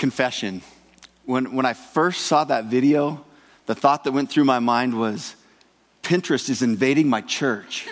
confession. 0.00 0.62
When, 1.26 1.54
when 1.54 1.66
I 1.66 1.74
first 1.74 2.22
saw 2.22 2.42
that 2.44 2.64
video, 2.64 3.22
the 3.66 3.74
thought 3.74 4.02
that 4.04 4.12
went 4.12 4.30
through 4.30 4.44
my 4.44 4.58
mind 4.58 4.98
was 4.98 5.36
Pinterest 6.02 6.48
is 6.48 6.62
invading 6.62 7.08
my 7.08 7.20
church. 7.20 7.86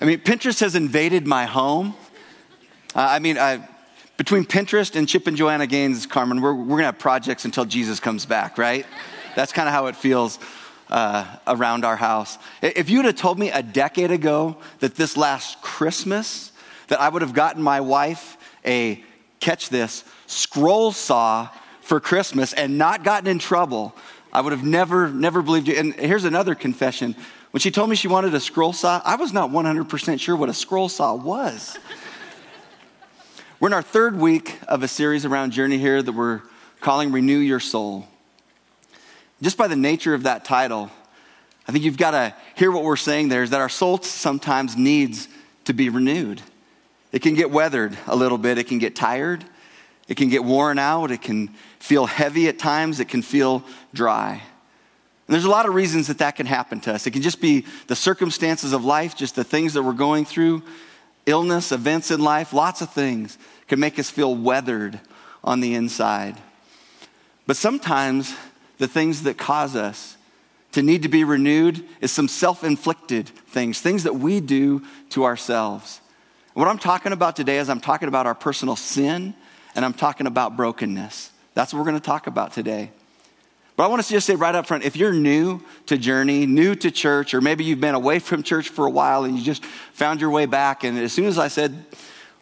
I 0.00 0.04
mean, 0.04 0.18
Pinterest 0.20 0.60
has 0.60 0.76
invaded 0.76 1.26
my 1.26 1.46
home. 1.46 1.96
Uh, 2.94 3.08
I 3.10 3.18
mean, 3.18 3.38
I, 3.38 3.66
between 4.18 4.44
Pinterest 4.44 4.94
and 4.94 5.08
Chip 5.08 5.26
and 5.26 5.36
Joanna 5.36 5.66
Gaines, 5.66 6.06
Carmen, 6.06 6.42
we're, 6.42 6.52
we're 6.52 6.66
going 6.66 6.80
to 6.80 6.84
have 6.84 6.98
projects 6.98 7.46
until 7.46 7.64
Jesus 7.64 7.98
comes 7.98 8.26
back, 8.26 8.58
right? 8.58 8.86
That's 9.34 9.52
kind 9.52 9.66
of 9.66 9.74
how 9.74 9.86
it 9.86 9.96
feels 9.96 10.38
uh, 10.90 11.24
around 11.46 11.86
our 11.86 11.96
house. 11.96 12.36
If 12.60 12.90
you'd 12.90 13.06
have 13.06 13.16
told 13.16 13.38
me 13.38 13.50
a 13.50 13.62
decade 13.62 14.10
ago 14.10 14.58
that 14.80 14.94
this 14.94 15.16
last 15.16 15.62
Christmas, 15.62 16.52
that 16.88 17.00
I 17.00 17.08
would 17.08 17.22
have 17.22 17.32
gotten 17.32 17.62
my 17.62 17.80
wife 17.80 18.36
a, 18.64 19.02
catch 19.40 19.68
this, 19.68 20.04
scroll 20.26 20.92
saw 20.92 21.48
for 21.80 22.00
Christmas 22.00 22.52
and 22.52 22.76
not 22.78 23.04
gotten 23.04 23.28
in 23.28 23.38
trouble, 23.38 23.94
I 24.32 24.40
would 24.40 24.52
have 24.52 24.64
never, 24.64 25.08
never 25.08 25.42
believed 25.42 25.68
you. 25.68 25.74
And 25.74 25.94
here's 25.94 26.24
another 26.24 26.54
confession. 26.54 27.16
When 27.50 27.60
she 27.60 27.70
told 27.70 27.88
me 27.88 27.96
she 27.96 28.08
wanted 28.08 28.34
a 28.34 28.40
scroll 28.40 28.72
saw, 28.72 29.00
I 29.04 29.16
was 29.16 29.32
not 29.32 29.50
100% 29.50 30.20
sure 30.20 30.36
what 30.36 30.48
a 30.48 30.54
scroll 30.54 30.88
saw 30.88 31.14
was. 31.14 31.78
we're 33.58 33.68
in 33.68 33.74
our 33.74 33.82
third 33.82 34.18
week 34.18 34.58
of 34.68 34.82
a 34.82 34.88
series 34.88 35.24
around 35.24 35.52
Journey 35.52 35.78
here 35.78 36.02
that 36.02 36.12
we're 36.12 36.42
calling 36.80 37.10
Renew 37.10 37.38
Your 37.38 37.60
Soul. 37.60 38.06
Just 39.40 39.56
by 39.56 39.66
the 39.66 39.76
nature 39.76 40.14
of 40.14 40.24
that 40.24 40.44
title, 40.44 40.90
I 41.66 41.72
think 41.72 41.84
you've 41.84 41.96
got 41.96 42.10
to 42.10 42.34
hear 42.54 42.70
what 42.70 42.82
we're 42.82 42.96
saying 42.96 43.28
there 43.28 43.42
is 43.42 43.50
that 43.50 43.60
our 43.60 43.68
soul 43.68 43.98
sometimes 43.98 44.76
needs 44.76 45.28
to 45.64 45.72
be 45.72 45.88
renewed. 45.88 46.42
It 47.12 47.22
can 47.22 47.34
get 47.34 47.50
weathered 47.50 47.96
a 48.06 48.16
little 48.16 48.38
bit, 48.38 48.58
it 48.58 48.64
can 48.64 48.78
get 48.78 48.94
tired, 48.94 49.44
it 50.08 50.16
can 50.16 50.28
get 50.28 50.44
worn 50.44 50.78
out, 50.78 51.10
it 51.10 51.22
can 51.22 51.48
feel 51.78 52.06
heavy 52.06 52.48
at 52.48 52.58
times, 52.58 53.00
it 53.00 53.08
can 53.08 53.22
feel 53.22 53.64
dry. 53.94 54.32
And 54.32 55.34
there's 55.34 55.44
a 55.44 55.50
lot 55.50 55.68
of 55.68 55.74
reasons 55.74 56.06
that 56.06 56.18
that 56.18 56.36
can 56.36 56.46
happen 56.46 56.80
to 56.80 56.94
us. 56.94 57.06
It 57.06 57.10
can 57.10 57.20
just 57.22 57.40
be 57.40 57.66
the 57.86 57.96
circumstances 57.96 58.72
of 58.72 58.84
life, 58.84 59.14
just 59.14 59.36
the 59.36 59.44
things 59.44 59.74
that 59.74 59.82
we're 59.82 59.92
going 59.92 60.24
through, 60.24 60.62
illness, 61.26 61.70
events 61.70 62.10
in 62.10 62.20
life, 62.20 62.52
lots 62.52 62.80
of 62.80 62.90
things 62.92 63.38
can 63.68 63.78
make 63.78 63.98
us 63.98 64.10
feel 64.10 64.34
weathered 64.34 64.98
on 65.44 65.60
the 65.60 65.74
inside. 65.74 66.36
But 67.46 67.56
sometimes 67.56 68.34
the 68.78 68.88
things 68.88 69.22
that 69.24 69.36
cause 69.36 69.76
us 69.76 70.16
to 70.72 70.82
need 70.82 71.02
to 71.02 71.08
be 71.08 71.24
renewed 71.24 71.84
is 72.00 72.10
some 72.10 72.28
self 72.28 72.64
inflicted 72.64 73.28
things, 73.28 73.80
things 73.80 74.04
that 74.04 74.16
we 74.16 74.40
do 74.40 74.82
to 75.10 75.24
ourselves. 75.24 76.00
What 76.58 76.66
I'm 76.66 76.80
talking 76.80 77.12
about 77.12 77.36
today 77.36 77.58
is 77.58 77.68
I'm 77.68 77.78
talking 77.78 78.08
about 78.08 78.26
our 78.26 78.34
personal 78.34 78.74
sin 78.74 79.32
and 79.76 79.84
I'm 79.84 79.94
talking 79.94 80.26
about 80.26 80.56
brokenness. 80.56 81.30
That's 81.54 81.72
what 81.72 81.78
we're 81.78 81.84
going 81.84 82.00
to 82.00 82.04
talk 82.04 82.26
about 82.26 82.52
today. 82.52 82.90
But 83.76 83.84
I 83.84 83.86
want 83.86 84.02
to 84.02 84.08
just 84.08 84.26
say 84.26 84.34
right 84.34 84.52
up 84.52 84.66
front 84.66 84.82
if 84.82 84.96
you're 84.96 85.12
new 85.12 85.62
to 85.86 85.96
Journey, 85.96 86.46
new 86.46 86.74
to 86.74 86.90
church, 86.90 87.32
or 87.32 87.40
maybe 87.40 87.62
you've 87.62 87.80
been 87.80 87.94
away 87.94 88.18
from 88.18 88.42
church 88.42 88.70
for 88.70 88.86
a 88.86 88.90
while 88.90 89.22
and 89.22 89.38
you 89.38 89.44
just 89.44 89.64
found 89.64 90.20
your 90.20 90.30
way 90.30 90.46
back, 90.46 90.82
and 90.82 90.98
as 90.98 91.12
soon 91.12 91.26
as 91.26 91.38
I 91.38 91.46
said, 91.46 91.86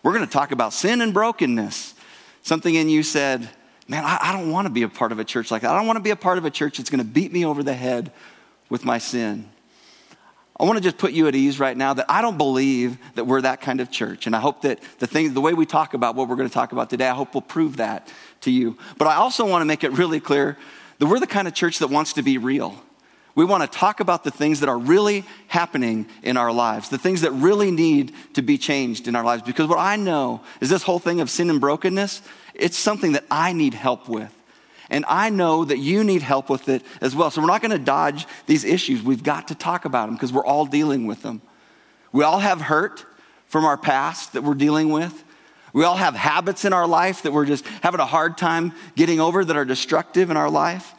we're 0.03 0.15
going 0.15 0.25
to 0.25 0.33
talk 0.33 0.51
about 0.51 0.73
sin 0.73 1.03
and 1.03 1.13
brokenness, 1.13 1.93
something 2.41 2.75
in 2.75 2.89
you 2.89 3.03
said, 3.03 3.51
man, 3.87 4.03
I, 4.03 4.17
I 4.19 4.33
don't 4.33 4.51
want 4.51 4.65
to 4.65 4.73
be 4.73 4.81
a 4.81 4.89
part 4.89 5.13
of 5.13 5.19
a 5.19 5.25
church 5.25 5.51
like 5.51 5.61
that. 5.61 5.71
I 5.71 5.77
don't 5.77 5.87
want 5.87 5.99
to 5.99 6.03
be 6.03 6.09
a 6.09 6.17
part 6.17 6.39
of 6.39 6.47
a 6.47 6.51
church 6.51 6.79
that's 6.79 6.89
going 6.89 7.05
to 7.05 7.05
beat 7.05 7.35
me 7.35 7.45
over 7.45 7.63
the 7.63 7.75
head 7.75 8.11
with 8.71 8.83
my 8.83 8.97
sin. 8.97 9.51
I 10.59 10.65
want 10.65 10.79
to 10.79 10.83
just 10.83 10.97
put 10.97 11.13
you 11.13 11.29
at 11.29 11.35
ease 11.35 11.61
right 11.61 11.77
now 11.77 11.93
that 11.95 12.07
I 12.09 12.23
don't 12.23 12.39
believe 12.39 12.97
that 13.15 13.27
we're 13.27 13.43
that 13.43 13.61
kind 13.61 13.81
of 13.81 13.91
church. 13.91 14.27
And 14.27 14.35
I 14.35 14.41
hope 14.41 14.63
that 14.63 14.81
the 14.99 15.07
things, 15.07 15.35
the 15.35 15.41
way 15.41 15.53
we 15.53 15.67
talk 15.67 15.93
about 15.93 16.15
what 16.15 16.29
we're 16.29 16.37
going 16.37 16.49
to 16.49 16.55
talk 16.55 16.73
about 16.73 16.89
today, 16.89 17.09
I 17.09 17.15
hope 17.15 17.35
will 17.35 17.43
prove 17.43 17.77
that 17.77 18.11
to 18.43 18.51
you. 18.51 18.79
But 18.97 19.07
I 19.09 19.17
also 19.17 19.47
want 19.47 19.61
to 19.61 19.67
make 19.67 19.85
it 19.85 19.93
really 19.93 20.19
clear 20.19 20.57
that 20.99 21.07
we're 21.07 21.21
the 21.21 21.27
kind 21.27 21.47
of 21.47 21.53
church 21.53 21.81
that 21.81 21.89
wants 21.89 22.15
to 22.15 22.23
be 22.23 22.39
real. 22.39 22.75
We 23.35 23.45
want 23.45 23.71
to 23.71 23.79
talk 23.79 24.01
about 24.01 24.25
the 24.25 24.31
things 24.31 24.61
that 24.61 24.71
are 24.71 24.79
really 24.79 25.25
happening 25.49 26.07
in 26.23 26.39
our 26.39 26.51
lives, 26.51 26.89
the 26.89 26.97
things 26.97 27.21
that 27.21 27.33
really 27.33 27.71
need 27.71 28.15
to 28.33 28.41
be 28.41 28.57
changed 28.57 29.09
in 29.09 29.15
our 29.15 29.25
lives. 29.25 29.43
Because 29.43 29.69
what 29.69 29.79
I 29.79 29.97
know 29.97 30.41
is 30.63 30.71
this 30.71 30.83
whole 30.83 30.99
thing 30.99 31.21
of 31.21 31.29
sin 31.29 31.51
and 31.51 31.61
brokenness, 31.61 32.23
it's 32.55 32.79
something 32.79 33.13
that 33.13 33.25
I 33.31 33.53
need 33.53 33.75
help 33.75 34.09
with. 34.09 34.33
And 34.89 35.05
I 35.09 35.31
know 35.31 35.65
that 35.65 35.79
you 35.79 36.05
need 36.05 36.23
help 36.23 36.49
with 36.49 36.69
it 36.69 36.83
as 37.01 37.15
well. 37.15 37.31
So 37.31 37.41
we're 37.41 37.49
not 37.49 37.61
going 37.61 37.73
to 37.73 37.79
dodge 37.79 38.27
these 38.47 38.65
issues. 38.65 39.03
We've 39.03 39.23
got 39.23 39.49
to 39.49 39.55
talk 39.55 39.85
about 39.85 40.07
them 40.07 40.15
because 40.15 40.33
we're 40.33 40.47
all 40.47 40.67
dealing 40.67 41.07
with 41.07 41.23
them. 41.23 41.43
We 42.13 42.25
all 42.25 42.39
have 42.39 42.61
hurt 42.61 43.05
from 43.47 43.65
our 43.65 43.77
past 43.77 44.33
that 44.35 44.43
we're 44.43 44.55
dealing 44.55 44.91
with. 44.91 45.25
We 45.73 45.85
all 45.85 45.97
have 45.97 46.15
habits 46.15 46.65
in 46.65 46.73
our 46.73 46.87
life 46.87 47.23
that 47.23 47.33
we're 47.33 47.45
just 47.45 47.67
having 47.83 48.01
a 48.01 48.07
hard 48.07 48.39
time 48.39 48.73
getting 48.95 49.21
over 49.21 49.45
that 49.45 49.57
are 49.57 49.65
destructive 49.65 50.31
in 50.31 50.37
our 50.37 50.49
life. 50.49 50.95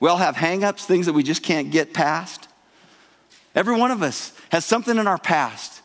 We 0.00 0.08
all 0.08 0.16
have 0.16 0.36
hangups, 0.36 0.84
things 0.84 1.06
that 1.06 1.12
we 1.12 1.22
just 1.22 1.42
can't 1.42 1.70
get 1.70 1.92
past. 1.92 2.48
Every 3.54 3.76
one 3.76 3.90
of 3.90 4.02
us 4.02 4.32
has 4.50 4.64
something 4.64 4.96
in 4.96 5.06
our 5.06 5.18
past 5.18 5.82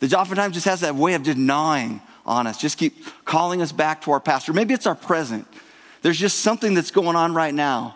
that 0.00 0.12
oftentimes 0.14 0.54
just 0.54 0.66
has 0.66 0.80
that 0.80 0.94
way 0.94 1.14
of 1.14 1.22
just 1.22 1.38
gnawing 1.38 2.00
on 2.24 2.46
us, 2.46 2.58
just 2.58 2.78
keep 2.78 3.04
calling 3.24 3.62
us 3.62 3.72
back 3.72 4.02
to 4.02 4.12
our 4.12 4.20
past. 4.20 4.48
Or 4.48 4.52
maybe 4.52 4.74
it's 4.74 4.86
our 4.86 4.94
present. 4.94 5.46
There's 6.08 6.18
just 6.18 6.38
something 6.38 6.72
that's 6.72 6.90
going 6.90 7.16
on 7.16 7.34
right 7.34 7.52
now 7.52 7.94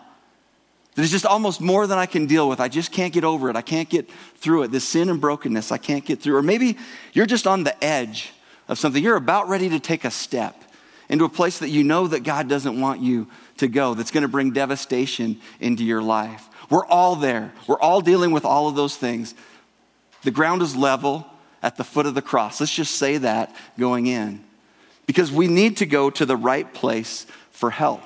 that 0.93 1.01
is 1.01 1.09
just 1.09 1.25
almost 1.25 1.59
more 1.59 1.87
than 1.87 1.97
I 1.97 2.05
can 2.05 2.27
deal 2.27 2.47
with. 2.47 2.59
I 2.59 2.67
just 2.67 2.91
can't 2.91 3.11
get 3.11 3.23
over 3.23 3.49
it. 3.49 3.55
I 3.55 3.63
can't 3.63 3.89
get 3.89 4.07
through 4.35 4.61
it. 4.61 4.67
This 4.67 4.87
sin 4.87 5.09
and 5.09 5.19
brokenness, 5.19 5.71
I 5.71 5.79
can't 5.79 6.05
get 6.05 6.21
through. 6.21 6.35
Or 6.35 6.43
maybe 6.43 6.77
you're 7.13 7.25
just 7.25 7.47
on 7.47 7.63
the 7.63 7.83
edge 7.83 8.31
of 8.67 8.77
something. 8.77 9.03
You're 9.03 9.15
about 9.15 9.49
ready 9.49 9.67
to 9.69 9.79
take 9.79 10.05
a 10.05 10.11
step 10.11 10.55
into 11.09 11.25
a 11.25 11.29
place 11.29 11.57
that 11.57 11.69
you 11.69 11.83
know 11.83 12.05
that 12.05 12.19
God 12.19 12.47
doesn't 12.47 12.79
want 12.79 13.01
you 13.01 13.25
to 13.57 13.67
go, 13.67 13.95
that's 13.95 14.11
going 14.11 14.21
to 14.21 14.27
bring 14.27 14.51
devastation 14.51 15.41
into 15.59 15.83
your 15.83 16.03
life. 16.03 16.47
We're 16.69 16.85
all 16.85 17.15
there. 17.15 17.51
We're 17.65 17.79
all 17.79 17.99
dealing 17.99 18.29
with 18.29 18.45
all 18.45 18.67
of 18.67 18.75
those 18.75 18.95
things. 18.95 19.33
The 20.21 20.29
ground 20.29 20.61
is 20.61 20.75
level 20.75 21.25
at 21.63 21.77
the 21.77 21.83
foot 21.83 22.05
of 22.05 22.13
the 22.13 22.21
cross. 22.21 22.59
Let's 22.59 22.75
just 22.75 22.93
say 22.93 23.17
that 23.17 23.55
going 23.79 24.05
in. 24.05 24.43
Because 25.07 25.31
we 25.31 25.47
need 25.47 25.77
to 25.77 25.87
go 25.87 26.11
to 26.11 26.27
the 26.27 26.37
right 26.37 26.71
place 26.71 27.25
for 27.63 27.69
help. 27.69 28.01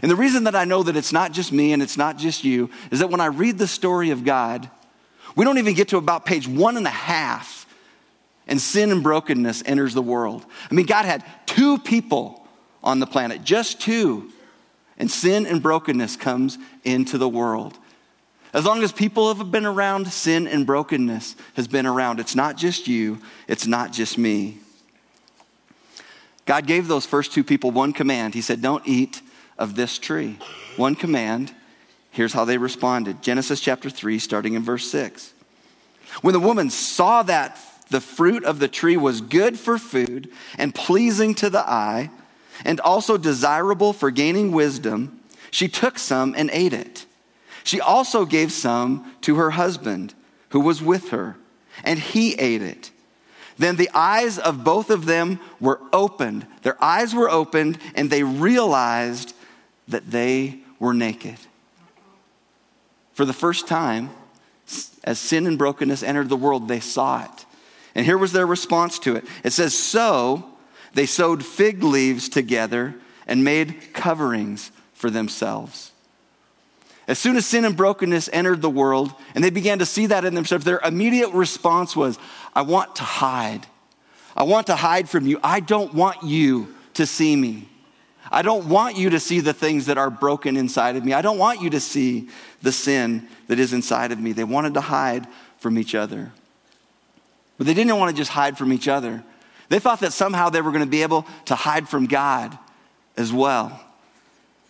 And 0.00 0.08
the 0.08 0.14
reason 0.14 0.44
that 0.44 0.54
I 0.54 0.64
know 0.64 0.84
that 0.84 0.96
it's 0.96 1.12
not 1.12 1.32
just 1.32 1.50
me 1.50 1.72
and 1.72 1.82
it's 1.82 1.96
not 1.96 2.18
just 2.18 2.44
you 2.44 2.70
is 2.92 3.00
that 3.00 3.10
when 3.10 3.20
I 3.20 3.26
read 3.26 3.58
the 3.58 3.66
story 3.66 4.10
of 4.10 4.22
God, 4.22 4.70
we 5.34 5.44
don't 5.44 5.58
even 5.58 5.74
get 5.74 5.88
to 5.88 5.96
about 5.96 6.24
page 6.24 6.46
one 6.46 6.76
and 6.76 6.86
a 6.86 6.90
half, 6.90 7.66
and 8.46 8.60
sin 8.60 8.92
and 8.92 9.02
brokenness 9.02 9.64
enters 9.66 9.92
the 9.92 10.02
world. 10.02 10.46
I 10.70 10.72
mean, 10.72 10.86
God 10.86 11.04
had 11.04 11.24
two 11.46 11.78
people 11.78 12.46
on 12.80 13.00
the 13.00 13.08
planet, 13.08 13.42
just 13.42 13.80
two, 13.80 14.30
and 14.98 15.10
sin 15.10 15.46
and 15.46 15.60
brokenness 15.60 16.14
comes 16.14 16.56
into 16.84 17.18
the 17.18 17.28
world. 17.28 17.76
As 18.52 18.64
long 18.64 18.84
as 18.84 18.92
people 18.92 19.34
have 19.34 19.50
been 19.50 19.66
around, 19.66 20.06
sin 20.12 20.46
and 20.46 20.64
brokenness 20.64 21.34
has 21.54 21.66
been 21.66 21.86
around. 21.86 22.20
It's 22.20 22.36
not 22.36 22.56
just 22.56 22.86
you, 22.86 23.18
it's 23.48 23.66
not 23.66 23.92
just 23.92 24.16
me. 24.16 24.58
God 26.46 26.66
gave 26.66 26.88
those 26.88 27.04
first 27.04 27.32
two 27.32 27.44
people 27.44 27.70
one 27.70 27.92
command. 27.92 28.34
He 28.34 28.40
said, 28.40 28.62
Don't 28.62 28.86
eat 28.86 29.20
of 29.58 29.74
this 29.74 29.98
tree. 29.98 30.38
One 30.76 30.94
command. 30.94 31.52
Here's 32.10 32.32
how 32.32 32.44
they 32.44 32.56
responded 32.56 33.20
Genesis 33.20 33.60
chapter 33.60 33.90
3, 33.90 34.18
starting 34.18 34.54
in 34.54 34.62
verse 34.62 34.88
6. 34.90 35.34
When 36.22 36.32
the 36.32 36.40
woman 36.40 36.70
saw 36.70 37.22
that 37.24 37.58
the 37.90 38.00
fruit 38.00 38.44
of 38.44 38.58
the 38.58 38.68
tree 38.68 38.96
was 38.96 39.20
good 39.20 39.58
for 39.58 39.76
food 39.76 40.30
and 40.56 40.74
pleasing 40.74 41.34
to 41.34 41.50
the 41.50 41.68
eye, 41.68 42.10
and 42.64 42.80
also 42.80 43.18
desirable 43.18 43.92
for 43.92 44.10
gaining 44.10 44.50
wisdom, 44.52 45.20
she 45.50 45.68
took 45.68 45.98
some 45.98 46.34
and 46.36 46.48
ate 46.52 46.72
it. 46.72 47.04
She 47.64 47.80
also 47.80 48.24
gave 48.24 48.52
some 48.52 49.12
to 49.22 49.36
her 49.36 49.50
husband 49.50 50.14
who 50.50 50.60
was 50.60 50.80
with 50.80 51.10
her, 51.10 51.36
and 51.84 51.98
he 51.98 52.34
ate 52.34 52.62
it. 52.62 52.90
Then 53.58 53.76
the 53.76 53.90
eyes 53.94 54.38
of 54.38 54.64
both 54.64 54.90
of 54.90 55.06
them 55.06 55.40
were 55.60 55.80
opened. 55.92 56.46
Their 56.62 56.82
eyes 56.82 57.14
were 57.14 57.30
opened, 57.30 57.78
and 57.94 58.10
they 58.10 58.22
realized 58.22 59.34
that 59.88 60.10
they 60.10 60.60
were 60.78 60.94
naked. 60.94 61.36
For 63.14 63.24
the 63.24 63.32
first 63.32 63.66
time, 63.66 64.10
as 65.04 65.18
sin 65.18 65.46
and 65.46 65.56
brokenness 65.56 66.02
entered 66.02 66.28
the 66.28 66.36
world, 66.36 66.68
they 66.68 66.80
saw 66.80 67.24
it. 67.24 67.46
And 67.94 68.04
here 68.04 68.18
was 68.18 68.32
their 68.32 68.46
response 68.46 68.98
to 69.00 69.16
it 69.16 69.24
it 69.42 69.52
says, 69.52 69.74
So 69.74 70.44
they 70.92 71.06
sewed 71.06 71.44
fig 71.44 71.82
leaves 71.82 72.28
together 72.28 72.94
and 73.26 73.42
made 73.42 73.94
coverings 73.94 74.70
for 74.92 75.08
themselves. 75.08 75.92
As 77.08 77.18
soon 77.18 77.36
as 77.36 77.46
sin 77.46 77.64
and 77.64 77.76
brokenness 77.76 78.28
entered 78.32 78.60
the 78.60 78.70
world 78.70 79.14
and 79.34 79.42
they 79.42 79.50
began 79.50 79.78
to 79.78 79.86
see 79.86 80.06
that 80.06 80.24
in 80.24 80.34
themselves, 80.34 80.64
their 80.64 80.80
immediate 80.80 81.30
response 81.30 81.94
was, 81.94 82.18
I 82.56 82.62
want 82.62 82.96
to 82.96 83.02
hide. 83.02 83.66
I 84.34 84.44
want 84.44 84.68
to 84.68 84.76
hide 84.76 85.10
from 85.10 85.26
you. 85.26 85.38
I 85.44 85.60
don't 85.60 85.92
want 85.92 86.22
you 86.22 86.74
to 86.94 87.04
see 87.04 87.36
me. 87.36 87.68
I 88.32 88.40
don't 88.40 88.70
want 88.70 88.96
you 88.96 89.10
to 89.10 89.20
see 89.20 89.40
the 89.40 89.52
things 89.52 89.86
that 89.86 89.98
are 89.98 90.08
broken 90.08 90.56
inside 90.56 90.96
of 90.96 91.04
me. 91.04 91.12
I 91.12 91.20
don't 91.20 91.36
want 91.36 91.60
you 91.60 91.68
to 91.68 91.80
see 91.80 92.30
the 92.62 92.72
sin 92.72 93.28
that 93.48 93.58
is 93.58 93.74
inside 93.74 94.10
of 94.10 94.18
me. 94.18 94.32
They 94.32 94.42
wanted 94.42 94.72
to 94.72 94.80
hide 94.80 95.26
from 95.58 95.78
each 95.78 95.94
other. 95.94 96.32
But 97.58 97.66
they 97.66 97.74
didn't 97.74 97.98
want 97.98 98.10
to 98.10 98.16
just 98.16 98.30
hide 98.30 98.56
from 98.56 98.72
each 98.72 98.88
other. 98.88 99.22
They 99.68 99.78
thought 99.78 100.00
that 100.00 100.14
somehow 100.14 100.48
they 100.48 100.62
were 100.62 100.72
going 100.72 100.82
to 100.82 100.90
be 100.90 101.02
able 101.02 101.26
to 101.44 101.54
hide 101.54 101.90
from 101.90 102.06
God 102.06 102.58
as 103.18 103.34
well. 103.34 103.78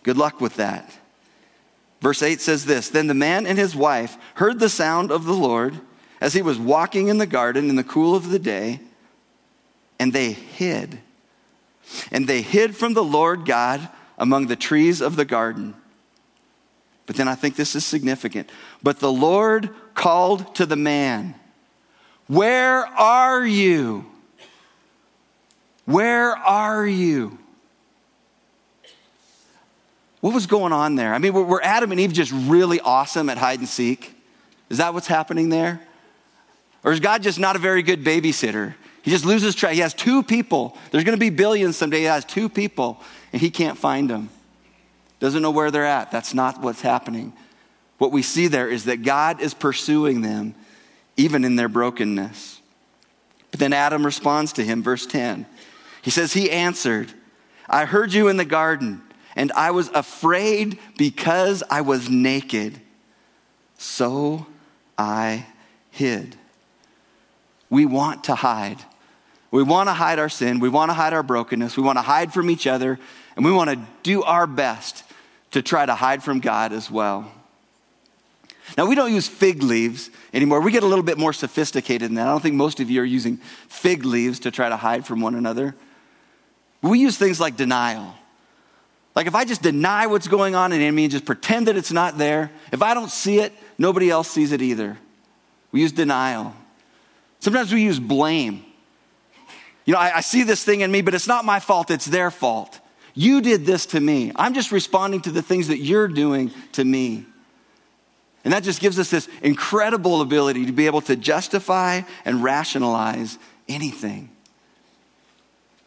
Good 0.03 0.17
luck 0.17 0.41
with 0.41 0.57
that. 0.57 0.93
Verse 2.01 2.21
8 2.21 2.41
says 2.41 2.65
this 2.65 2.89
Then 2.89 3.07
the 3.07 3.15
man 3.15 3.47
and 3.47 3.57
his 3.57 3.77
wife 3.77 4.17
heard 4.35 4.59
the 4.59 4.69
sound 4.69 5.13
of 5.13 5.25
the 5.25 5.35
Lord 5.35 5.81
as 6.21 6.35
he 6.35 6.43
was 6.43 6.59
walking 6.59 7.09
in 7.09 7.19
the 7.19 7.27
garden 7.27 7.69
in 7.69 7.77
the 7.77 7.85
cool 7.85 8.15
of 8.15 8.31
the 8.31 8.39
day, 8.39 8.81
and 9.99 10.13
they 10.13 10.33
hid. 10.33 10.99
And 12.11 12.27
they 12.27 12.43
hid 12.43 12.77
from 12.77 12.95
the 12.95 13.05
Lord 13.05 13.45
God 13.45 13.89
among 14.19 14.47
the 14.47 14.57
trees 14.57 15.01
of 15.01 15.17
the 15.17 15.25
garden. 15.25 15.75
But 17.07 17.17
then 17.17 17.29
I 17.29 17.35
think 17.35 17.57
this 17.57 17.77
is 17.77 17.85
significant. 17.85 18.51
But 18.83 18.99
the 18.99 19.13
Lord 19.13 19.71
called 19.95 20.55
to 20.57 20.67
the 20.67 20.77
man, 20.77 21.35
Where 22.27 22.87
are 22.87 23.47
you? 23.47 24.07
Where 25.85 26.37
are 26.37 26.85
you? 26.85 27.39
What 30.21 30.35
was 30.35 30.47
going 30.47 30.73
on 30.73 30.97
there? 30.97 31.15
I 31.15 31.19
mean, 31.19 31.33
were 31.33 31.63
Adam 31.63 31.93
and 31.93 32.01
Eve 32.01 32.13
just 32.13 32.33
really 32.33 32.81
awesome 32.81 33.29
at 33.29 33.39
hide 33.39 33.61
and 33.61 33.69
seek? 33.69 34.13
Is 34.69 34.79
that 34.79 34.93
what's 34.93 35.07
happening 35.07 35.51
there? 35.51 35.81
Or 36.87 36.93
is 36.93 37.01
God 37.01 37.23
just 37.23 37.39
not 37.39 37.57
a 37.57 37.59
very 37.59 37.83
good 37.83 38.03
babysitter? 38.03 38.75
He 39.03 39.11
just 39.11 39.27
loses 39.27 39.55
track. 39.55 39.75
He 39.75 39.81
has 39.81 39.93
two 39.93 40.23
people. 40.23 40.79
There's 40.91 41.05
going 41.05 41.17
to 41.17 41.21
be 41.21 41.29
billions 41.29 41.77
someday. 41.77 41.99
He 41.99 42.05
has 42.05 42.25
two 42.25 42.49
people, 42.49 43.03
and 43.33 43.43
he 43.43 43.51
can't 43.51 43.77
find 43.77 44.09
them. 44.09 44.31
Doesn't 45.21 45.43
know 45.43 45.51
where 45.51 45.71
they're 45.71 45.85
at. 45.85 46.11
That's 46.11 46.33
not 46.33 46.63
what's 46.63 46.81
happening. 46.81 47.35
What 47.99 48.13
we 48.13 48.23
see 48.23 48.47
there 48.47 48.71
is 48.71 48.85
that 48.85 49.03
God 49.03 49.43
is 49.43 49.53
pursuing 49.53 50.23
them, 50.23 50.55
even 51.19 51.45
in 51.45 51.57
their 51.57 51.69
brokenness. 51.69 52.63
But 53.51 53.61
then 53.61 53.73
Adam 53.75 54.07
responds 54.07 54.55
to 54.55 54.65
him, 54.65 54.83
verse 54.83 55.07
10. 55.07 55.45
He 56.03 56.11
says, 56.11 56.33
He 56.33 56.51
answered, 56.51 57.13
I 57.69 57.85
heard 57.85 58.13
you 58.13 58.29
in 58.29 58.39
the 58.39 58.45
garden 58.45 59.03
and 59.37 59.53
I 59.53 59.71
was 59.71 59.89
afraid 59.91 60.79
because 60.97 61.63
I 61.71 61.83
was 61.83 62.09
naked. 62.09 62.81
So 63.77 64.47
I 64.97 65.47
hid. 65.91 66.37
We 67.71 67.87
want 67.87 68.25
to 68.25 68.35
hide. 68.35 68.79
We 69.51 69.63
want 69.63 69.89
to 69.89 69.93
hide 69.93 70.19
our 70.19 70.29
sin. 70.29 70.61
We 70.61 70.69
want 70.69 70.91
to 70.91 70.95
hide 70.95 71.13
our 71.13 71.23
brokenness. 71.23 71.77
We 71.77 71.83
want 71.83 71.99
to 71.99 72.03
hide 72.03 72.33
from 72.33 72.51
each 72.51 72.67
other. 72.67 72.99
And 73.37 73.45
we 73.45 73.53
want 73.53 73.71
to 73.71 73.79
do 74.03 74.23
our 74.23 74.47
best 74.47 75.05
to 75.53 75.63
try 75.63 75.87
to 75.87 75.95
hide 75.95 76.23
from 76.23 76.41
God 76.41 76.73
as 76.73 76.91
well. 76.91 77.31
Now, 78.77 78.87
we 78.87 78.95
don't 78.95 79.15
use 79.15 79.29
fig 79.29 79.63
leaves 79.63 80.11
anymore. 80.35 80.61
We 80.61 80.73
get 80.73 80.83
a 80.83 80.87
little 80.87 81.05
bit 81.05 81.19
more 81.19 81.33
sophisticated 81.33 82.09
than 82.09 82.17
that. 82.17 82.27
I 82.27 82.31
don't 82.31 82.43
think 82.43 82.57
most 82.57 82.81
of 82.81 82.91
you 82.91 83.01
are 83.01 83.05
using 83.05 83.37
fig 83.69 84.05
leaves 84.05 84.41
to 84.41 84.51
try 84.51 84.69
to 84.69 84.77
hide 84.77 85.07
from 85.07 85.21
one 85.21 85.35
another. 85.37 85.75
We 86.83 86.99
use 86.99 87.17
things 87.17 87.39
like 87.39 87.57
denial. 87.57 88.15
Like 89.15 89.27
if 89.27 89.35
I 89.35 89.45
just 89.45 89.63
deny 89.63 90.07
what's 90.07 90.29
going 90.29 90.55
on 90.55 90.73
in 90.73 90.95
me 90.95 91.05
and 91.05 91.11
just 91.11 91.25
pretend 91.25 91.69
that 91.69 91.77
it's 91.77 91.93
not 91.93 92.19
there, 92.19 92.51
if 92.73 92.83
I 92.83 92.93
don't 92.93 93.11
see 93.11 93.39
it, 93.39 93.53
nobody 93.79 94.11
else 94.11 94.29
sees 94.29 94.53
it 94.53 94.61
either. 94.61 94.99
We 95.73 95.81
use 95.81 95.93
denial. 95.93 96.55
Sometimes 97.41 97.73
we 97.73 97.83
use 97.83 97.99
blame. 97.99 98.65
You 99.85 99.95
know, 99.95 100.01
I, 100.01 100.17
I, 100.17 100.21
see 100.21 100.43
this 100.43 100.65
thing 100.65 100.81
in 100.81 100.91
me, 100.91 101.01
but 101.01 101.15
it's 101.15 101.29
not 101.29 101.45
my 101.45 101.61
fault, 101.61 101.91
it's 101.91 102.07
their 102.07 102.31
fault. 102.31 102.81
You 103.15 103.41
did 103.41 103.65
this 103.65 103.87
to 103.87 104.01
me. 104.01 104.33
I'm 104.37 104.53
just 104.53 104.73
responding 104.73 105.23
to 105.23 105.31
the 105.31 105.43
things 105.43 105.69
that 105.69 105.79
you're 105.79 106.09
doing 106.09 106.51
to 106.73 106.85
me. 106.85 107.25
And 108.45 108.53
that 108.53 108.63
just 108.63 108.81
gives 108.81 108.99
us 108.99 109.11
this 109.11 109.29
incredible 109.43 110.21
ability 110.21 110.67
to 110.67 110.73
be 110.73 110.87
able 110.87 111.01
to 111.03 111.17
justify 111.17 112.03
and 112.25 112.43
rationalize 112.43 113.39
anything. 113.69 114.31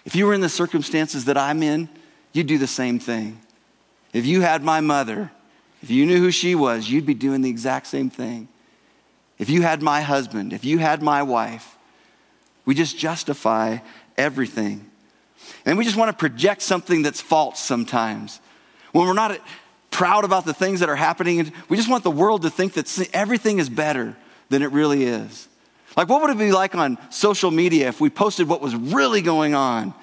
If 0.05 0.15
you 0.15 0.25
were 0.25 0.33
in 0.33 0.41
the 0.41 0.49
circumstances 0.49 1.25
that 1.25 1.37
I'm 1.37 1.61
in, 1.61 1.87
you'd 2.33 2.47
do 2.47 2.57
the 2.57 2.67
same 2.67 2.99
thing. 2.99 3.39
If 4.11 4.25
you 4.25 4.41
had 4.41 4.63
my 4.63 4.81
mother, 4.81 5.31
if 5.81 5.89
you 5.89 6.05
knew 6.05 6.17
who 6.17 6.31
she 6.31 6.55
was, 6.55 6.89
you'd 6.89 7.05
be 7.05 7.13
doing 7.13 7.41
the 7.41 7.49
exact 7.49 7.87
same 7.87 8.09
thing. 8.09 8.47
If 9.39 9.50
you 9.50 9.62
had 9.62 9.81
my 9.81 10.01
husband, 10.01 10.53
if 10.53 10.65
you 10.65 10.77
had 10.77 11.01
my 11.01 11.24
wife, 11.24 11.77
we 12.65 12.75
just 12.75 12.97
justify 12.97 13.80
everything. 14.18 14.86
And 15.65 15.77
we 15.77 15.86
just 15.86 15.95
want 15.95 16.12
to 16.12 16.18
project 16.18 16.62
something 16.62 17.01
that's 17.01 17.21
false 17.21 17.59
sometimes. 17.59 18.42
When 18.92 19.07
we're 19.07 19.13
not 19.13 19.40
proud 19.92 20.25
about 20.25 20.45
the 20.45 20.54
things 20.54 20.81
that 20.81 20.90
are 20.90 20.95
happening, 20.95 21.52
we 21.69 21.78
just 21.78 21.90
want 21.90 22.04
the 22.04 22.11
world 22.11 22.44
to 22.44 22.49
think 22.49 22.73
that 22.73 23.09
everything 23.13 23.59
is 23.59 23.69
better 23.69 24.16
than 24.49 24.61
it 24.61 24.71
really 24.71 25.06
is. 25.06 25.47
Like, 25.95 26.09
what 26.09 26.21
would 26.21 26.31
it 26.31 26.37
be 26.37 26.52
like 26.52 26.75
on 26.75 26.97
social 27.09 27.49
media 27.49 27.87
if 27.87 27.99
we 27.99 28.09
posted 28.09 28.47
what 28.47 28.61
was 28.61 28.75
really 28.75 29.21
going 29.21 29.56
on 29.56 29.94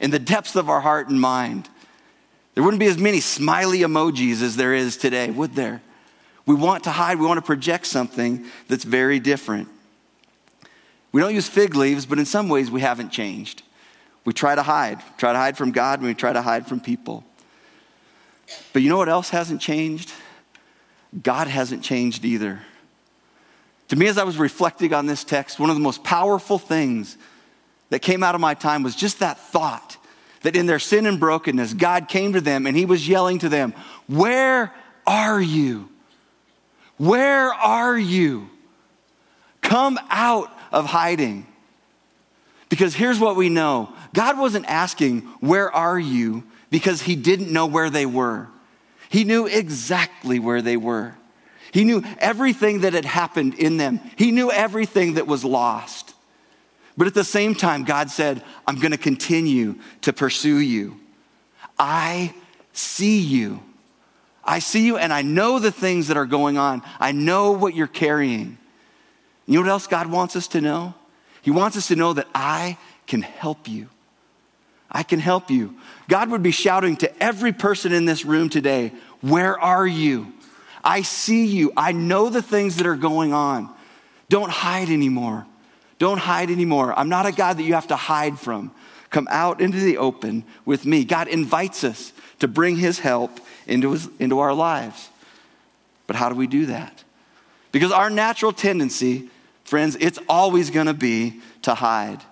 in 0.00 0.10
the 0.10 0.18
depths 0.18 0.56
of 0.56 0.68
our 0.68 0.80
heart 0.80 1.08
and 1.08 1.20
mind? 1.20 1.68
There 2.54 2.64
wouldn't 2.64 2.80
be 2.80 2.86
as 2.86 2.98
many 2.98 3.20
smiley 3.20 3.80
emojis 3.80 4.42
as 4.42 4.56
there 4.56 4.74
is 4.74 4.96
today, 4.96 5.30
would 5.30 5.54
there? 5.54 5.82
We 6.46 6.54
want 6.54 6.84
to 6.84 6.90
hide, 6.90 7.18
we 7.18 7.26
want 7.26 7.38
to 7.38 7.42
project 7.42 7.86
something 7.86 8.46
that's 8.68 8.84
very 8.84 9.18
different. 9.18 9.68
We 11.12 11.20
don't 11.20 11.34
use 11.34 11.48
fig 11.48 11.74
leaves, 11.74 12.06
but 12.06 12.18
in 12.18 12.24
some 12.24 12.48
ways 12.48 12.70
we 12.70 12.80
haven't 12.80 13.10
changed. 13.10 13.62
We 14.24 14.32
try 14.32 14.54
to 14.54 14.62
hide, 14.62 15.02
try 15.18 15.32
to 15.32 15.38
hide 15.38 15.56
from 15.56 15.72
God, 15.72 15.98
and 15.98 16.08
we 16.08 16.14
try 16.14 16.32
to 16.32 16.42
hide 16.42 16.66
from 16.66 16.80
people. 16.80 17.24
But 18.72 18.82
you 18.82 18.88
know 18.88 18.96
what 18.96 19.08
else 19.08 19.30
hasn't 19.30 19.60
changed? 19.60 20.12
God 21.22 21.48
hasn't 21.48 21.82
changed 21.82 22.24
either. 22.24 22.60
To 23.88 23.96
me, 23.96 24.08
as 24.08 24.18
I 24.18 24.24
was 24.24 24.36
reflecting 24.36 24.92
on 24.92 25.06
this 25.06 25.24
text, 25.24 25.58
one 25.58 25.70
of 25.70 25.76
the 25.76 25.82
most 25.82 26.04
powerful 26.04 26.58
things 26.58 27.16
that 27.90 28.00
came 28.00 28.22
out 28.22 28.34
of 28.34 28.40
my 28.40 28.54
time 28.54 28.82
was 28.82 28.96
just 28.96 29.20
that 29.20 29.38
thought 29.38 29.96
that 30.42 30.56
in 30.56 30.66
their 30.66 30.78
sin 30.78 31.06
and 31.06 31.18
brokenness, 31.18 31.74
God 31.74 32.08
came 32.08 32.32
to 32.32 32.40
them 32.40 32.66
and 32.66 32.76
He 32.76 32.84
was 32.84 33.08
yelling 33.08 33.38
to 33.40 33.48
them, 33.48 33.74
Where 34.06 34.72
are 35.06 35.40
you? 35.40 35.88
Where 36.98 37.52
are 37.52 37.96
you? 37.98 38.48
Come 39.60 39.98
out 40.08 40.50
of 40.72 40.86
hiding. 40.86 41.46
Because 42.68 42.94
here's 42.94 43.18
what 43.18 43.36
we 43.36 43.48
know 43.48 43.92
God 44.14 44.38
wasn't 44.38 44.66
asking, 44.66 45.20
Where 45.40 45.70
are 45.70 45.98
you? 45.98 46.44
because 46.70 47.02
He 47.02 47.16
didn't 47.16 47.52
know 47.52 47.66
where 47.66 47.90
they 47.90 48.06
were. 48.06 48.48
He 49.08 49.24
knew 49.24 49.46
exactly 49.46 50.38
where 50.38 50.62
they 50.62 50.76
were. 50.76 51.14
He 51.72 51.84
knew 51.84 52.02
everything 52.18 52.80
that 52.80 52.92
had 52.92 53.04
happened 53.04 53.54
in 53.54 53.76
them, 53.76 54.00
He 54.16 54.30
knew 54.30 54.50
everything 54.50 55.14
that 55.14 55.26
was 55.26 55.44
lost. 55.44 56.14
But 56.98 57.06
at 57.06 57.14
the 57.14 57.24
same 57.24 57.54
time, 57.54 57.84
God 57.84 58.10
said, 58.10 58.42
I'm 58.66 58.76
going 58.76 58.92
to 58.92 58.98
continue 58.98 59.74
to 60.00 60.14
pursue 60.14 60.58
you. 60.58 60.98
I 61.78 62.34
see 62.72 63.20
you. 63.20 63.60
I 64.46 64.60
see 64.60 64.86
you 64.86 64.96
and 64.96 65.12
I 65.12 65.22
know 65.22 65.58
the 65.58 65.72
things 65.72 66.08
that 66.08 66.16
are 66.16 66.26
going 66.26 66.56
on. 66.56 66.82
I 67.00 67.12
know 67.12 67.52
what 67.52 67.74
you're 67.74 67.86
carrying. 67.86 68.58
You 69.46 69.54
know 69.54 69.60
what 69.62 69.70
else 69.70 69.86
God 69.86 70.10
wants 70.10 70.36
us 70.36 70.48
to 70.48 70.60
know? 70.60 70.94
He 71.42 71.50
wants 71.50 71.76
us 71.76 71.88
to 71.88 71.96
know 71.96 72.12
that 72.12 72.28
I 72.34 72.78
can 73.06 73.22
help 73.22 73.68
you. 73.68 73.88
I 74.90 75.02
can 75.02 75.18
help 75.18 75.50
you. 75.50 75.74
God 76.08 76.30
would 76.30 76.42
be 76.42 76.52
shouting 76.52 76.96
to 76.98 77.22
every 77.22 77.52
person 77.52 77.92
in 77.92 78.04
this 78.04 78.24
room 78.24 78.48
today, 78.48 78.92
Where 79.20 79.58
are 79.58 79.86
you? 79.86 80.32
I 80.82 81.02
see 81.02 81.46
you. 81.46 81.72
I 81.76 81.90
know 81.92 82.30
the 82.30 82.42
things 82.42 82.76
that 82.76 82.86
are 82.86 82.96
going 82.96 83.32
on. 83.32 83.74
Don't 84.28 84.50
hide 84.50 84.88
anymore. 84.88 85.46
Don't 85.98 86.18
hide 86.18 86.50
anymore. 86.50 86.96
I'm 86.96 87.08
not 87.08 87.26
a 87.26 87.32
God 87.32 87.58
that 87.58 87.64
you 87.64 87.74
have 87.74 87.88
to 87.88 87.96
hide 87.96 88.38
from. 88.38 88.70
Come 89.10 89.28
out 89.30 89.60
into 89.60 89.78
the 89.78 89.98
open 89.98 90.44
with 90.64 90.84
me. 90.84 91.04
God 91.04 91.28
invites 91.28 91.84
us 91.84 92.12
to 92.40 92.48
bring 92.48 92.76
his 92.76 92.98
help 92.98 93.40
into, 93.66 93.92
his, 93.92 94.08
into 94.18 94.38
our 94.38 94.52
lives. 94.52 95.10
But 96.06 96.16
how 96.16 96.28
do 96.28 96.34
we 96.34 96.46
do 96.46 96.66
that? 96.66 97.04
Because 97.72 97.92
our 97.92 98.10
natural 98.10 98.52
tendency, 98.52 99.28
friends, 99.64 99.96
it's 100.00 100.18
always 100.28 100.70
going 100.70 100.86
to 100.86 100.94
be 100.94 101.40
to 101.62 101.74
hide. 101.74 102.22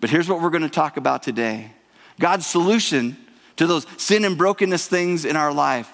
But 0.00 0.10
here's 0.10 0.28
what 0.28 0.40
we're 0.40 0.50
going 0.50 0.62
to 0.62 0.68
talk 0.68 0.96
about 0.96 1.22
today 1.22 1.72
God's 2.18 2.46
solution 2.46 3.16
to 3.56 3.66
those 3.66 3.86
sin 3.96 4.24
and 4.24 4.38
brokenness 4.38 4.86
things 4.86 5.24
in 5.24 5.36
our 5.36 5.52
life. 5.52 5.92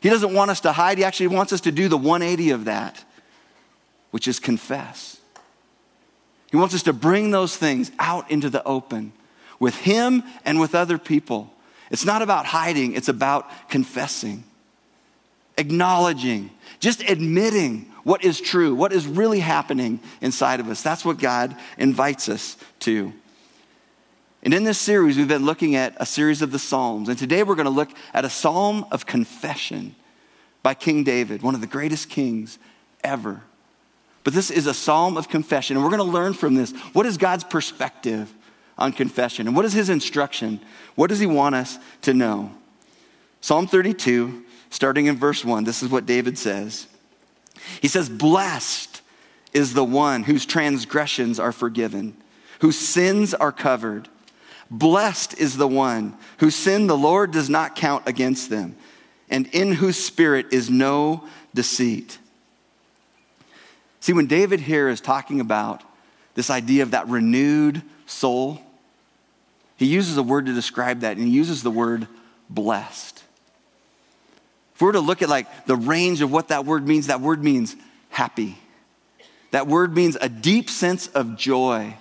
He 0.00 0.08
doesn't 0.08 0.32
want 0.32 0.50
us 0.50 0.60
to 0.60 0.72
hide, 0.72 0.98
He 0.98 1.04
actually 1.04 1.28
wants 1.28 1.52
us 1.52 1.60
to 1.62 1.72
do 1.72 1.88
the 1.88 1.96
180 1.96 2.50
of 2.50 2.64
that, 2.66 3.04
which 4.10 4.28
is 4.28 4.38
confess. 4.38 5.18
He 6.50 6.56
wants 6.56 6.74
us 6.74 6.82
to 6.84 6.92
bring 6.92 7.30
those 7.30 7.56
things 7.56 7.92
out 7.98 8.28
into 8.30 8.50
the 8.50 8.64
open 8.64 9.12
with 9.60 9.76
Him 9.76 10.24
and 10.44 10.58
with 10.58 10.74
other 10.74 10.98
people. 10.98 11.52
It's 11.90 12.04
not 12.04 12.22
about 12.22 12.46
hiding, 12.46 12.94
it's 12.94 13.08
about 13.08 13.48
confessing, 13.68 14.42
acknowledging, 15.56 16.50
just 16.80 17.02
admitting 17.02 17.92
what 18.02 18.24
is 18.24 18.40
true, 18.40 18.74
what 18.74 18.92
is 18.92 19.06
really 19.06 19.40
happening 19.40 20.00
inside 20.20 20.58
of 20.58 20.68
us. 20.68 20.82
That's 20.82 21.04
what 21.04 21.18
God 21.18 21.54
invites 21.78 22.28
us 22.28 22.56
to. 22.80 23.12
And 24.42 24.54
in 24.54 24.64
this 24.64 24.78
series, 24.78 25.18
we've 25.18 25.28
been 25.28 25.44
looking 25.44 25.76
at 25.76 25.94
a 25.98 26.06
series 26.06 26.40
of 26.40 26.50
the 26.50 26.58
Psalms. 26.58 27.10
And 27.10 27.18
today 27.18 27.42
we're 27.42 27.56
going 27.56 27.66
to 27.66 27.70
look 27.70 27.90
at 28.14 28.24
a 28.24 28.30
psalm 28.30 28.86
of 28.90 29.04
confession 29.04 29.94
by 30.62 30.72
King 30.72 31.04
David, 31.04 31.42
one 31.42 31.54
of 31.54 31.60
the 31.60 31.66
greatest 31.66 32.08
kings 32.08 32.58
ever. 33.04 33.42
But 34.24 34.32
this 34.32 34.50
is 34.50 34.66
a 34.66 34.74
psalm 34.74 35.16
of 35.18 35.28
confession. 35.28 35.76
And 35.76 35.84
we're 35.84 35.90
going 35.90 36.06
to 36.06 36.12
learn 36.12 36.32
from 36.32 36.54
this 36.54 36.72
what 36.92 37.04
is 37.04 37.18
God's 37.18 37.44
perspective 37.44 38.32
on 38.80 38.92
confession. 38.92 39.46
And 39.46 39.54
what 39.54 39.64
is 39.64 39.72
his 39.72 39.90
instruction? 39.90 40.60
What 40.94 41.08
does 41.08 41.20
he 41.20 41.26
want 41.26 41.54
us 41.54 41.78
to 42.02 42.14
know? 42.14 42.52
Psalm 43.40 43.66
32, 43.66 44.44
starting 44.70 45.06
in 45.06 45.16
verse 45.16 45.44
1, 45.44 45.64
this 45.64 45.82
is 45.82 45.90
what 45.90 46.06
David 46.06 46.36
says. 46.36 46.86
He 47.80 47.88
says, 47.88 48.08
Blessed 48.08 49.02
is 49.52 49.74
the 49.74 49.84
one 49.84 50.24
whose 50.24 50.46
transgressions 50.46 51.38
are 51.38 51.52
forgiven, 51.52 52.16
whose 52.60 52.78
sins 52.78 53.34
are 53.34 53.52
covered. 53.52 54.08
Blessed 54.70 55.38
is 55.38 55.56
the 55.56 55.68
one 55.68 56.16
whose 56.38 56.54
sin 56.54 56.86
the 56.86 56.96
Lord 56.96 57.32
does 57.32 57.50
not 57.50 57.74
count 57.74 58.04
against 58.06 58.50
them, 58.50 58.76
and 59.28 59.46
in 59.48 59.72
whose 59.72 60.02
spirit 60.02 60.46
is 60.52 60.70
no 60.70 61.26
deceit. 61.54 62.18
See, 64.00 64.12
when 64.12 64.26
David 64.26 64.60
here 64.60 64.88
is 64.88 65.00
talking 65.00 65.40
about 65.40 65.82
this 66.34 66.50
idea 66.50 66.82
of 66.82 66.92
that 66.92 67.08
renewed 67.08 67.82
soul, 68.06 68.60
he 69.80 69.86
uses 69.86 70.18
a 70.18 70.22
word 70.22 70.44
to 70.44 70.52
describe 70.52 71.00
that, 71.00 71.16
and 71.16 71.26
he 71.26 71.32
uses 71.32 71.62
the 71.62 71.70
word 71.70 72.06
blessed. 72.50 73.24
If 74.74 74.82
we 74.82 74.84
were 74.84 74.92
to 74.92 75.00
look 75.00 75.22
at 75.22 75.30
like 75.30 75.64
the 75.64 75.74
range 75.74 76.20
of 76.20 76.30
what 76.30 76.48
that 76.48 76.66
word 76.66 76.86
means, 76.86 77.06
that 77.06 77.22
word 77.22 77.42
means 77.42 77.76
happy. 78.10 78.58
That 79.52 79.66
word 79.66 79.96
means 79.96 80.18
a 80.20 80.28
deep 80.28 80.68
sense 80.68 81.06
of 81.06 81.34
joy, 81.34 81.96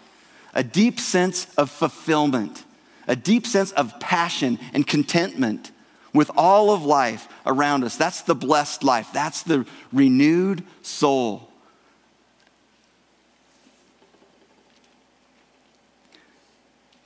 a 0.53 0.61
deep 0.61 0.99
sense 0.99 1.47
of 1.57 1.71
fulfillment, 1.71 2.65
a 3.07 3.15
deep 3.15 3.47
sense 3.47 3.71
of 3.71 3.97
passion 4.01 4.59
and 4.73 4.85
contentment 4.85 5.71
with 6.13 6.29
all 6.35 6.71
of 6.71 6.83
life 6.83 7.29
around 7.45 7.85
us. 7.85 7.95
That's 7.95 8.23
the 8.23 8.35
blessed 8.35 8.83
life. 8.83 9.07
That's 9.13 9.41
the 9.41 9.65
renewed 9.93 10.65
soul. 10.81 11.48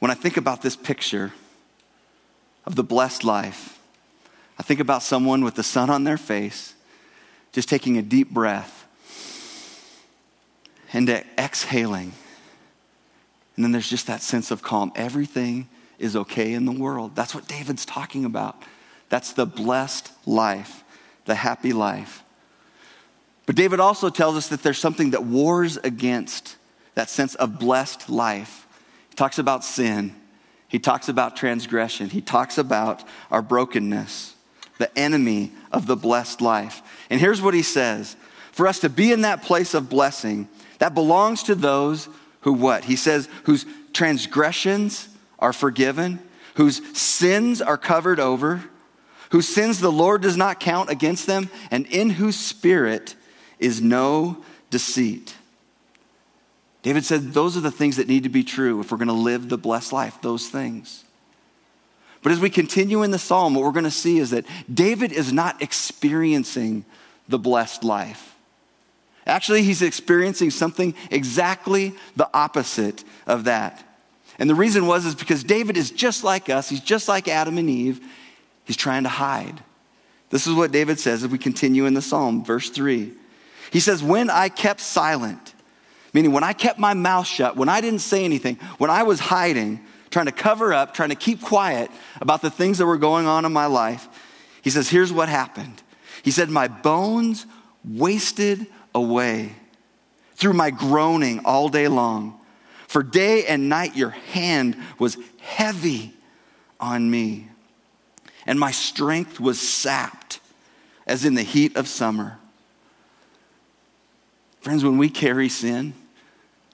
When 0.03 0.11
I 0.11 0.15
think 0.15 0.35
about 0.35 0.61
this 0.61 0.75
picture 0.75 1.31
of 2.65 2.75
the 2.75 2.83
blessed 2.83 3.23
life, 3.23 3.79
I 4.59 4.61
think 4.61 4.81
about 4.81 5.01
someone 5.01 5.45
with 5.45 5.55
the 5.55 5.63
sun 5.63 5.89
on 5.89 6.03
their 6.03 6.17
face, 6.17 6.73
just 7.53 7.69
taking 7.69 7.97
a 7.97 8.01
deep 8.01 8.29
breath 8.29 8.85
and 10.91 11.09
exhaling. 11.37 12.11
And 13.55 13.63
then 13.63 13.71
there's 13.71 13.89
just 13.89 14.07
that 14.07 14.21
sense 14.21 14.51
of 14.51 14.61
calm. 14.61 14.91
Everything 14.93 15.69
is 15.97 16.17
okay 16.17 16.51
in 16.51 16.65
the 16.65 16.73
world. 16.73 17.15
That's 17.15 17.33
what 17.33 17.47
David's 17.47 17.85
talking 17.85 18.25
about. 18.25 18.61
That's 19.07 19.31
the 19.31 19.45
blessed 19.45 20.11
life, 20.25 20.83
the 21.23 21.35
happy 21.35 21.71
life. 21.71 22.23
But 23.45 23.55
David 23.55 23.79
also 23.79 24.09
tells 24.09 24.35
us 24.35 24.49
that 24.49 24.63
there's 24.63 24.79
something 24.79 25.11
that 25.11 25.23
wars 25.23 25.77
against 25.77 26.57
that 26.93 27.09
sense 27.09 27.35
of 27.35 27.57
blessed 27.57 28.09
life. 28.09 28.62
He 29.13 29.15
talks 29.15 29.37
about 29.37 29.63
sin. 29.63 30.15
He 30.67 30.79
talks 30.79 31.07
about 31.07 31.35
transgression. 31.35 32.09
He 32.09 32.19
talks 32.19 32.57
about 32.57 33.03
our 33.29 33.43
brokenness, 33.43 34.33
the 34.79 34.97
enemy 34.97 35.51
of 35.71 35.85
the 35.85 35.95
blessed 35.95 36.41
life. 36.41 36.81
And 37.11 37.21
here's 37.21 37.39
what 37.39 37.53
he 37.53 37.61
says 37.61 38.15
For 38.53 38.65
us 38.65 38.79
to 38.79 38.89
be 38.89 39.11
in 39.11 39.21
that 39.21 39.43
place 39.43 39.75
of 39.75 39.87
blessing, 39.87 40.47
that 40.79 40.95
belongs 40.95 41.43
to 41.43 41.53
those 41.53 42.09
who 42.41 42.53
what? 42.53 42.85
He 42.85 42.95
says, 42.95 43.29
whose 43.43 43.67
transgressions 43.93 45.07
are 45.37 45.53
forgiven, 45.53 46.19
whose 46.55 46.81
sins 46.97 47.61
are 47.61 47.77
covered 47.77 48.19
over, 48.19 48.63
whose 49.29 49.47
sins 49.47 49.79
the 49.79 49.91
Lord 49.91 50.23
does 50.23 50.37
not 50.37 50.59
count 50.59 50.89
against 50.89 51.27
them, 51.27 51.51
and 51.69 51.85
in 51.85 52.09
whose 52.09 52.35
spirit 52.35 53.15
is 53.59 53.79
no 53.79 54.43
deceit. 54.71 55.35
David 56.83 57.05
said 57.05 57.33
those 57.33 57.57
are 57.57 57.61
the 57.61 57.71
things 57.71 57.95
that 57.95 58.07
need 58.07 58.23
to 58.23 58.29
be 58.29 58.43
true 58.43 58.79
if 58.79 58.91
we're 58.91 58.97
going 58.97 59.07
to 59.07 59.13
live 59.13 59.49
the 59.49 59.57
blessed 59.57 59.91
life, 59.91 60.21
those 60.21 60.49
things. 60.49 61.03
But 62.21 62.31
as 62.31 62.39
we 62.39 62.49
continue 62.49 63.03
in 63.03 63.11
the 63.11 63.19
psalm, 63.19 63.55
what 63.55 63.63
we're 63.63 63.71
going 63.71 63.83
to 63.83 63.91
see 63.91 64.19
is 64.19 64.29
that 64.29 64.45
David 64.71 65.11
is 65.11 65.33
not 65.33 65.61
experiencing 65.61 66.85
the 67.27 67.39
blessed 67.39 67.83
life. 67.83 68.35
Actually, 69.25 69.63
he's 69.63 69.81
experiencing 69.81 70.51
something 70.51 70.93
exactly 71.09 71.93
the 72.15 72.29
opposite 72.33 73.03
of 73.25 73.45
that. 73.45 73.83
And 74.37 74.49
the 74.49 74.55
reason 74.55 74.85
was 74.85 75.05
is 75.05 75.15
because 75.15 75.43
David 75.43 75.77
is 75.77 75.91
just 75.91 76.23
like 76.23 76.49
us, 76.49 76.69
he's 76.69 76.81
just 76.81 77.07
like 77.07 77.27
Adam 77.27 77.57
and 77.57 77.69
Eve. 77.69 78.01
He's 78.65 78.77
trying 78.77 79.03
to 79.03 79.09
hide. 79.09 79.61
This 80.29 80.47
is 80.47 80.53
what 80.53 80.71
David 80.71 80.99
says 80.99 81.23
as 81.23 81.29
we 81.29 81.37
continue 81.37 81.85
in 81.85 81.93
the 81.93 82.01
psalm, 82.01 82.43
verse 82.43 82.69
3. 82.69 83.11
He 83.71 83.79
says, 83.79 84.01
When 84.01 84.29
I 84.29 84.49
kept 84.49 84.79
silent, 84.79 85.52
Meaning, 86.13 86.31
when 86.31 86.43
I 86.43 86.53
kept 86.53 86.77
my 86.79 86.93
mouth 86.93 87.25
shut, 87.25 87.57
when 87.57 87.69
I 87.69 87.81
didn't 87.81 87.99
say 87.99 88.23
anything, 88.23 88.55
when 88.77 88.89
I 88.91 89.03
was 89.03 89.19
hiding, 89.19 89.79
trying 90.11 90.27
to 90.27 90.31
cover 90.31 90.73
up, 90.73 90.93
trying 90.93 91.09
to 91.09 91.15
keep 91.15 91.41
quiet 91.41 91.89
about 92.21 92.41
the 92.41 92.51
things 92.51 92.77
that 92.77 92.85
were 92.85 92.97
going 92.97 93.25
on 93.25 93.45
in 93.45 93.51
my 93.51 93.65
life, 93.65 94.07
he 94.61 94.69
says, 94.69 94.89
Here's 94.89 95.11
what 95.11 95.27
happened. 95.27 95.81
He 96.21 96.31
said, 96.31 96.49
My 96.49 96.67
bones 96.67 97.47
wasted 97.83 98.67
away 98.93 99.55
through 100.35 100.53
my 100.53 100.69
groaning 100.69 101.41
all 101.45 101.67
day 101.69 101.87
long. 101.87 102.39
For 102.87 103.01
day 103.01 103.45
and 103.45 103.69
night 103.69 103.95
your 103.95 104.11
hand 104.11 104.77
was 104.99 105.17
heavy 105.41 106.13
on 106.79 107.09
me, 107.09 107.47
and 108.45 108.59
my 108.59 108.71
strength 108.71 109.39
was 109.39 109.59
sapped 109.59 110.39
as 111.07 111.25
in 111.25 111.33
the 111.33 111.41
heat 111.41 111.75
of 111.75 111.87
summer. 111.87 112.37
Friends, 114.61 114.83
when 114.83 114.97
we 114.97 115.09
carry 115.09 115.49
sin, 115.49 115.93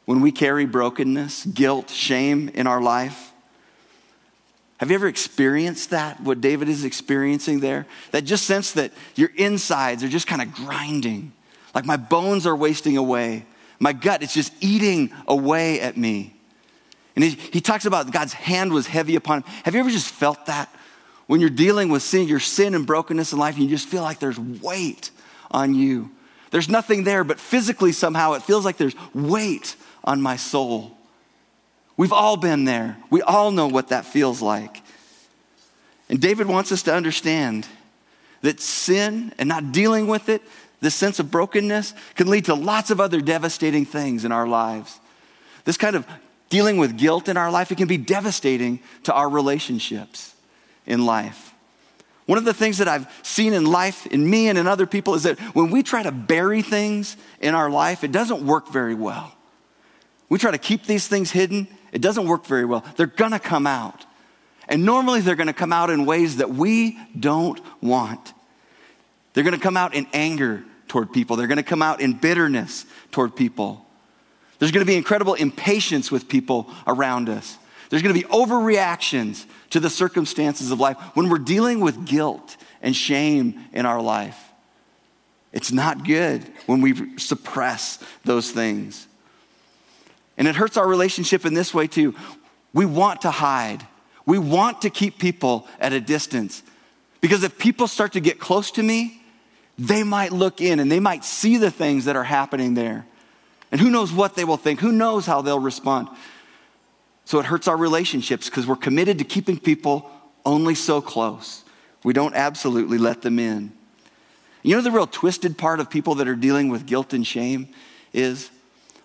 when 0.09 0.21
we 0.21 0.31
carry 0.31 0.65
brokenness, 0.65 1.45
guilt, 1.45 1.91
shame 1.91 2.49
in 2.55 2.65
our 2.65 2.81
life? 2.81 3.31
Have 4.77 4.89
you 4.89 4.95
ever 4.95 5.07
experienced 5.07 5.91
that, 5.91 6.19
what 6.21 6.41
David 6.41 6.67
is 6.67 6.83
experiencing 6.83 7.59
there? 7.59 7.85
That 8.09 8.23
just 8.23 8.47
sense 8.47 8.71
that 8.71 8.91
your 9.13 9.29
insides 9.35 10.03
are 10.03 10.07
just 10.07 10.25
kind 10.25 10.41
of 10.41 10.51
grinding, 10.51 11.31
like 11.75 11.85
my 11.85 11.95
bones 11.95 12.47
are 12.47 12.55
wasting 12.55 12.97
away. 12.97 13.45
My 13.77 13.93
gut 13.93 14.23
is 14.23 14.33
just 14.33 14.51
eating 14.61 15.11
away 15.27 15.79
at 15.79 15.95
me. 15.95 16.33
And 17.15 17.23
he, 17.23 17.29
he 17.29 17.61
talks 17.61 17.85
about 17.85 18.11
God's 18.11 18.33
hand 18.33 18.73
was 18.73 18.87
heavy 18.87 19.15
upon 19.15 19.43
him. 19.43 19.43
Have 19.63 19.75
you 19.75 19.79
ever 19.79 19.91
just 19.91 20.09
felt 20.09 20.47
that? 20.47 20.73
When 21.27 21.39
you're 21.39 21.51
dealing 21.51 21.89
with 21.89 22.01
sin, 22.01 22.27
your 22.27 22.39
sin 22.39 22.73
and 22.73 22.87
brokenness 22.87 23.31
in 23.31 23.37
life, 23.37 23.57
and 23.57 23.63
you 23.63 23.69
just 23.69 23.87
feel 23.87 24.01
like 24.01 24.17
there's 24.17 24.39
weight 24.39 25.11
on 25.51 25.75
you. 25.75 26.09
There's 26.49 26.67
nothing 26.67 27.03
there, 27.03 27.23
but 27.23 27.39
physically 27.39 27.91
somehow 27.91 28.33
it 28.33 28.41
feels 28.41 28.65
like 28.65 28.77
there's 28.77 28.95
weight 29.13 29.75
on 30.03 30.21
my 30.21 30.35
soul. 30.35 30.97
We've 31.97 32.13
all 32.13 32.37
been 32.37 32.65
there. 32.65 32.97
We 33.09 33.21
all 33.21 33.51
know 33.51 33.67
what 33.67 33.89
that 33.89 34.05
feels 34.05 34.41
like. 34.41 34.81
And 36.09 36.19
David 36.19 36.47
wants 36.47 36.71
us 36.71 36.83
to 36.83 36.93
understand 36.93 37.67
that 38.41 38.59
sin 38.59 39.33
and 39.37 39.49
not 39.49 39.71
dealing 39.71 40.07
with 40.07 40.29
it, 40.29 40.41
this 40.81 40.95
sense 40.95 41.19
of 41.19 41.29
brokenness, 41.29 41.93
can 42.15 42.27
lead 42.27 42.45
to 42.45 42.55
lots 42.55 42.89
of 42.89 43.01
other 43.01 43.21
devastating 43.21 43.85
things 43.85 44.23
in 44.25 44.31
our 44.31 44.47
lives. 44.47 44.99
This 45.65 45.77
kind 45.77 45.95
of 45.95 46.07
dealing 46.49 46.77
with 46.77 46.97
guilt 46.97 47.27
in 47.27 47.37
our 47.37 47.51
life, 47.51 47.71
it 47.71 47.77
can 47.77 47.87
be 47.87 47.97
devastating 47.97 48.79
to 49.03 49.13
our 49.13 49.29
relationships 49.29 50.33
in 50.85 51.05
life. 51.05 51.53
One 52.25 52.37
of 52.37 52.45
the 52.45 52.53
things 52.53 52.77
that 52.77 52.87
I've 52.87 53.11
seen 53.23 53.53
in 53.53 53.65
life, 53.65 54.05
in 54.07 54.27
me 54.27 54.49
and 54.49 54.57
in 54.57 54.67
other 54.67 54.85
people, 54.85 55.15
is 55.15 55.23
that 55.23 55.39
when 55.55 55.71
we 55.71 55.83
try 55.83 56.03
to 56.03 56.11
bury 56.11 56.61
things 56.61 57.17
in 57.39 57.55
our 57.55 57.69
life, 57.69 58.03
it 58.03 58.11
doesn't 58.11 58.45
work 58.45 58.69
very 58.69 58.95
well. 58.95 59.35
We 60.29 60.38
try 60.38 60.51
to 60.51 60.57
keep 60.57 60.86
these 60.86 61.07
things 61.07 61.31
hidden, 61.31 61.67
it 61.91 62.01
doesn't 62.01 62.27
work 62.27 62.45
very 62.45 62.65
well. 62.65 62.86
They're 62.95 63.07
gonna 63.07 63.39
come 63.39 63.65
out. 63.65 64.05
And 64.67 64.86
normally 64.86 65.21
they're 65.21 65.36
gonna 65.36 65.53
come 65.53 65.74
out 65.74 65.89
in 65.89 66.05
ways 66.05 66.38
that 66.38 66.51
we 66.51 66.98
don't 67.19 67.59
want. 67.81 68.33
They're 69.33 69.43
gonna 69.43 69.57
come 69.57 69.77
out 69.77 69.95
in 69.95 70.07
anger 70.13 70.63
toward 70.88 71.12
people, 71.12 71.36
they're 71.36 71.48
gonna 71.48 71.63
come 71.63 71.81
out 71.81 72.01
in 72.01 72.13
bitterness 72.13 72.86
toward 73.12 73.36
people. 73.36 73.86
There's 74.59 74.71
gonna 74.71 74.86
be 74.86 74.98
incredible 74.98 75.33
impatience 75.33 76.12
with 76.12 76.27
people 76.27 76.69
around 76.86 77.29
us. 77.29 77.57
There's 77.89 78.03
gonna 78.03 78.13
be 78.13 78.24
overreactions 78.24 79.45
to 79.71 79.79
the 79.79 79.89
circumstances 79.89 80.69
of 80.69 80.79
life 80.79 80.98
when 81.15 81.29
we're 81.29 81.39
dealing 81.39 81.79
with 81.79 82.05
guilt 82.05 82.55
and 82.81 82.95
shame 82.95 83.59
in 83.74 83.86
our 83.86 84.01
life. 84.01 84.38
It's 85.51 85.71
not 85.71 86.05
good 86.05 86.45
when 86.67 86.81
we 86.81 87.17
suppress 87.17 87.98
those 88.24 88.51
things. 88.51 89.07
And 90.39 90.48
it 90.48 90.55
hurts 90.55 90.77
our 90.77 90.88
relationship 90.88 91.46
in 91.46 91.53
this 91.53 91.74
way 91.74 91.86
too. 91.86 92.15
We 92.74 92.86
want 92.86 93.22
to 93.22 93.31
hide, 93.31 93.86
we 94.25 94.39
want 94.39 94.81
to 94.84 94.89
keep 94.89 95.19
people 95.19 95.67
at 95.79 95.93
a 95.93 96.00
distance. 96.00 96.63
Because 97.22 97.43
if 97.43 97.58
people 97.58 97.88
start 97.88 98.13
to 98.13 98.22
get 98.22 98.39
close 98.39 98.72
to 98.72 98.84
me, 98.84 99.22
they 99.77 100.03
might 100.03 100.31
look 100.31 100.62
in 100.62 100.79
and 100.79 100.91
they 100.91 101.01
might 101.01 101.25
see 101.25 101.58
the 101.58 101.69
things 101.69 102.05
that 102.05 102.15
are 102.15 102.24
happening 102.24 102.74
there. 102.74 103.05
And 103.72 103.79
who 103.79 103.89
knows 103.89 104.12
what 104.12 104.36
they 104.36 104.46
will 104.46 104.58
think? 104.58 104.79
Who 104.79 104.91
knows 104.91 105.25
how 105.25 105.41
they'll 105.41 105.60
respond? 105.60 106.08
So 107.25 107.39
it 107.39 107.46
hurts 107.46 107.67
our 107.67 107.77
relationships 107.77 108.50
because 108.50 108.65
we're 108.65 108.75
committed 108.75 109.19
to 109.19 109.24
keeping 109.24 109.60
people 109.60 110.10
only 110.46 110.75
so 110.75 111.01
close. 111.01 111.63
We 112.03 112.13
don't 112.13 112.34
absolutely 112.34 112.98
let 112.98 113.22
them 113.22 113.39
in. 113.39 113.74
You 114.63 114.75
know, 114.75 114.81
the 114.81 114.91
real 114.91 115.08
twisted 115.08 115.58
part 115.58 115.79
of 115.79 115.89
people 115.89 116.15
that 116.15 116.27
are 116.27 116.36
dealing 116.36 116.69
with 116.69 116.86
guilt 116.86 117.13
and 117.13 117.27
shame 117.27 117.69
is 118.13 118.50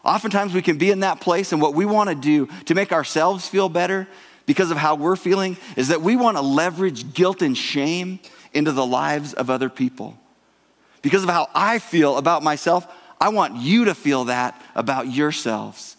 Oftentimes 0.04 0.52
we 0.52 0.62
can 0.62 0.76
be 0.76 0.90
in 0.90 1.00
that 1.00 1.20
place, 1.20 1.52
and 1.52 1.62
what 1.62 1.74
we 1.74 1.86
want 1.86 2.10
to 2.10 2.14
do 2.14 2.46
to 2.66 2.74
make 2.74 2.92
ourselves 2.92 3.48
feel 3.48 3.68
better 3.68 4.06
because 4.46 4.70
of 4.70 4.76
how 4.76 4.94
we're 4.94 5.16
feeling 5.16 5.56
is 5.76 5.88
that 5.88 6.02
we 6.02 6.16
want 6.16 6.36
to 6.36 6.42
leverage 6.42 7.14
guilt 7.14 7.40
and 7.40 7.56
shame 7.56 8.18
into 8.52 8.72
the 8.72 8.84
lives 8.84 9.32
of 9.32 9.48
other 9.48 9.70
people. 9.70 10.18
Because 11.00 11.22
of 11.22 11.30
how 11.30 11.48
I 11.54 11.78
feel 11.78 12.18
about 12.18 12.42
myself, 12.42 12.86
I 13.20 13.30
want 13.30 13.56
you 13.56 13.86
to 13.86 13.94
feel 13.94 14.24
that 14.24 14.60
about 14.74 15.10
yourselves. 15.10 15.96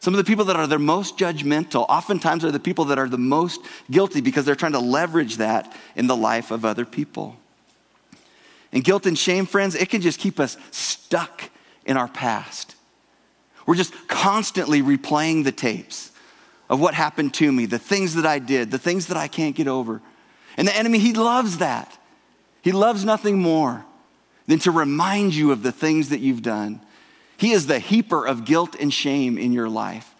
Some 0.00 0.14
of 0.14 0.18
the 0.18 0.24
people 0.24 0.46
that 0.46 0.56
are 0.56 0.66
the 0.66 0.78
most 0.78 1.16
judgmental 1.16 1.86
oftentimes 1.88 2.44
are 2.44 2.50
the 2.50 2.58
people 2.58 2.86
that 2.86 2.98
are 2.98 3.08
the 3.08 3.18
most 3.18 3.60
guilty 3.90 4.20
because 4.20 4.44
they're 4.44 4.56
trying 4.56 4.72
to 4.72 4.80
leverage 4.80 5.36
that 5.36 5.74
in 5.94 6.08
the 6.08 6.16
life 6.16 6.50
of 6.50 6.64
other 6.64 6.84
people. 6.84 7.36
And 8.72 8.82
guilt 8.82 9.06
and 9.06 9.16
shame, 9.16 9.46
friends, 9.46 9.74
it 9.74 9.90
can 9.90 10.00
just 10.00 10.18
keep 10.18 10.40
us 10.40 10.56
stuck 10.70 11.50
in 11.84 11.96
our 11.96 12.08
past. 12.08 12.74
We're 13.66 13.76
just 13.76 14.08
constantly 14.08 14.82
replaying 14.82 15.44
the 15.44 15.52
tapes 15.52 16.10
of 16.68 16.80
what 16.80 16.94
happened 16.94 17.34
to 17.34 17.52
me, 17.52 17.66
the 17.66 17.78
things 17.78 18.14
that 18.14 18.26
I 18.26 18.38
did, 18.38 18.70
the 18.70 18.78
things 18.78 19.08
that 19.08 19.16
I 19.16 19.28
can't 19.28 19.54
get 19.54 19.68
over. 19.68 20.00
And 20.56 20.66
the 20.66 20.76
enemy, 20.76 20.98
he 20.98 21.12
loves 21.12 21.58
that. 21.58 21.98
He 22.62 22.72
loves 22.72 23.04
nothing 23.04 23.40
more 23.40 23.84
than 24.46 24.58
to 24.60 24.70
remind 24.70 25.34
you 25.34 25.52
of 25.52 25.62
the 25.62 25.72
things 25.72 26.08
that 26.08 26.20
you've 26.20 26.42
done. 26.42 26.80
He 27.36 27.52
is 27.52 27.66
the 27.66 27.78
heaper 27.78 28.26
of 28.26 28.44
guilt 28.44 28.76
and 28.78 28.92
shame 28.92 29.36
in 29.38 29.52
your 29.52 29.68
life. 29.68 30.14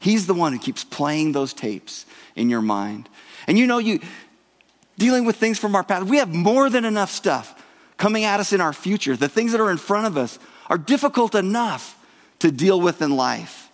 He's 0.00 0.26
the 0.26 0.34
one 0.34 0.52
who 0.52 0.58
keeps 0.58 0.84
playing 0.84 1.32
those 1.32 1.52
tapes 1.52 2.06
in 2.34 2.48
your 2.48 2.62
mind. 2.62 3.08
And 3.46 3.58
you 3.58 3.66
know, 3.66 3.78
you 3.78 4.00
dealing 4.96 5.24
with 5.24 5.36
things 5.36 5.58
from 5.58 5.74
our 5.74 5.84
past, 5.84 6.06
we 6.06 6.18
have 6.18 6.34
more 6.34 6.70
than 6.70 6.84
enough 6.84 7.10
stuff 7.10 7.62
coming 7.96 8.24
at 8.24 8.40
us 8.40 8.52
in 8.52 8.60
our 8.60 8.72
future. 8.72 9.16
The 9.16 9.28
things 9.28 9.52
that 9.52 9.60
are 9.60 9.70
in 9.70 9.76
front 9.76 10.06
of 10.06 10.16
us 10.16 10.38
are 10.68 10.78
difficult 10.78 11.34
enough 11.34 11.96
to 12.40 12.50
deal 12.50 12.80
with 12.80 13.00
in 13.00 13.16
life 13.16 13.70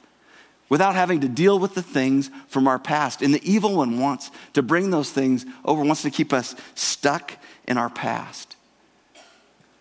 without 0.69 0.95
having 0.95 1.21
to 1.21 1.29
deal 1.29 1.59
with 1.59 1.75
the 1.75 1.83
things 1.83 2.31
from 2.49 2.67
our 2.67 2.79
past. 2.79 3.23
And 3.23 3.33
the 3.33 3.51
evil 3.51 3.77
one 3.77 3.99
wants 3.99 4.31
to 4.55 4.63
bring 4.63 4.91
those 4.91 5.11
things 5.11 5.47
over, 5.65 5.83
wants 5.83 6.03
to 6.03 6.11
keep 6.11 6.33
us 6.33 6.55
stuck 6.75 7.33
in 7.67 7.79
our 7.79 7.91
past. 7.91 8.57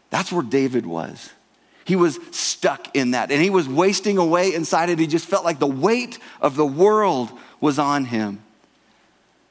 That's 0.09 0.31
where 0.31 0.43
David 0.43 0.85
was. 0.85 1.31
He 1.85 1.95
was 1.95 2.19
stuck 2.31 2.95
in 2.95 3.11
that, 3.11 3.31
and 3.31 3.41
he 3.41 3.51
was 3.51 3.67
wasting 3.69 4.17
away 4.17 4.53
inside 4.53 4.89
it. 4.89 4.97
He 4.97 5.05
just 5.05 5.27
felt 5.27 5.45
like 5.45 5.59
the 5.59 5.67
weight 5.67 6.17
of 6.41 6.55
the 6.55 6.65
world 6.65 7.31
was 7.61 7.77
on 7.77 8.05
him. 8.05 8.41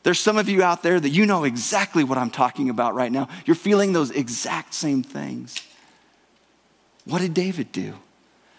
There's 0.02 0.18
some 0.18 0.36
of 0.36 0.48
you 0.48 0.62
out 0.62 0.82
there 0.82 0.98
that 0.98 1.10
you 1.10 1.26
know 1.26 1.44
exactly 1.44 2.02
what 2.02 2.18
I'm 2.18 2.30
talking 2.30 2.70
about 2.70 2.94
right 2.94 3.10
now. 3.10 3.28
You're 3.46 3.54
feeling 3.54 3.92
those 3.92 4.10
exact 4.10 4.74
same 4.74 5.02
things. 5.02 5.56
What 7.04 7.20
did 7.20 7.34
David 7.34 7.70
do? 7.70 7.94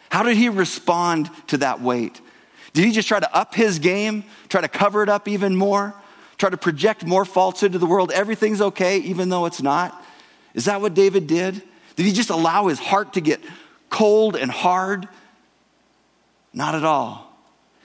How 0.10 0.24
did 0.24 0.38
he 0.38 0.50
respond 0.50 1.30
to 1.48 1.58
that 1.58 1.82
weight? 1.82 2.22
Did 2.74 2.86
he 2.86 2.92
just 2.92 3.08
try 3.08 3.20
to 3.20 3.36
up 3.36 3.56
his 3.56 3.80
game, 3.80 4.26
try 4.50 4.62
to 4.62 4.68
cover 4.68 5.02
it 5.02 5.10
up 5.10 5.28
even 5.28 5.56
more, 5.56 5.94
try 6.38 6.50
to 6.50 6.58
project 6.58 7.06
more 7.06 7.26
falsehood 7.26 7.72
to 7.72 7.80
the 7.80 7.86
world? 7.86 8.12
Everything's 8.12 8.62
okay, 8.62 9.00
even 9.00 9.30
though 9.30 9.46
it's 9.46 9.62
not? 9.62 10.04
Is 10.54 10.66
that 10.66 10.82
what 10.82 10.94
David 10.94 11.28
did? 11.28 11.62
Did 11.96 12.06
he 12.06 12.12
just 12.12 12.30
allow 12.30 12.68
his 12.68 12.80
heart 12.80 13.14
to 13.14 13.22
get 13.22 13.42
cold 13.90 14.36
and 14.36 14.52
hard? 14.52 15.08
Not 16.54 16.76
at 16.76 16.84
all. 16.84 17.34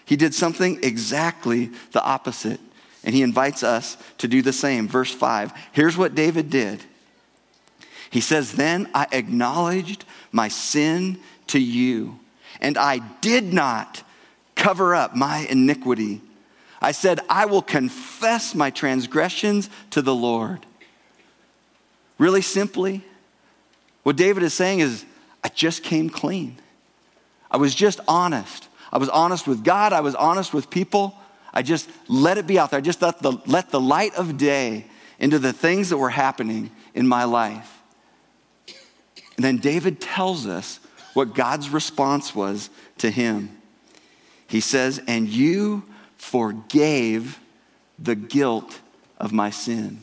He 0.05 0.17
did 0.17 0.35
something 0.35 0.81
exactly 0.83 1.71
the 1.93 2.03
opposite, 2.03 2.59
and 3.05 3.15
he 3.15 3.23
invites 3.23 3.63
us 3.63 3.97
to 4.19 4.27
do 4.27 4.43
the 4.43 4.53
same. 4.53 4.89
Verse 4.89 5.13
5. 5.13 5.53
Here's 5.71 5.97
what 5.97 6.17
David 6.17 6.51
did. 6.51 6.83
He 8.11 8.21
says, 8.21 8.53
Then 8.53 8.89
I 8.93 9.07
acknowledged 9.13 10.05
my 10.33 10.49
sin 10.49 11.21
to 11.51 11.59
you, 11.59 12.19
and 12.61 12.77
I 12.77 12.99
did 13.21 13.53
not 13.53 14.03
cover 14.55 14.95
up 14.95 15.15
my 15.15 15.47
iniquity. 15.49 16.21
I 16.81 16.93
said, 16.93 17.21
I 17.29 17.47
will 17.47 17.63
confess 17.63 18.55
my 18.55 18.71
transgressions 18.71 19.69
to 19.91 20.03
the 20.03 20.15
Lord. 20.15 20.65
Really 22.19 22.43
simply, 22.43 23.05
what 24.03 24.17
David 24.17 24.43
is 24.43 24.55
saying 24.55 24.81
is, 24.81 25.05
I 25.43 25.49
just 25.49 25.83
came 25.83 26.11
clean. 26.11 26.59
I 27.51 27.57
was 27.57 27.75
just 27.75 28.01
honest. 28.07 28.69
I 28.93 28.99
was 28.99 29.09
honest 29.09 29.47
with 29.47 29.65
God, 29.65 29.93
I 29.93 30.01
was 30.01 30.15
honest 30.15 30.53
with 30.53 30.71
people. 30.71 31.17
I 31.53 31.63
just 31.63 31.89
let 32.09 32.39
it 32.39 32.47
be 32.47 32.59
out 32.59 32.71
there. 32.71 32.79
I 32.79 32.83
just 32.83 33.03
let 33.03 33.21
the, 33.21 33.33
let 33.47 33.71
the 33.71 33.81
light 33.81 34.15
of 34.15 34.37
day 34.37 34.87
into 35.19 35.39
the 35.39 35.53
things 35.53 35.89
that 35.91 35.99
were 35.99 36.11
happening 36.11 36.71
in 36.95 37.07
my 37.07 37.25
life. 37.25 37.79
And 39.37 39.45
then 39.45 39.57
David 39.57 40.01
tells 40.01 40.47
us 40.47 40.81
what 41.21 41.35
God's 41.35 41.69
response 41.69 42.35
was 42.35 42.71
to 42.97 43.11
him. 43.11 43.55
He 44.47 44.61
says, 44.61 45.03
And 45.07 45.29
you 45.29 45.85
forgave 46.17 47.39
the 47.99 48.15
guilt 48.15 48.81
of 49.19 49.31
my 49.31 49.51
sin. 49.51 50.01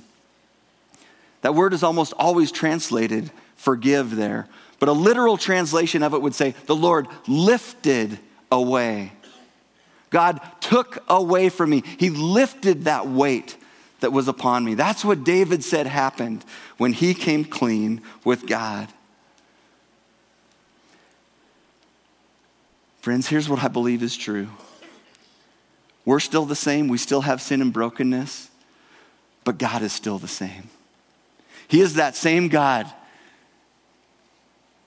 That 1.41 1.55
word 1.55 1.73
is 1.73 1.81
almost 1.81 2.13
always 2.19 2.51
translated 2.51 3.31
forgive 3.55 4.15
there. 4.15 4.47
But 4.77 4.89
a 4.89 4.91
literal 4.91 5.37
translation 5.37 6.03
of 6.03 6.13
it 6.13 6.21
would 6.21 6.35
say, 6.35 6.53
The 6.67 6.75
Lord 6.75 7.07
lifted 7.27 8.19
away. 8.51 9.11
God 10.11 10.39
took 10.59 11.03
away 11.09 11.49
from 11.49 11.71
me. 11.71 11.81
He 11.97 12.11
lifted 12.11 12.83
that 12.83 13.07
weight 13.07 13.57
that 14.01 14.13
was 14.13 14.27
upon 14.27 14.63
me. 14.63 14.75
That's 14.75 15.03
what 15.03 15.23
David 15.23 15.63
said 15.63 15.87
happened 15.87 16.45
when 16.77 16.93
he 16.93 17.15
came 17.15 17.43
clean 17.43 18.03
with 18.23 18.45
God. 18.45 18.87
Friends, 23.07 23.29
here's 23.29 23.47
what 23.47 23.63
I 23.63 23.69
believe 23.69 24.03
is 24.03 24.17
true. 24.17 24.49
We're 26.03 26.19
still 26.19 26.43
the 26.43 26.57
same. 26.57 26.89
We 26.89 26.97
still 26.97 27.21
have 27.21 27.41
sin 27.41 27.61
and 27.61 27.71
brokenness, 27.71 28.49
but 29.45 29.57
God 29.57 29.81
is 29.81 29.93
still 29.93 30.17
the 30.17 30.27
same. 30.27 30.69
He 31.69 31.79
is 31.79 31.93
that 31.93 32.17
same 32.17 32.49
God 32.49 32.85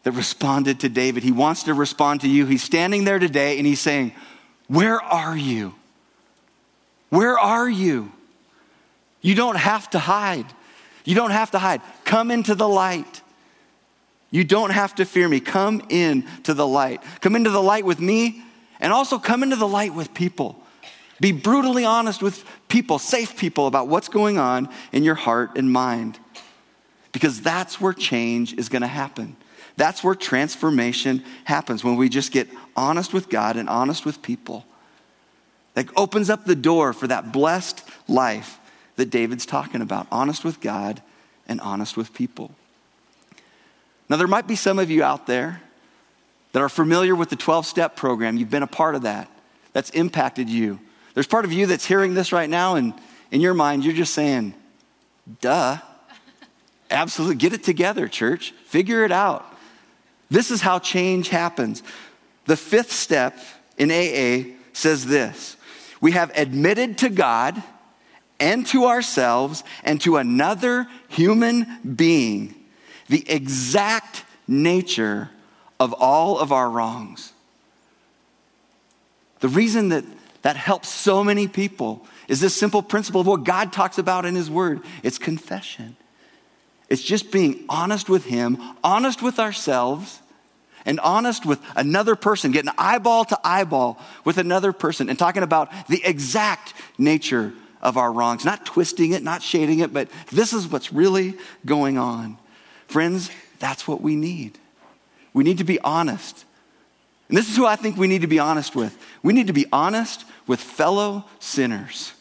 that 0.03 0.13
responded 0.13 0.81
to 0.81 0.91
David. 0.91 1.23
He 1.23 1.33
wants 1.33 1.63
to 1.63 1.73
respond 1.73 2.21
to 2.21 2.29
you. 2.29 2.45
He's 2.45 2.63
standing 2.63 3.05
there 3.05 3.19
today 3.19 3.57
and 3.57 3.67
he's 3.67 3.81
saying, 3.81 4.13
Where 4.69 5.01
are 5.01 5.35
you? 5.35 5.75
Where 7.09 7.39
are 7.39 7.71
you? 7.71 8.13
You 9.23 9.35
don't 9.35 9.57
have 9.57 9.89
to 9.93 9.99
hide. 9.99 10.45
You 11.07 11.15
don't 11.15 11.31
have 11.31 11.53
to 11.53 11.59
hide. 11.59 11.81
Come 12.05 12.31
into 12.31 12.55
the 12.55 12.69
light. 12.69 13.23
You 14.31 14.45
don't 14.45 14.71
have 14.71 14.95
to 14.97 15.05
fear 15.05 15.29
me. 15.29 15.41
Come 15.41 15.83
in 15.89 16.27
to 16.45 16.55
the 16.55 16.67
light. 16.67 17.03
Come 17.21 17.35
into 17.35 17.51
the 17.51 17.63
light 17.63 17.85
with 17.85 18.01
me 18.01 18.43
and 18.79 18.93
also 18.93 19.19
come 19.19 19.43
into 19.43 19.57
the 19.57 19.69
light 19.69 19.95
with 19.95 20.15
people. 20.15 20.63
Be 21.21 21.33
brutally 21.33 21.85
honest 21.85 22.23
with 22.23 22.45
people, 22.69 22.99
safe 22.99 23.37
people 23.37 23.67
about 23.67 23.89
what's 23.89 24.09
going 24.09 24.39
on 24.39 24.69
in 24.93 25.03
your 25.03 25.17
heart 25.17 25.57
and 25.57 25.71
mind. 25.71 26.19
Because 27.13 27.43
that's 27.43 27.81
where 27.81 27.93
change 27.93 28.55
is 28.55 28.69
going 28.69 28.83
to 28.83 28.89
happen. 28.89 29.37
That's 29.77 30.03
where 30.03 30.15
transformation 30.15 31.25
happens 31.45 31.85
when 31.85 31.97
we 31.97 32.09
just 32.09 32.33
get 32.33 32.49
honest 32.77 33.13
with 33.13 33.29
God 33.29 33.57
and 33.57 33.69
honest 33.69 34.07
with 34.07 34.23
people. 34.23 34.65
That 35.75 35.89
opens 35.97 36.31
up 36.31 36.45
the 36.45 36.57
door 36.57 36.93
for 36.93 37.07
that 37.07 37.33
blessed 37.33 37.83
life 38.09 38.59
that 38.97 39.11
David's 39.11 39.47
talking 39.47 39.81
about 39.81 40.07
honest 40.11 40.45
with 40.45 40.61
God 40.61 41.03
and 41.47 41.61
honest 41.61 41.97
with 41.97 42.15
people. 42.15 42.55
Now, 44.11 44.17
there 44.17 44.27
might 44.27 44.49
be 44.49 44.57
some 44.57 44.81
of 44.81 44.91
you 44.91 45.05
out 45.05 45.29
there 45.29 45.63
that 46.51 46.61
are 46.61 46.69
familiar 46.69 47.15
with 47.15 47.31
the 47.31 47.37
12 47.37 47.65
step 47.65 47.95
program. 47.95 48.37
You've 48.37 48.51
been 48.51 48.65
a 48.65 48.67
part 48.67 48.97
of 48.97 49.03
that, 49.03 49.31
that's 49.73 49.91
impacted 49.91 50.51
you. 50.51 50.81
There's 51.15 51.29
part 51.29 51.45
of 51.45 51.53
you 51.53 51.67
that's 51.67 51.87
hearing 51.87 52.15
this 52.15 52.33
right 52.33 52.51
now, 52.51 52.75
and 52.75 52.93
in 53.31 53.41
your 53.41 53.55
mind, 53.55 53.85
you're 53.85 53.95
just 53.95 54.13
saying, 54.13 54.55
duh. 55.41 55.79
Absolutely. 56.91 57.37
Get 57.37 57.53
it 57.53 57.63
together, 57.63 58.09
church. 58.09 58.51
Figure 58.65 59.05
it 59.05 59.13
out. 59.13 59.47
This 60.29 60.51
is 60.51 60.61
how 60.61 60.81
change 60.81 61.29
happens. 61.29 61.85
The 62.47 62.57
fifth 62.57 62.91
step 62.91 63.39
in 63.79 63.93
AA 63.93 64.57
says 64.73 65.07
this 65.07 65.57
We 66.01 66.13
have 66.13 66.33
admitted 66.35 66.99
to 66.99 67.11
God 67.11 67.63
and 68.41 68.67
to 68.69 68.87
ourselves 68.87 69.63
and 69.85 70.01
to 70.01 70.17
another 70.17 70.89
human 71.09 71.79
being 71.95 72.60
the 73.11 73.29
exact 73.29 74.25
nature 74.47 75.29
of 75.79 75.93
all 75.99 76.39
of 76.39 76.53
our 76.53 76.71
wrongs. 76.71 77.33
The 79.41 79.49
reason 79.49 79.91
that 79.91 80.05
that 80.43 80.57
helps 80.57 80.89
so 80.89 81.23
many 81.23 81.49
people 81.49 82.07
is 82.29 82.41
this 82.41 82.55
simple 82.55 82.83
principle 82.83 83.21
of 83.21 83.27
what 83.27 83.45
God 83.45 83.73
talks 83.73 83.99
about 83.99 84.25
in 84.25 84.35
His 84.35 84.51
Word 84.51 84.81
it's 85.03 85.19
confession. 85.19 85.97
It's 86.89 87.03
just 87.03 87.31
being 87.31 87.65
honest 87.69 88.09
with 88.09 88.25
Him, 88.25 88.59
honest 88.83 89.23
with 89.23 89.39
ourselves, 89.39 90.21
and 90.87 90.99
honest 91.01 91.45
with 91.45 91.61
another 91.77 92.17
person, 92.17 92.53
getting 92.53 92.73
eyeball 92.79 93.25
to 93.27 93.39
eyeball 93.45 94.01
with 94.25 94.39
another 94.39 94.73
person, 94.73 95.11
and 95.11 95.19
talking 95.19 95.43
about 95.43 95.71
the 95.89 96.03
exact 96.05 96.75
nature 96.97 97.53
of 97.83 97.97
our 97.97 98.13
wrongs, 98.13 98.45
not 98.45 98.65
twisting 98.65 99.13
it, 99.13 99.23
not 99.23 99.43
shading 99.43 99.81
it, 99.81 99.93
but 99.93 100.09
this 100.31 100.53
is 100.53 100.69
what's 100.69 100.93
really 100.93 101.35
going 101.67 101.99
on. 101.99 102.39
Friends, 102.91 103.31
that's 103.61 103.87
what 103.87 104.01
we 104.01 104.17
need. 104.17 104.59
We 105.33 105.45
need 105.45 105.59
to 105.59 105.65
be 105.65 105.79
honest. 105.83 106.45
And 107.29 107.39
this 107.39 107.49
is 107.49 107.57
who 107.57 107.65
I 107.65 107.77
think 107.77 107.97
we 107.97 108.09
need 108.09 108.23
to 108.23 108.27
be 108.27 108.41
honest 108.41 108.75
with. 108.75 108.99
We 109.23 109.33
need 109.33 109.47
to 109.47 109.53
be 109.53 109.67
honest 109.73 110.25
with 110.49 110.59
fellow 110.59 111.25
sinners, 111.39 112.13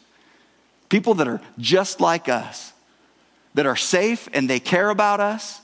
people 0.87 1.15
that 1.15 1.27
are 1.27 1.41
just 1.57 1.99
like 1.99 2.29
us, 2.29 2.71
that 3.55 3.65
are 3.65 3.75
safe 3.75 4.29
and 4.31 4.47
they 4.47 4.59
care 4.59 4.91
about 4.91 5.19
us 5.19 5.59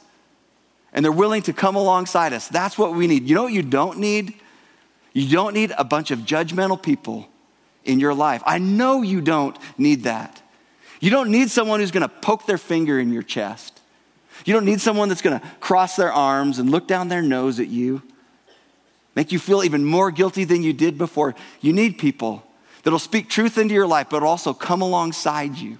and 0.91 1.05
they're 1.05 1.11
willing 1.11 1.43
to 1.43 1.53
come 1.53 1.75
alongside 1.75 2.33
us. 2.33 2.47
That's 2.47 2.75
what 2.75 2.95
we 2.95 3.05
need. 3.05 3.29
You 3.29 3.35
know 3.35 3.43
what 3.43 3.53
you 3.53 3.61
don't 3.61 3.99
need? 3.99 4.33
You 5.13 5.29
don't 5.29 5.53
need 5.53 5.71
a 5.77 5.83
bunch 5.83 6.09
of 6.09 6.21
judgmental 6.21 6.81
people 6.81 7.29
in 7.83 7.99
your 7.99 8.15
life. 8.15 8.41
I 8.43 8.57
know 8.57 9.03
you 9.03 9.21
don't 9.21 9.55
need 9.77 10.05
that. 10.05 10.41
You 10.99 11.11
don't 11.11 11.29
need 11.29 11.51
someone 11.51 11.79
who's 11.79 11.91
going 11.91 12.01
to 12.01 12.09
poke 12.09 12.47
their 12.47 12.57
finger 12.57 12.99
in 12.99 13.13
your 13.13 13.21
chest. 13.21 13.74
You 14.43 14.53
don't 14.53 14.65
need 14.65 14.81
someone 14.81 15.09
that's 15.09 15.21
going 15.21 15.39
to 15.39 15.47
cross 15.59 15.95
their 15.95 16.11
arms 16.11 16.59
and 16.59 16.69
look 16.69 16.87
down 16.87 17.07
their 17.07 17.21
nose 17.21 17.59
at 17.59 17.67
you, 17.67 18.01
make 19.15 19.31
you 19.31 19.39
feel 19.39 19.63
even 19.63 19.85
more 19.85 20.11
guilty 20.11 20.43
than 20.43 20.61
you 20.61 20.73
did 20.73 20.97
before. 20.97 21.35
You 21.61 21.71
need 21.71 21.97
people 21.97 22.43
that'll 22.83 22.99
speak 22.99 23.29
truth 23.29 23.57
into 23.57 23.73
your 23.73 23.87
life, 23.87 24.07
but 24.09 24.23
also 24.23 24.53
come 24.53 24.81
alongside 24.81 25.55
you 25.55 25.79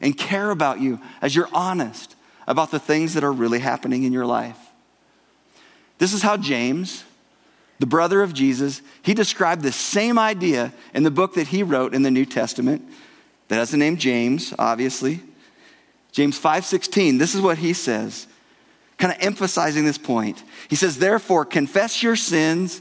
and 0.00 0.16
care 0.16 0.50
about 0.50 0.80
you 0.80 1.00
as 1.20 1.34
you're 1.34 1.48
honest 1.52 2.14
about 2.46 2.70
the 2.70 2.78
things 2.78 3.14
that 3.14 3.24
are 3.24 3.32
really 3.32 3.58
happening 3.58 4.04
in 4.04 4.12
your 4.12 4.26
life. 4.26 4.58
This 5.98 6.12
is 6.12 6.22
how 6.22 6.36
James, 6.36 7.04
the 7.78 7.86
brother 7.86 8.22
of 8.22 8.32
Jesus, 8.32 8.82
he 9.02 9.14
described 9.14 9.62
the 9.62 9.72
same 9.72 10.18
idea 10.18 10.72
in 10.94 11.02
the 11.02 11.10
book 11.10 11.34
that 11.34 11.48
he 11.48 11.62
wrote 11.62 11.94
in 11.94 12.02
the 12.02 12.10
New 12.10 12.26
Testament 12.26 12.82
that 13.48 13.56
has 13.56 13.70
the 13.70 13.76
name 13.76 13.96
James, 13.96 14.52
obviously. 14.58 15.22
James 16.16 16.38
5:16, 16.38 17.18
this 17.18 17.34
is 17.34 17.42
what 17.42 17.58
he 17.58 17.74
says, 17.74 18.26
kind 18.96 19.12
of 19.12 19.20
emphasizing 19.20 19.84
this 19.84 19.98
point. 19.98 20.42
He 20.66 20.74
says, 20.74 20.96
"Therefore 20.96 21.44
confess 21.44 22.02
your 22.02 22.16
sins 22.16 22.80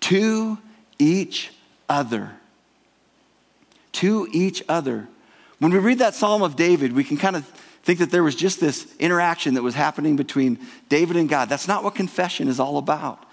to 0.00 0.58
each 0.98 1.52
other." 1.88 2.32
To 3.92 4.28
each 4.30 4.62
other. 4.68 5.08
When 5.58 5.72
we 5.72 5.78
read 5.78 6.00
that 6.00 6.14
Psalm 6.14 6.42
of 6.42 6.54
David, 6.54 6.92
we 6.92 7.02
can 7.02 7.16
kind 7.16 7.34
of 7.34 7.46
think 7.82 7.98
that 8.00 8.10
there 8.10 8.22
was 8.22 8.34
just 8.34 8.60
this 8.60 8.88
interaction 8.98 9.54
that 9.54 9.62
was 9.62 9.74
happening 9.74 10.14
between 10.14 10.58
David 10.90 11.16
and 11.16 11.30
God. 11.30 11.48
That's 11.48 11.66
not 11.66 11.82
what 11.82 11.94
confession 11.94 12.48
is 12.48 12.60
all 12.60 12.76
about. 12.76 13.24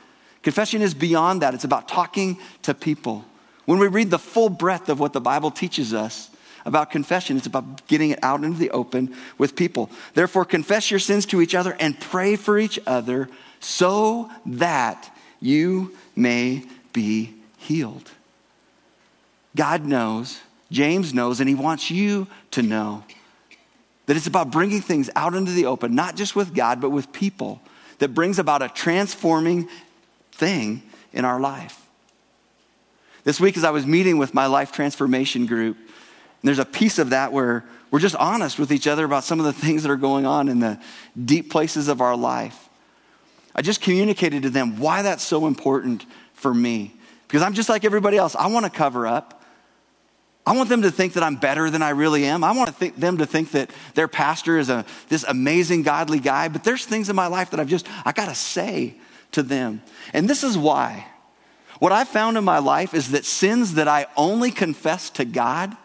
Confession 0.41 0.81
is 0.81 0.93
beyond 0.93 1.41
that, 1.41 1.53
it's 1.53 1.65
about 1.65 1.89
talking 1.89 2.37
to 2.61 2.73
people. 2.73 3.25
When 3.65 3.77
we 3.77 3.87
read 3.87 4.09
the 4.09 4.19
full 4.19 4.47
breadth 4.47 4.87
of 4.87 5.01
what 5.01 5.11
the 5.11 5.19
Bible 5.19 5.51
teaches 5.51 5.93
us 5.93 6.29
about 6.65 6.91
confession, 6.91 7.37
it's 7.37 7.47
about 7.47 7.87
getting 7.87 8.11
it 8.11 8.19
out 8.23 8.43
into 8.43 8.57
the 8.57 8.71
open 8.71 9.15
with 9.37 9.55
people. 9.55 9.89
Therefore, 10.13 10.45
confess 10.45 10.91
your 10.91 10.99
sins 10.99 11.25
to 11.27 11.41
each 11.41 11.55
other 11.55 11.75
and 11.79 11.99
pray 11.99 12.35
for 12.35 12.57
each 12.57 12.79
other 12.85 13.29
so 13.59 14.29
that 14.45 15.15
you 15.39 15.95
may 16.15 16.63
be 16.93 17.33
healed. 17.57 18.11
God 19.55 19.85
knows, 19.85 20.39
James 20.71 21.13
knows, 21.13 21.39
and 21.39 21.49
he 21.49 21.55
wants 21.55 21.91
you 21.91 22.27
to 22.51 22.61
know 22.61 23.03
that 24.05 24.17
it's 24.17 24.27
about 24.27 24.51
bringing 24.51 24.81
things 24.81 25.09
out 25.15 25.35
into 25.35 25.51
the 25.51 25.65
open, 25.65 25.95
not 25.95 26.15
just 26.15 26.35
with 26.35 26.53
God, 26.53 26.81
but 26.81 26.89
with 26.89 27.13
people, 27.13 27.61
that 27.99 28.09
brings 28.09 28.39
about 28.39 28.61
a 28.61 28.69
transforming 28.69 29.69
thing 30.31 30.81
in 31.13 31.23
our 31.23 31.39
life. 31.39 31.77
This 33.23 33.39
week, 33.39 33.57
as 33.57 33.63
I 33.63 33.69
was 33.69 33.85
meeting 33.85 34.17
with 34.17 34.33
my 34.33 34.47
life 34.47 34.71
transformation 34.71 35.45
group, 35.45 35.77
there's 36.43 36.59
a 36.59 36.65
piece 36.65 36.99
of 36.99 37.11
that 37.11 37.31
where 37.31 37.63
we're 37.91 37.99
just 37.99 38.15
honest 38.15 38.57
with 38.57 38.71
each 38.71 38.87
other 38.87 39.05
about 39.05 39.23
some 39.23 39.39
of 39.39 39.45
the 39.45 39.53
things 39.53 39.83
that 39.83 39.91
are 39.91 39.97
going 39.97 40.25
on 40.25 40.47
in 40.47 40.59
the 40.59 40.79
deep 41.23 41.51
places 41.51 41.87
of 41.87 42.01
our 42.01 42.15
life. 42.15 42.69
I 43.53 43.61
just 43.61 43.81
communicated 43.81 44.43
to 44.43 44.49
them 44.49 44.79
why 44.79 45.01
that's 45.01 45.23
so 45.23 45.45
important 45.45 46.05
for 46.33 46.53
me. 46.53 46.93
Because 47.27 47.41
I'm 47.41 47.53
just 47.53 47.69
like 47.69 47.85
everybody 47.85 48.17
else. 48.17 48.35
I 48.35 48.47
want 48.47 48.65
to 48.65 48.71
cover 48.71 49.05
up. 49.05 49.43
I 50.45 50.55
want 50.55 50.69
them 50.69 50.81
to 50.81 50.91
think 50.91 51.13
that 51.13 51.23
I'm 51.23 51.35
better 51.35 51.69
than 51.69 51.81
I 51.81 51.89
really 51.89 52.25
am. 52.25 52.43
I 52.43 52.51
want 52.53 52.75
to 52.77 52.91
them 52.91 53.19
to 53.19 53.25
think 53.25 53.51
that 53.51 53.69
their 53.93 54.07
pastor 54.07 54.57
is 54.57 54.69
a, 54.69 54.85
this 55.07 55.23
amazing, 55.23 55.83
godly 55.83 56.19
guy. 56.19 56.47
But 56.47 56.63
there's 56.63 56.85
things 56.85 57.09
in 57.09 57.15
my 57.15 57.27
life 57.27 57.51
that 57.51 57.59
I've 57.59 57.67
just, 57.67 57.87
I 58.05 58.11
got 58.11 58.27
to 58.27 58.35
say 58.35 58.95
to 59.33 59.43
them. 59.43 59.81
And 60.13 60.29
this 60.29 60.43
is 60.43 60.57
why. 60.57 61.05
What 61.79 61.91
I've 61.91 62.09
found 62.09 62.37
in 62.37 62.43
my 62.43 62.59
life 62.59 62.93
is 62.93 63.11
that 63.11 63.25
sins 63.25 63.75
that 63.75 63.87
I 63.87 64.07
only 64.15 64.51
confess 64.51 65.09
to 65.11 65.25
God, 65.25 65.75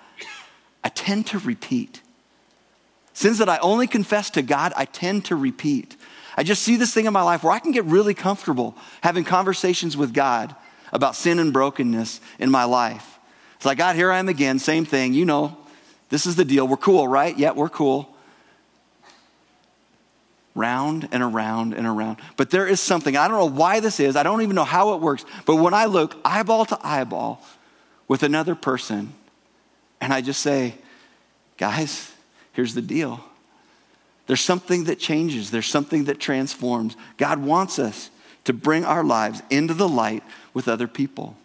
I 0.87 0.88
tend 0.90 1.27
to 1.27 1.40
repeat. 1.40 2.01
Sins 3.12 3.38
that 3.38 3.49
I 3.49 3.59
only 3.59 3.88
confess 3.88 4.31
to 4.31 4.42
God, 4.42 4.72
I 4.77 4.85
tend 4.85 5.25
to 5.25 5.35
repeat. 5.35 5.96
I 6.37 6.44
just 6.44 6.62
see 6.62 6.77
this 6.77 6.94
thing 6.94 7.07
in 7.07 7.12
my 7.12 7.22
life 7.22 7.42
where 7.42 7.53
I 7.53 7.59
can 7.59 7.72
get 7.72 7.85
really 7.87 8.14
comfortable 8.14 8.77
having 9.01 9.25
conversations 9.25 9.96
with 9.96 10.14
God 10.14 10.55
about 10.92 11.16
sin 11.16 11.40
and 11.40 11.53
brokenness 11.53 12.20
in 12.38 12.53
my 12.53 12.62
life. 12.62 13.18
It's 13.57 13.66
like, 13.66 13.79
God, 13.79 13.96
here 13.96 14.12
I 14.12 14.20
am 14.20 14.29
again, 14.29 14.61
same 14.61 14.85
thing. 14.85 15.12
You 15.12 15.25
know, 15.25 15.57
this 16.09 16.25
is 16.25 16.37
the 16.37 16.44
deal. 16.44 16.68
We're 16.68 16.77
cool, 16.77 17.09
right? 17.09 17.37
Yeah, 17.37 17.51
we're 17.51 17.68
cool. 17.68 18.09
Round 20.55 21.09
and 21.11 21.20
around 21.20 21.75
and 21.75 21.85
around. 21.85 22.18
But 22.37 22.51
there 22.51 22.68
is 22.68 22.79
something, 22.79 23.16
I 23.16 23.27
don't 23.27 23.38
know 23.38 23.59
why 23.59 23.81
this 23.81 23.99
is, 23.99 24.14
I 24.14 24.22
don't 24.22 24.42
even 24.42 24.55
know 24.55 24.62
how 24.62 24.94
it 24.94 25.01
works, 25.01 25.25
but 25.46 25.57
when 25.57 25.75
I 25.75 25.87
look 25.87 26.16
eyeball 26.25 26.64
to 26.66 26.79
eyeball 26.81 27.42
with 28.07 28.22
another 28.22 28.55
person, 28.55 29.14
and 30.01 30.13
I 30.13 30.21
just 30.21 30.41
say, 30.41 30.75
guys, 31.57 32.13
here's 32.53 32.75
the 32.75 32.83
deal. 32.83 33.21
There's 34.27 34.41
something 34.41 34.85
that 34.85 34.99
changes, 34.99 35.51
there's 35.51 35.67
something 35.67 36.05
that 36.05 36.19
transforms. 36.19 36.97
God 37.17 37.39
wants 37.43 37.79
us 37.79 38.11
to 38.45 38.53
bring 38.53 38.85
our 38.85 39.05
lives 39.05 39.43
into 39.51 39.75
the 39.75 39.89
light 39.89 40.23
with 40.55 40.69
other 40.69 40.89
people. 40.89 41.37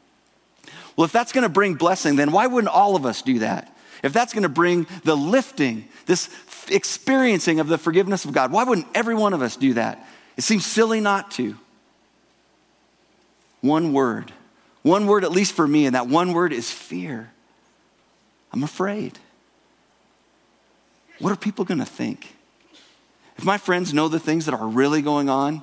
Well, 0.96 1.06
if 1.06 1.12
that's 1.12 1.32
going 1.32 1.44
to 1.44 1.50
bring 1.50 1.76
blessing, 1.76 2.16
then 2.16 2.32
why 2.32 2.48
wouldn't 2.48 2.74
all 2.74 2.96
of 2.96 3.06
us 3.06 3.22
do 3.22 3.40
that? 3.40 3.76
If 4.04 4.14
that's 4.14 4.34
going 4.34 4.44
to 4.44 4.50
bring 4.50 4.88
the 5.04 5.16
lifting, 5.16 5.88
this 6.06 6.30
experiencing 6.70 7.60
of 7.60 7.68
the 7.68 7.78
forgiveness 7.78 8.26
of 8.26 8.34
God, 8.34 8.52
why 8.52 8.64
wouldn't 8.64 8.88
every 8.96 9.16
one 9.16 9.34
of 9.34 9.42
us 9.42 9.56
do 9.56 9.76
that? 9.76 10.08
It 10.38 10.44
seems 10.44 10.66
silly 10.66 11.00
not 11.00 11.32
to. 11.32 11.56
One 13.62 13.94
word. 13.94 14.32
One 14.82 15.06
word, 15.06 15.24
at 15.24 15.32
least 15.32 15.54
for 15.54 15.68
me, 15.68 15.86
and 15.86 15.96
that 15.96 16.08
one 16.08 16.34
word 16.34 16.52
is 16.52 16.72
fear. 16.72 17.32
I'm 18.54 18.64
afraid. 18.64 19.18
What 21.20 21.32
are 21.32 21.38
people 21.38 21.66
going 21.66 21.80
to 21.80 21.86
think? 21.86 22.36
If 23.38 23.46
my 23.46 23.58
friends 23.58 23.94
know 23.94 24.08
the 24.08 24.20
things 24.20 24.46
that 24.46 24.54
are 24.54 24.68
really 24.68 25.02
going 25.02 25.30
on 25.30 25.62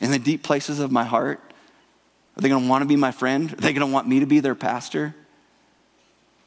in 0.00 0.10
the 0.10 0.18
deep 0.18 0.42
places 0.42 0.80
of 0.80 0.90
my 0.90 1.04
heart, 1.04 1.40
are 2.36 2.40
they 2.40 2.48
going 2.48 2.62
to 2.62 2.68
want 2.68 2.82
to 2.82 2.86
be 2.86 2.96
my 2.96 3.10
friend? 3.10 3.52
Are 3.52 3.56
they 3.56 3.72
going 3.72 3.86
to 3.86 3.92
want 3.92 4.08
me 4.08 4.20
to 4.20 4.26
be 4.26 4.40
their 4.40 4.54
pastor? 4.54 5.14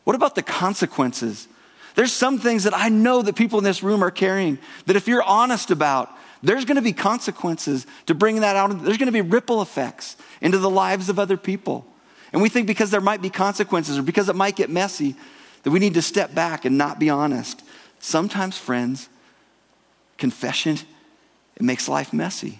What 0.03 0.15
about 0.15 0.35
the 0.35 0.41
consequences? 0.41 1.47
There's 1.95 2.11
some 2.11 2.39
things 2.39 2.63
that 2.63 2.73
I 2.75 2.89
know 2.89 3.21
that 3.21 3.35
people 3.35 3.59
in 3.59 3.63
this 3.63 3.83
room 3.83 4.03
are 4.03 4.11
carrying 4.11 4.57
that 4.87 4.95
if 4.95 5.07
you're 5.07 5.23
honest 5.23 5.69
about, 5.71 6.09
there's 6.41 6.65
going 6.65 6.75
to 6.75 6.81
be 6.81 6.93
consequences 6.93 7.85
to 8.07 8.15
bringing 8.15 8.41
that 8.41 8.55
out. 8.55 8.83
There's 8.83 8.97
going 8.97 9.07
to 9.07 9.13
be 9.13 9.21
ripple 9.21 9.61
effects 9.61 10.17
into 10.41 10.57
the 10.57 10.69
lives 10.69 11.07
of 11.09 11.19
other 11.19 11.37
people. 11.37 11.85
And 12.33 12.41
we 12.41 12.49
think 12.49 12.67
because 12.67 12.89
there 12.89 12.99
might 12.99 13.21
be 13.21 13.29
consequences 13.29 13.97
or 13.97 14.01
because 14.01 14.27
it 14.27 14.35
might 14.35 14.55
get 14.55 14.69
messy, 14.69 15.15
that 15.63 15.71
we 15.71 15.79
need 15.79 15.95
to 15.95 16.01
step 16.01 16.35
back 16.35 16.65
and 16.65 16.77
not 16.77 16.99
be 16.99 17.09
honest. 17.09 17.63
Sometimes, 17.99 18.57
friends, 18.57 19.09
confession, 20.17 20.77
it 21.55 21.61
makes 21.63 21.87
life 21.87 22.13
messy. 22.13 22.59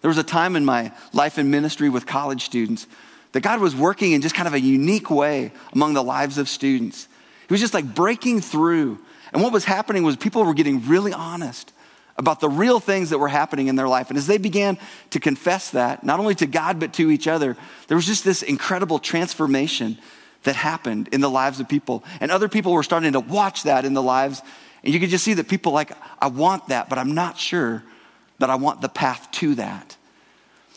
There 0.00 0.08
was 0.08 0.18
a 0.18 0.22
time 0.22 0.56
in 0.56 0.64
my 0.64 0.92
life 1.12 1.38
and 1.38 1.50
ministry 1.50 1.88
with 1.88 2.06
college 2.06 2.44
students 2.44 2.86
that 3.32 3.42
God 3.42 3.60
was 3.60 3.76
working 3.76 4.12
in 4.12 4.22
just 4.22 4.34
kind 4.34 4.48
of 4.48 4.54
a 4.54 4.60
unique 4.60 5.10
way 5.10 5.52
among 5.72 5.94
the 5.94 6.02
lives 6.02 6.38
of 6.38 6.48
students. 6.48 7.06
He 7.48 7.52
was 7.52 7.60
just 7.60 7.74
like 7.74 7.94
breaking 7.94 8.40
through. 8.40 8.98
And 9.32 9.42
what 9.42 9.52
was 9.52 9.64
happening 9.64 10.02
was 10.02 10.16
people 10.16 10.44
were 10.44 10.54
getting 10.54 10.86
really 10.88 11.12
honest 11.12 11.72
about 12.16 12.40
the 12.40 12.48
real 12.48 12.80
things 12.80 13.10
that 13.10 13.18
were 13.18 13.28
happening 13.28 13.68
in 13.68 13.76
their 13.76 13.88
life. 13.88 14.08
And 14.08 14.18
as 14.18 14.26
they 14.26 14.38
began 14.38 14.78
to 15.10 15.20
confess 15.20 15.70
that, 15.70 16.04
not 16.04 16.20
only 16.20 16.34
to 16.36 16.46
God, 16.46 16.80
but 16.80 16.92
to 16.94 17.10
each 17.10 17.28
other, 17.28 17.56
there 17.88 17.96
was 17.96 18.06
just 18.06 18.24
this 18.24 18.42
incredible 18.42 18.98
transformation 18.98 19.98
that 20.44 20.56
happened 20.56 21.08
in 21.12 21.20
the 21.20 21.30
lives 21.30 21.60
of 21.60 21.68
people. 21.68 22.04
And 22.20 22.30
other 22.30 22.48
people 22.48 22.72
were 22.72 22.82
starting 22.82 23.12
to 23.12 23.20
watch 23.20 23.64
that 23.64 23.84
in 23.84 23.94
the 23.94 24.02
lives. 24.02 24.42
And 24.82 24.94
you 24.94 25.00
could 25.00 25.10
just 25.10 25.24
see 25.24 25.34
that 25.34 25.48
people 25.48 25.72
like, 25.72 25.92
I 26.20 26.28
want 26.28 26.68
that, 26.68 26.88
but 26.88 26.98
I'm 26.98 27.14
not 27.14 27.38
sure 27.38 27.82
that 28.38 28.50
I 28.50 28.54
want 28.54 28.80
the 28.80 28.88
path 28.88 29.30
to 29.32 29.54
that. 29.56 29.96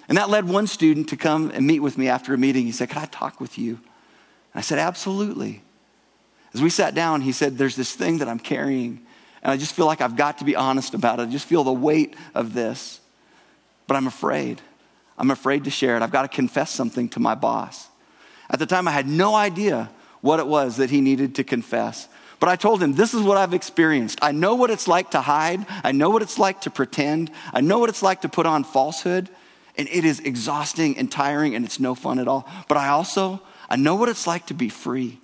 And 0.08 0.18
that 0.18 0.30
led 0.30 0.48
one 0.48 0.68
student 0.68 1.10
to 1.10 1.18
come 1.18 1.52
and 1.52 1.66
meet 1.66 1.80
with 1.80 1.98
me 1.98 2.10
after 2.10 2.34
a 2.34 2.38
meeting. 2.38 2.66
He 2.66 2.72
said, 2.72 2.90
Can 2.90 3.02
I 3.02 3.06
talk 3.06 3.40
with 3.40 3.58
you? 3.58 3.76
And 3.76 4.56
I 4.56 4.62
said, 4.62 4.80
Absolutely. 4.80 5.64
As 6.54 6.62
we 6.62 6.70
sat 6.70 6.94
down, 6.94 7.22
he 7.22 7.32
said, 7.32 7.58
There's 7.58 7.76
this 7.76 7.94
thing 7.94 8.18
that 8.18 8.28
I'm 8.28 8.40
carrying, 8.40 9.06
and 9.42 9.52
I 9.52 9.58
just 9.58 9.74
feel 9.74 9.86
like 9.86 10.02
I've 10.02 10.18
got 10.18 10.40
to 10.40 10.46
be 10.46 10.56
honest 10.56 10.94
about 10.94 11.20
it. 11.20 11.24
I 11.24 11.32
just 11.32 11.48
feel 11.48 11.64
the 11.64 11.74
weight 11.74 12.16
of 12.36 12.54
this, 12.54 13.00
but 13.88 13.96
I'm 13.96 14.08
afraid. 14.08 14.62
I'm 15.18 15.32
afraid 15.32 15.64
to 15.64 15.70
share 15.70 15.96
it. 15.96 16.02
I've 16.02 16.12
got 16.12 16.24
to 16.24 16.28
confess 16.28 16.72
something 16.72 17.08
to 17.10 17.20
my 17.20 17.36
boss. 17.36 17.88
At 18.54 18.60
the 18.60 18.68
time, 18.68 18.88
I 18.88 18.92
had 18.92 19.08
no 19.08 19.34
idea 19.34 19.90
what 20.22 20.40
it 20.40 20.46
was 20.46 20.78
that 20.78 20.92
he 20.92 21.02
needed 21.02 21.36
to 21.36 21.44
confess. 21.44 22.08
But 22.40 22.50
I 22.50 22.56
told 22.56 22.84
him, 22.84 22.94
This 22.94 23.16
is 23.16 23.22
what 23.22 23.36
I've 23.36 23.54
experienced. 23.54 24.20
I 24.22 24.32
know 24.32 24.54
what 24.54 24.70
it's 24.70 24.88
like 24.88 25.12
to 25.12 25.22
hide. 25.22 25.66
I 25.84 25.92
know 25.92 26.12
what 26.12 26.22
it's 26.22 26.38
like 26.38 26.62
to 26.62 26.70
pretend. 26.70 27.32
I 27.52 27.62
know 27.62 27.80
what 27.80 27.90
it's 27.90 28.04
like 28.04 28.22
to 28.22 28.30
put 28.30 28.46
on 28.46 28.64
falsehood. 28.64 29.30
And 29.76 29.90
it 29.90 30.06
is 30.06 30.20
exhausting 30.20 30.98
and 31.00 31.12
tiring 31.12 31.56
and 31.56 31.66
it's 31.66 31.80
no 31.80 31.96
fun 31.96 32.20
at 32.20 32.28
all. 32.28 32.48
But 32.68 32.78
I 32.78 32.90
also, 32.90 33.42
I 33.70 33.76
know 33.76 33.96
what 33.96 34.08
it's 34.08 34.28
like 34.28 34.46
to 34.48 34.54
be 34.54 34.70
free. 34.70 35.20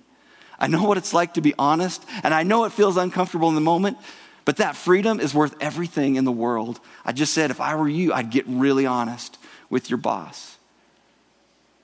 I 0.58 0.66
know 0.66 0.82
what 0.82 0.98
it's 0.98 1.14
like 1.14 1.34
to 1.34 1.40
be 1.40 1.54
honest. 1.56 2.04
And 2.24 2.34
I 2.34 2.42
know 2.42 2.64
it 2.64 2.72
feels 2.72 2.96
uncomfortable 2.96 3.48
in 3.48 3.54
the 3.54 3.60
moment, 3.60 3.96
but 4.44 4.56
that 4.56 4.74
freedom 4.74 5.20
is 5.20 5.32
worth 5.32 5.54
everything 5.60 6.16
in 6.16 6.24
the 6.24 6.32
world. 6.32 6.80
I 7.04 7.12
just 7.12 7.32
said, 7.32 7.52
if 7.52 7.60
I 7.60 7.76
were 7.76 7.88
you, 7.88 8.12
I'd 8.12 8.30
get 8.30 8.44
really 8.48 8.86
honest 8.86 9.38
with 9.68 9.88
your 9.88 9.98
boss. 9.98 10.56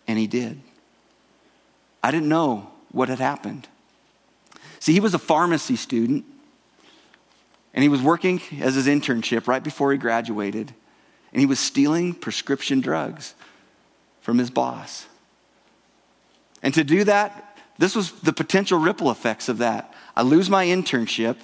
And 0.09 0.19
he 0.19 0.27
did. 0.27 0.61
I 2.07 2.13
didn't 2.13 2.29
know 2.29 2.71
what 2.93 3.09
had 3.09 3.19
happened. 3.19 3.67
See, 4.79 4.93
he 4.93 5.01
was 5.01 5.13
a 5.13 5.19
pharmacy 5.19 5.75
student, 5.75 6.25
and 7.75 7.83
he 7.83 7.89
was 7.89 8.01
working 8.01 8.41
as 8.61 8.77
his 8.77 8.87
internship 8.87 9.49
right 9.49 9.61
before 9.61 9.91
he 9.91 9.99
graduated, 9.99 10.73
and 11.33 11.41
he 11.41 11.47
was 11.47 11.59
stealing 11.59 12.15
prescription 12.15 12.81
drugs 12.81 13.35
from 14.21 14.39
his 14.39 14.51
boss. 14.51 15.07
And 16.63 16.73
to 16.75 16.85
do 16.85 17.03
that, 17.03 17.59
this 17.77 17.97
was 17.97 18.13
the 18.21 18.33
potential 18.33 18.79
ripple 18.79 19.11
effects 19.11 19.49
of 19.49 19.59
that. 19.59 19.93
I 20.15 20.23
lose 20.23 20.49
my 20.49 20.65
internship. 20.65 21.35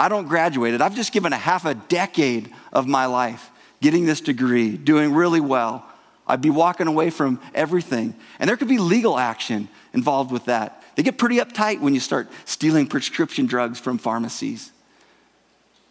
I 0.00 0.08
don't 0.08 0.26
graduate 0.26 0.74
it. 0.74 0.80
I've 0.80 0.96
just 0.96 1.12
given 1.12 1.32
a 1.32 1.36
half 1.36 1.64
a 1.64 1.74
decade 1.74 2.52
of 2.72 2.88
my 2.88 3.06
life 3.06 3.52
getting 3.80 4.04
this 4.04 4.20
degree, 4.20 4.76
doing 4.76 5.14
really 5.14 5.40
well. 5.40 5.86
I'd 6.26 6.40
be 6.40 6.50
walking 6.50 6.88
away 6.88 7.10
from 7.10 7.40
everything. 7.54 8.16
And 8.40 8.48
there 8.48 8.56
could 8.56 8.66
be 8.66 8.78
legal 8.78 9.16
action 9.16 9.68
involved 9.92 10.30
with 10.30 10.46
that. 10.46 10.82
They 10.94 11.02
get 11.02 11.18
pretty 11.18 11.36
uptight 11.36 11.80
when 11.80 11.94
you 11.94 12.00
start 12.00 12.28
stealing 12.44 12.86
prescription 12.86 13.46
drugs 13.46 13.80
from 13.80 13.98
pharmacies. 13.98 14.72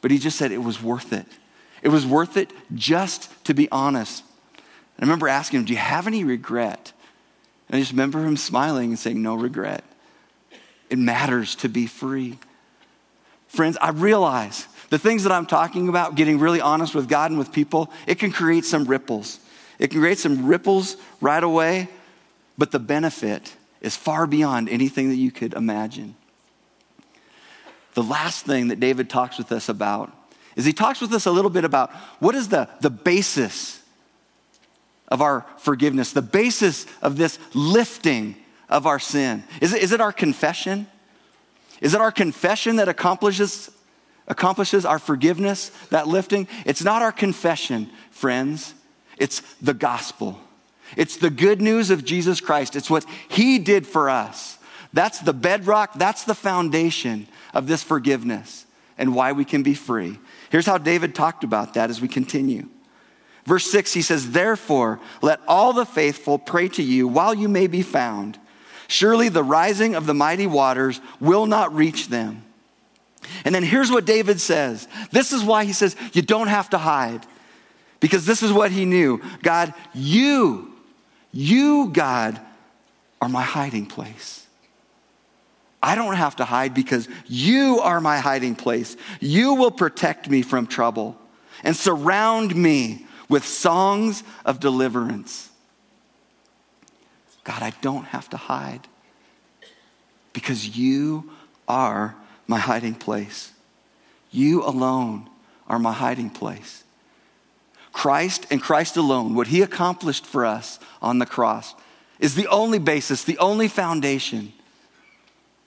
But 0.01 0.11
he 0.11 0.17
just 0.17 0.37
said 0.37 0.51
it 0.51 0.63
was 0.63 0.81
worth 0.81 1.13
it. 1.13 1.25
It 1.81 1.89
was 1.89 2.05
worth 2.05 2.37
it 2.37 2.51
just 2.75 3.29
to 3.45 3.53
be 3.53 3.69
honest. 3.71 4.23
I 4.99 5.01
remember 5.01 5.27
asking 5.27 5.61
him, 5.61 5.65
Do 5.65 5.73
you 5.73 5.79
have 5.79 6.07
any 6.07 6.23
regret? 6.23 6.93
And 7.67 7.77
I 7.77 7.79
just 7.79 7.91
remember 7.91 8.23
him 8.23 8.37
smiling 8.37 8.89
and 8.89 8.99
saying, 8.99 9.21
No 9.21 9.35
regret. 9.35 9.83
It 10.89 10.99
matters 10.99 11.55
to 11.57 11.69
be 11.69 11.87
free. 11.87 12.37
Friends, 13.47 13.77
I 13.81 13.89
realize 13.89 14.67
the 14.89 14.99
things 14.99 15.23
that 15.23 15.31
I'm 15.31 15.45
talking 15.45 15.89
about, 15.89 16.15
getting 16.15 16.39
really 16.39 16.61
honest 16.61 16.93
with 16.93 17.07
God 17.07 17.31
and 17.31 17.39
with 17.39 17.51
people, 17.51 17.91
it 18.07 18.19
can 18.19 18.31
create 18.31 18.65
some 18.65 18.85
ripples. 18.85 19.39
It 19.79 19.89
can 19.89 19.99
create 19.99 20.19
some 20.19 20.45
ripples 20.45 20.97
right 21.21 21.43
away, 21.43 21.89
but 22.57 22.71
the 22.71 22.79
benefit 22.79 23.55
is 23.81 23.95
far 23.95 24.27
beyond 24.27 24.69
anything 24.69 25.09
that 25.09 25.15
you 25.15 25.31
could 25.31 25.53
imagine. 25.53 26.15
The 27.93 28.03
last 28.03 28.45
thing 28.45 28.69
that 28.69 28.79
David 28.79 29.09
talks 29.09 29.37
with 29.37 29.51
us 29.51 29.67
about 29.67 30.15
is 30.55 30.65
he 30.65 30.73
talks 30.73 31.01
with 31.01 31.13
us 31.13 31.25
a 31.25 31.31
little 31.31 31.49
bit 31.49 31.65
about 31.65 31.91
what 32.19 32.35
is 32.35 32.49
the, 32.49 32.69
the 32.81 32.89
basis 32.89 33.81
of 35.07 35.21
our 35.21 35.45
forgiveness, 35.57 36.13
the 36.13 36.21
basis 36.21 36.85
of 37.01 37.17
this 37.17 37.37
lifting 37.53 38.35
of 38.69 38.87
our 38.87 38.99
sin. 38.99 39.43
Is 39.61 39.73
it, 39.73 39.81
is 39.81 39.91
it 39.91 39.99
our 39.99 40.13
confession? 40.13 40.87
Is 41.81 41.93
it 41.93 42.01
our 42.01 42.11
confession 42.11 42.77
that 42.77 42.87
accomplishes, 42.87 43.69
accomplishes 44.27 44.85
our 44.85 44.99
forgiveness, 44.99 45.69
that 45.89 46.07
lifting? 46.07 46.47
It's 46.65 46.83
not 46.83 47.01
our 47.01 47.11
confession, 47.11 47.89
friends. 48.11 48.73
It's 49.17 49.41
the 49.55 49.73
gospel. 49.73 50.39
It's 50.97 51.17
the 51.17 51.29
good 51.29 51.61
news 51.61 51.89
of 51.89 52.05
Jesus 52.05 52.41
Christ. 52.41 52.75
It's 52.75 52.89
what 52.89 53.05
he 53.29 53.59
did 53.59 53.87
for 53.87 54.09
us. 54.09 54.57
That's 54.93 55.19
the 55.19 55.33
bedrock, 55.33 55.93
that's 55.95 56.23
the 56.25 56.35
foundation 56.35 57.27
of 57.53 57.67
this 57.67 57.83
forgiveness 57.83 58.65
and 58.97 59.15
why 59.15 59.31
we 59.31 59.45
can 59.45 59.63
be 59.63 59.73
free. 59.73 60.19
Here's 60.49 60.65
how 60.65 60.77
David 60.77 61.15
talked 61.15 61.43
about 61.43 61.73
that 61.75 61.89
as 61.89 62.01
we 62.01 62.07
continue. 62.07 62.67
Verse 63.45 63.65
6, 63.71 63.93
he 63.93 64.01
says, 64.01 64.31
Therefore, 64.31 64.99
let 65.21 65.39
all 65.47 65.73
the 65.73 65.85
faithful 65.85 66.37
pray 66.37 66.67
to 66.69 66.83
you 66.83 67.07
while 67.07 67.33
you 67.33 67.47
may 67.47 67.67
be 67.67 67.81
found. 67.81 68.37
Surely 68.87 69.29
the 69.29 69.43
rising 69.43 69.95
of 69.95 70.05
the 70.05 70.13
mighty 70.13 70.45
waters 70.45 70.99
will 71.19 71.45
not 71.45 71.73
reach 71.73 72.09
them. 72.09 72.43
And 73.45 73.55
then 73.55 73.63
here's 73.63 73.89
what 73.89 74.05
David 74.05 74.41
says. 74.41 74.87
This 75.11 75.31
is 75.31 75.43
why 75.43 75.63
he 75.63 75.73
says, 75.73 75.95
You 76.13 76.21
don't 76.21 76.47
have 76.47 76.69
to 76.71 76.77
hide. 76.77 77.25
Because 77.99 78.25
this 78.25 78.43
is 78.43 78.51
what 78.51 78.71
he 78.71 78.85
knew 78.85 79.21
God, 79.41 79.73
you, 79.93 80.70
you, 81.31 81.89
God, 81.91 82.39
are 83.21 83.29
my 83.29 83.43
hiding 83.43 83.85
place. 83.85 84.45
I 85.83 85.95
don't 85.95 86.15
have 86.15 86.35
to 86.37 86.45
hide 86.45 86.73
because 86.73 87.07
you 87.27 87.79
are 87.79 87.99
my 87.99 88.19
hiding 88.19 88.55
place. 88.55 88.95
You 89.19 89.55
will 89.55 89.71
protect 89.71 90.29
me 90.29 90.41
from 90.41 90.67
trouble 90.67 91.17
and 91.63 91.75
surround 91.75 92.55
me 92.55 93.05
with 93.29 93.45
songs 93.45 94.23
of 94.45 94.59
deliverance. 94.59 95.49
God, 97.43 97.63
I 97.63 97.71
don't 97.81 98.05
have 98.05 98.29
to 98.29 98.37
hide 98.37 98.87
because 100.33 100.77
you 100.77 101.31
are 101.67 102.15
my 102.47 102.59
hiding 102.59 102.95
place. 102.95 103.51
You 104.29 104.63
alone 104.63 105.29
are 105.67 105.79
my 105.79 105.93
hiding 105.93 106.29
place. 106.29 106.83
Christ 107.91 108.47
and 108.49 108.61
Christ 108.61 108.97
alone, 108.97 109.35
what 109.35 109.47
he 109.47 109.61
accomplished 109.61 110.25
for 110.25 110.45
us 110.45 110.79
on 111.01 111.19
the 111.19 111.25
cross, 111.25 111.75
is 112.19 112.35
the 112.35 112.47
only 112.47 112.79
basis, 112.79 113.23
the 113.23 113.37
only 113.39 113.67
foundation 113.67 114.53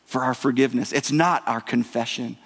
for 0.06 0.22
our 0.22 0.34
forgiveness. 0.34 0.92
It's 0.92 1.12
not 1.12 1.42
our 1.46 1.60
confession. 1.60 2.36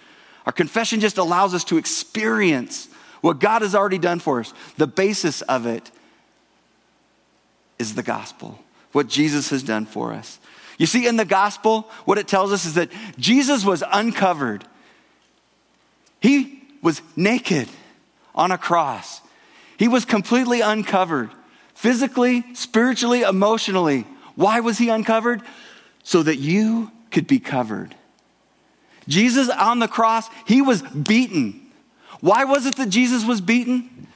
Our 0.47 0.53
confession 0.53 1.01
just 1.01 1.19
allows 1.19 1.55
us 1.55 1.65
to 1.65 1.77
experience 1.77 2.89
what 3.21 3.39
God 3.39 3.63
has 3.63 3.75
already 3.75 3.99
done 3.99 4.21
for 4.21 4.41
us. 4.41 4.55
The 4.77 4.87
basis 4.87 5.43
of 5.43 5.67
it 5.67 5.91
is 7.79 7.95
the 7.95 8.03
gospel, 8.03 8.59
what 8.93 9.09
Jesus 9.09 9.51
has 9.51 9.63
done 9.63 9.87
for 9.87 10.13
us. 10.13 10.39
You 10.79 10.87
see, 10.87 11.07
in 11.07 11.17
the 11.17 11.25
gospel, 11.25 11.91
what 12.05 12.19
it 12.19 12.29
tells 12.29 12.53
us 12.53 12.65
is 12.65 12.75
that 12.75 12.91
Jesus 13.19 13.65
was 13.65 13.83
uncovered. 13.93 14.65
He 16.21 16.63
was 16.83 17.03
naked 17.17 17.69
on 18.35 18.53
a 18.53 18.59
cross. 18.59 19.21
He 19.79 19.89
was 19.89 20.05
completely 20.05 20.61
uncovered, 20.61 21.31
physically, 21.75 22.45
spiritually, 22.55 23.23
emotionally. 23.23 24.07
Why 24.35 24.61
was 24.61 24.77
he 24.77 24.89
uncovered? 24.89 25.41
So 26.03 26.23
that 26.23 26.37
you 26.37 26.91
could 27.11 27.27
be 27.27 27.39
covered. 27.39 27.95
Jesus 29.07 29.49
on 29.49 29.79
the 29.79 29.89
cross, 29.89 30.29
he 30.47 30.61
was 30.61 30.83
beaten. 30.83 31.71
Why 32.21 32.45
was 32.45 32.67
it 32.67 32.77
that 32.77 32.91
Jesus 32.91 33.25
was 33.25 33.41
beaten? 33.41 34.09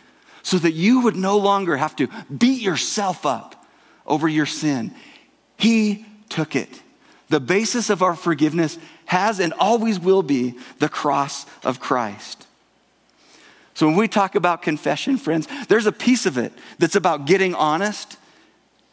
So 0.42 0.59
that 0.59 0.72
you 0.72 1.01
would 1.01 1.16
no 1.16 1.38
longer 1.38 1.77
have 1.77 1.94
to 1.96 2.09
beat 2.37 2.61
yourself 2.61 3.25
up 3.25 3.64
over 4.05 4.29
your 4.29 4.46
sin. 4.46 4.92
He 5.57 6.05
took 6.29 6.57
it. 6.57 6.83
The 7.29 7.40
basis 7.40 7.88
of 7.88 8.03
our 8.03 8.16
forgiveness 8.16 8.79
has 9.07 9.38
and 9.38 9.53
always 9.55 10.01
will 10.01 10.22
be 10.22 10.59
the 10.79 10.88
cross 10.88 11.46
of 11.64 11.79
Christ. 11.79 12.46
So 13.74 13.87
when 13.87 13.96
we 13.96 14.08
talk 14.08 14.35
about 14.35 14.62
confession, 14.62 15.16
friends, 15.16 15.48
there's 15.68 15.87
a 15.87 15.92
piece 15.92 16.26
of 16.26 16.37
it 16.37 16.52
that's 16.78 16.96
about 16.96 17.26
getting 17.26 17.54
honest, 17.54 18.16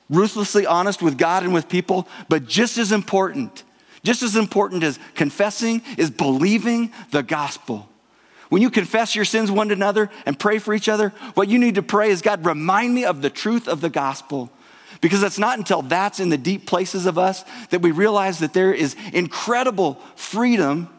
ruthlessly 0.09 0.65
honest 0.65 1.01
with 1.01 1.17
God 1.17 1.43
and 1.43 1.53
with 1.53 1.67
people, 1.67 2.07
but 2.29 2.47
just 2.47 2.77
as 2.77 2.91
important, 2.91 3.63
just 4.03 4.23
as 4.23 4.35
important 4.35 4.83
as 4.83 4.97
confessing 5.15 5.81
is 5.97 6.09
believing 6.09 6.91
the 7.11 7.23
gospel. 7.23 7.89
When 8.49 8.61
you 8.61 8.71
confess 8.71 9.15
your 9.15 9.25
sins 9.25 9.51
one 9.51 9.67
to 9.67 9.75
another 9.75 10.09
and 10.25 10.37
pray 10.37 10.57
for 10.57 10.73
each 10.73 10.89
other, 10.89 11.09
what 11.35 11.49
you 11.49 11.59
need 11.59 11.75
to 11.75 11.83
pray 11.83 12.09
is 12.09 12.21
God, 12.21 12.45
remind 12.45 12.93
me 12.95 13.05
of 13.05 13.21
the 13.21 13.29
truth 13.29 13.67
of 13.67 13.81
the 13.81 13.89
gospel. 13.89 14.49
Because 15.01 15.23
it's 15.23 15.37
not 15.37 15.57
until 15.57 15.81
that's 15.81 16.19
in 16.19 16.29
the 16.29 16.37
deep 16.37 16.65
places 16.65 17.05
of 17.05 17.17
us 17.17 17.45
that 17.69 17.81
we 17.81 17.91
realize 17.91 18.39
that 18.39 18.53
there 18.53 18.73
is 18.73 18.95
incredible 19.13 19.93
freedom. 20.15 20.89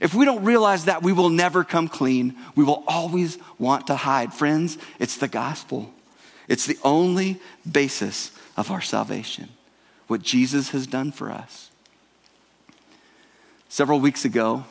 If 0.00 0.14
we 0.14 0.24
don't 0.24 0.44
realize 0.44 0.86
that, 0.86 1.02
we 1.02 1.12
will 1.12 1.28
never 1.28 1.62
come 1.62 1.86
clean. 1.86 2.36
We 2.56 2.64
will 2.64 2.82
always 2.88 3.38
want 3.58 3.86
to 3.88 3.96
hide. 3.96 4.32
Friends, 4.32 4.78
it's 4.98 5.16
the 5.18 5.28
gospel, 5.28 5.92
it's 6.48 6.66
the 6.66 6.78
only 6.82 7.40
basis 7.70 8.32
of 8.56 8.70
our 8.70 8.80
salvation, 8.80 9.50
what 10.06 10.22
Jesus 10.22 10.70
has 10.70 10.86
done 10.86 11.12
for 11.12 11.30
us. 11.30 11.70
Several 13.68 14.00
weeks 14.00 14.24
ago, 14.24 14.64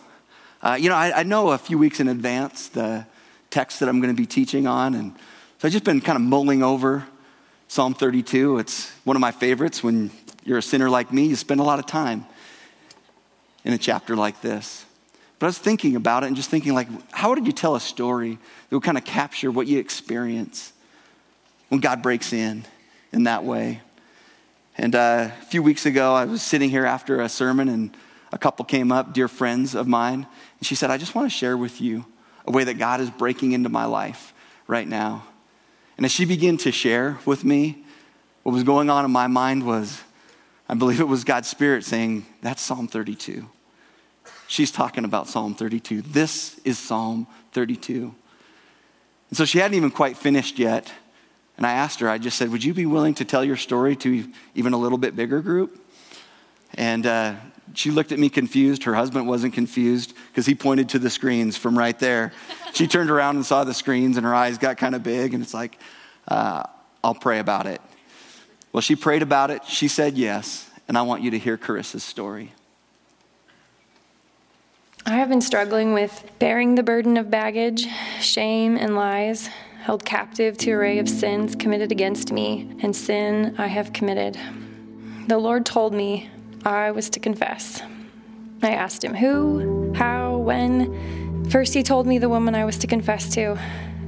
uh, 0.62 0.78
you 0.80 0.90
know, 0.90 0.96
I, 0.96 1.20
I 1.20 1.24
know 1.24 1.52
a 1.52 1.58
few 1.58 1.78
weeks 1.78 2.02
in 2.02 2.10
advance 2.10 2.68
the 2.68 3.06
text 3.50 3.80
that 3.80 3.88
I'm 3.88 4.02
going 4.02 4.14
to 4.14 4.22
be 4.22 4.28
teaching 4.28 4.68
on, 4.68 4.94
and 4.94 5.14
so 5.60 5.68
I've 5.68 5.72
just 5.72 5.86
been 5.86 6.02
kind 6.02 6.18
of 6.18 6.22
mulling 6.22 6.64
over 6.64 7.06
Psalm 7.72 7.94
32, 7.94 8.58
it's 8.58 8.90
one 9.04 9.16
of 9.16 9.20
my 9.20 9.32
favorites. 9.32 9.84
When 9.84 10.10
you're 10.44 10.58
a 10.58 10.62
sinner 10.62 10.90
like 10.90 11.14
me, 11.14 11.26
you 11.26 11.36
spend 11.36 11.60
a 11.60 11.64
lot 11.64 11.78
of 11.78 11.86
time 11.86 12.26
in 13.64 13.74
a 13.74 13.78
chapter 13.78 14.16
like 14.16 14.42
this. 14.42 14.86
But 15.40 15.46
I 15.46 15.50
was 15.50 15.58
thinking 15.58 15.96
about 15.96 16.24
it 16.24 16.28
and 16.28 16.36
just 16.36 16.50
thinking, 16.50 16.74
like, 16.74 16.90
how 17.12 17.34
did 17.34 17.48
you 17.48 17.54
tell 17.54 17.76
a 17.76 17.80
story 17.80 18.38
that 18.70 18.76
would 18.76 18.84
kind 18.84 18.98
of 18.98 19.06
capture 19.06 19.50
what 19.50 19.68
you 19.68 19.80
experience 19.80 20.74
when 21.70 21.80
God 21.80 22.02
breaks 22.02 22.34
in 22.34 22.66
in 23.14 23.24
that 23.24 23.46
way? 23.46 23.82
And 24.78 24.96
uh, 24.96 25.30
a 25.42 25.46
few 25.46 25.64
weeks 25.64 25.86
ago, 25.86 26.14
I 26.14 26.26
was 26.26 26.42
sitting 26.42 26.70
here 26.70 26.86
after 26.86 27.22
a 27.22 27.30
sermon, 27.30 27.70
and 27.70 27.96
a 28.32 28.38
couple 28.38 28.66
came 28.66 28.92
up, 28.92 29.14
dear 29.14 29.28
friends 29.28 29.76
of 29.76 29.88
mine, 29.88 30.28
and 30.60 30.68
she 30.68 30.76
said, 30.76 30.92
I 30.92 30.98
just 30.98 31.16
want 31.16 31.30
to 31.30 31.36
share 31.36 31.58
with 31.58 31.82
you 31.82 32.06
a 32.46 32.52
way 32.52 32.66
that 32.66 32.78
God 32.78 33.00
is 33.00 33.10
breaking 33.10 33.54
into 33.54 33.70
my 33.70 33.86
life 33.86 34.34
right 34.68 34.88
now. 34.88 35.26
And 35.98 36.06
as 36.06 36.12
she 36.12 36.26
began 36.26 36.58
to 36.58 36.72
share 36.72 37.18
with 37.26 37.44
me, 37.44 37.84
what 38.44 38.54
was 38.54 38.64
going 38.64 38.90
on 38.90 39.04
in 39.06 39.12
my 39.12 39.28
mind 39.28 39.66
was, 39.66 40.02
I 40.68 40.76
believe 40.76 41.00
it 41.00 41.08
was 41.08 41.24
God's 41.24 41.50
Spirit 41.50 41.84
saying, 41.84 42.26
That's 42.42 42.62
Psalm 42.62 42.88
32. 42.88 43.50
She's 44.50 44.72
talking 44.72 45.06
about 45.06 45.28
Psalm 45.28 45.54
32. 45.54 46.02
This 46.02 46.60
is 46.66 46.80
Psalm 46.80 47.28
32. 47.52 48.16
And 49.30 49.38
so 49.38 49.46
she 49.46 49.60
hadn't 49.60 49.78
even 49.78 49.92
quite 49.92 50.18
finished 50.18 50.58
yet. 50.58 50.92
And 51.56 51.68
I 51.68 51.74
asked 51.74 52.00
her, 52.00 52.10
I 52.10 52.18
just 52.18 52.36
said, 52.36 52.50
Would 52.50 52.64
you 52.64 52.74
be 52.74 52.88
willing 52.88 53.14
to 53.16 53.26
tell 53.26 53.44
your 53.44 53.58
story 53.58 53.96
to 53.98 54.28
even 54.56 54.74
a 54.74 54.78
little 54.78 54.98
bit 54.98 55.16
bigger 55.16 55.40
group? 55.42 55.80
And 56.74 57.06
uh, 57.06 57.36
she 57.76 57.92
looked 57.92 58.12
at 58.12 58.18
me 58.18 58.28
confused. 58.28 58.86
Her 58.86 58.96
husband 58.96 59.28
wasn't 59.28 59.54
confused 59.54 60.16
because 60.32 60.48
he 60.48 60.56
pointed 60.56 60.90
to 60.90 61.00
the 61.00 61.12
screens 61.12 61.56
from 61.56 61.78
right 61.78 61.98
there. 62.00 62.34
she 62.74 62.88
turned 62.96 63.12
around 63.12 63.36
and 63.36 63.46
saw 63.46 63.64
the 63.64 63.76
screens, 63.76 64.18
and 64.18 64.26
her 64.26 64.34
eyes 64.34 64.58
got 64.58 64.78
kind 64.78 64.96
of 64.96 65.04
big. 65.04 65.36
And 65.36 65.44
it's 65.44 65.54
like, 65.54 65.78
uh, 66.28 66.64
I'll 67.04 67.14
pray 67.14 67.38
about 67.38 67.68
it. 67.68 67.82
Well, 68.74 68.82
she 68.82 68.96
prayed 68.96 69.22
about 69.22 69.52
it. 69.52 69.64
She 69.66 69.88
said 69.88 70.18
yes. 70.18 70.68
And 70.88 70.98
I 70.98 71.04
want 71.04 71.22
you 71.22 71.30
to 71.30 71.38
hear 71.38 71.56
Carissa's 71.56 72.04
story. 72.04 72.52
I 75.06 75.14
have 75.14 75.30
been 75.30 75.42
struggling 75.42 75.94
with 75.94 76.24
bearing 76.40 76.76
the 76.76 76.84
burden 76.84 77.18
of 77.18 77.32
baggage, 77.32 77.88
shame, 78.20 78.78
and 78.78 78.96
lies, 78.96 79.48
held 79.82 80.06
captive 80.06 80.58
to 80.60 80.72
array 80.72 81.00
of 81.00 81.10
sins 81.10 81.56
committed 81.56 81.92
against 81.92 82.32
me, 82.32 82.76
and 82.82 82.96
sin 82.96 83.56
I 83.58 83.68
have 83.68 83.94
committed. 83.94 84.38
The 85.28 85.38
Lord 85.38 85.66
told 85.66 85.94
me 85.94 86.30
I 86.66 86.92
was 86.92 87.10
to 87.12 87.20
confess. 87.20 87.82
I 88.62 88.72
asked 88.72 89.04
him 89.04 89.16
who, 89.16 89.94
how, 89.94 90.38
when. 90.38 91.46
First, 91.50 91.74
he 91.74 91.82
told 91.82 92.06
me 92.06 92.20
the 92.20 92.30
woman 92.30 92.54
I 92.54 92.66
was 92.66 92.78
to 92.80 92.88
confess 92.88 93.34
to. 93.36 93.58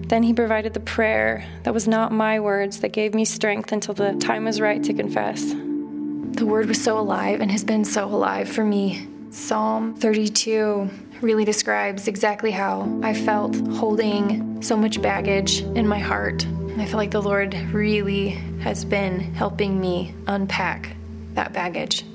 Then 0.08 0.24
he 0.24 0.34
provided 0.34 0.74
the 0.74 0.82
prayer 0.82 1.46
that 1.64 1.74
was 1.74 1.88
not 1.88 2.12
my 2.12 2.40
words 2.40 2.82
that 2.82 2.92
gave 2.92 3.14
me 3.14 3.24
strength 3.24 3.72
until 3.72 3.94
the 3.94 4.14
time 4.16 4.44
was 4.44 4.60
right 4.60 4.84
to 4.84 4.94
confess. 4.94 5.54
The 5.54 6.46
word 6.46 6.68
was 6.68 6.84
so 6.84 7.00
alive 7.00 7.40
and 7.40 7.50
has 7.50 7.64
been 7.64 7.86
so 7.86 8.06
alive 8.06 8.50
for 8.50 8.66
me. 8.66 9.08
Psalm 9.32 9.96
32 9.96 10.90
really 11.22 11.46
describes 11.46 12.10
exactly 12.10 12.52
how 12.52 13.00
I 13.02 13.14
felt 13.14 13.56
holding 13.70 14.62
so 14.62 14.76
much 14.76 15.02
baggage 15.02 15.62
in 15.62 15.88
my 15.88 16.00
heart. 16.00 16.46
I 16.78 16.86
feel 16.86 16.98
like 16.98 17.12
the 17.12 17.22
Lord 17.22 17.54
really 17.72 18.32
has 18.60 18.84
been 18.84 19.34
helping 19.34 19.80
me 19.80 20.14
unpack 20.28 20.98
that 21.34 21.54
baggage. 21.54 22.06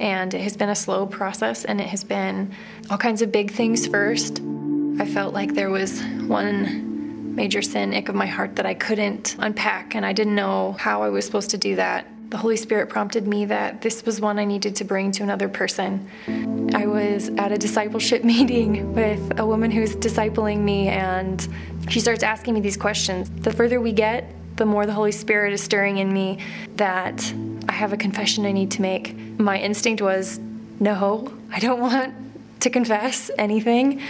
And 0.00 0.32
it 0.32 0.40
has 0.40 0.56
been 0.56 0.70
a 0.70 0.74
slow 0.74 1.04
process 1.04 1.66
and 1.66 1.78
it 1.78 1.88
has 1.88 2.04
been 2.04 2.54
all 2.88 2.96
kinds 2.96 3.20
of 3.20 3.30
big 3.30 3.50
things 3.50 3.86
first. 3.86 4.40
I 4.98 5.04
felt 5.04 5.34
like 5.34 5.52
there 5.52 5.68
was 5.68 6.02
one 6.26 7.34
major 7.34 7.60
sin, 7.60 7.92
ick 7.92 8.08
of 8.08 8.14
my 8.14 8.26
heart, 8.26 8.56
that 8.56 8.64
I 8.64 8.72
couldn't 8.72 9.36
unpack, 9.38 9.94
and 9.94 10.06
I 10.06 10.14
didn't 10.14 10.34
know 10.34 10.72
how 10.78 11.02
I 11.02 11.10
was 11.10 11.26
supposed 11.26 11.50
to 11.50 11.58
do 11.58 11.76
that. 11.76 12.06
The 12.28 12.36
Holy 12.36 12.56
Spirit 12.56 12.88
prompted 12.88 13.28
me 13.28 13.44
that 13.44 13.82
this 13.82 14.04
was 14.04 14.20
one 14.20 14.38
I 14.38 14.44
needed 14.44 14.74
to 14.76 14.84
bring 14.84 15.12
to 15.12 15.22
another 15.22 15.48
person. 15.48 16.08
I 16.74 16.86
was 16.86 17.28
at 17.38 17.52
a 17.52 17.58
discipleship 17.58 18.24
meeting 18.34 18.92
with 18.94 19.38
a 19.38 19.46
woman 19.46 19.70
who's 19.70 19.94
discipling 19.94 20.58
me, 20.60 20.88
and 20.88 21.46
she 21.88 22.00
starts 22.00 22.24
asking 22.24 22.54
me 22.54 22.60
these 22.60 22.76
questions. 22.76 23.30
The 23.30 23.52
further 23.52 23.80
we 23.80 23.92
get, 23.92 24.34
the 24.56 24.66
more 24.66 24.86
the 24.86 24.92
Holy 24.92 25.12
Spirit 25.12 25.52
is 25.52 25.62
stirring 25.62 25.98
in 25.98 26.12
me 26.12 26.40
that 26.76 27.32
I 27.68 27.72
have 27.72 27.92
a 27.92 27.96
confession 27.96 28.44
I 28.44 28.52
need 28.52 28.72
to 28.72 28.82
make. 28.82 29.16
My 29.38 29.58
instinct 29.58 30.02
was, 30.02 30.40
no, 30.80 31.32
I 31.52 31.60
don't 31.60 31.80
want 31.92 32.14
to 32.60 32.70
confess 32.70 33.30
anything. 33.38 34.02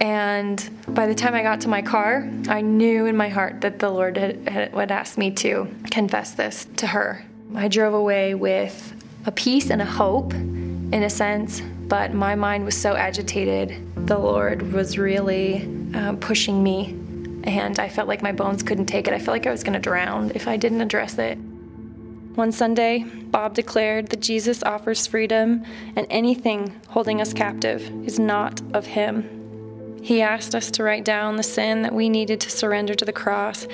And 0.00 0.68
by 0.88 1.06
the 1.06 1.14
time 1.14 1.34
I 1.34 1.42
got 1.42 1.60
to 1.62 1.68
my 1.68 1.82
car, 1.82 2.28
I 2.48 2.60
knew 2.60 3.06
in 3.06 3.16
my 3.16 3.28
heart 3.28 3.62
that 3.62 3.78
the 3.78 3.90
Lord 3.90 4.16
had, 4.16 4.48
had, 4.48 5.18
me 5.18 5.30
to 5.30 5.68
confess 5.90 6.32
this 6.32 6.66
to 6.76 6.86
her. 6.86 7.24
I 7.54 7.68
drove 7.68 7.94
away 7.94 8.34
with 8.34 8.92
a 9.24 9.32
peace 9.32 9.70
and 9.70 9.80
a 9.80 9.86
hope, 9.86 10.34
in 10.34 11.02
a 11.02 11.10
sense, 11.10 11.60
but 11.60 12.12
my 12.12 12.34
mind 12.34 12.64
was 12.64 12.76
so 12.76 12.94
agitated. 12.94 13.76
The 14.06 14.18
Lord 14.18 14.72
was 14.72 14.98
really 14.98 15.62
um, 15.94 16.18
pushing 16.20 16.62
me, 16.62 16.90
and 17.44 17.78
I 17.78 17.88
felt 17.88 18.08
like 18.08 18.22
my 18.22 18.32
bones 18.32 18.62
couldn't 18.62 18.86
take 18.86 19.08
it. 19.08 19.14
I 19.14 19.18
felt 19.18 19.34
like 19.34 19.46
I 19.46 19.50
was 19.50 19.64
going 19.64 19.72
to 19.72 19.80
drown 19.80 20.32
if 20.34 20.46
I 20.46 20.56
didn't 20.56 20.80
address 20.80 21.18
it. 21.18 21.36
One 22.36 22.52
Sunday, 22.52 23.04
Bob 23.04 23.54
declared 23.54 24.08
that 24.08 24.20
Jesus 24.20 24.62
offers 24.62 25.06
freedom, 25.06 25.64
and 25.96 26.06
anything 26.10 26.78
holding 26.88 27.20
us 27.20 27.32
captive 27.32 27.82
is 28.06 28.18
not 28.18 28.60
of 28.74 28.84
Him. 28.84 29.35
He 30.06 30.22
asked 30.22 30.54
us 30.54 30.70
to 30.70 30.84
write 30.84 31.04
down 31.04 31.34
the 31.34 31.42
sin 31.42 31.82
that 31.82 31.92
we 31.92 32.08
needed 32.08 32.40
to 32.42 32.48
surrender 32.48 32.94
to 32.94 33.04
the 33.04 33.12
cross, 33.12 33.66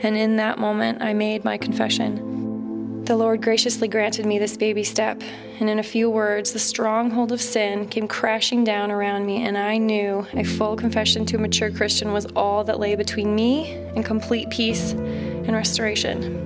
and 0.00 0.18
in 0.18 0.36
that 0.36 0.58
moment, 0.58 1.00
I 1.00 1.14
made 1.14 1.46
my 1.46 1.56
confession. 1.56 3.04
The 3.06 3.16
Lord 3.16 3.40
graciously 3.40 3.88
granted 3.88 4.26
me 4.26 4.38
this 4.38 4.58
baby 4.58 4.84
step, 4.84 5.22
and 5.58 5.70
in 5.70 5.78
a 5.78 5.82
few 5.82 6.10
words, 6.10 6.52
the 6.52 6.58
stronghold 6.58 7.32
of 7.32 7.40
sin 7.40 7.88
came 7.88 8.06
crashing 8.06 8.64
down 8.64 8.90
around 8.90 9.24
me, 9.24 9.46
and 9.46 9.56
I 9.56 9.78
knew 9.78 10.26
a 10.34 10.44
full 10.44 10.76
confession 10.76 11.24
to 11.24 11.36
a 11.36 11.40
mature 11.40 11.70
Christian 11.70 12.12
was 12.12 12.26
all 12.36 12.64
that 12.64 12.78
lay 12.78 12.94
between 12.94 13.34
me 13.34 13.72
and 13.96 14.04
complete 14.04 14.50
peace 14.50 14.92
and 14.92 15.52
restoration. 15.52 16.44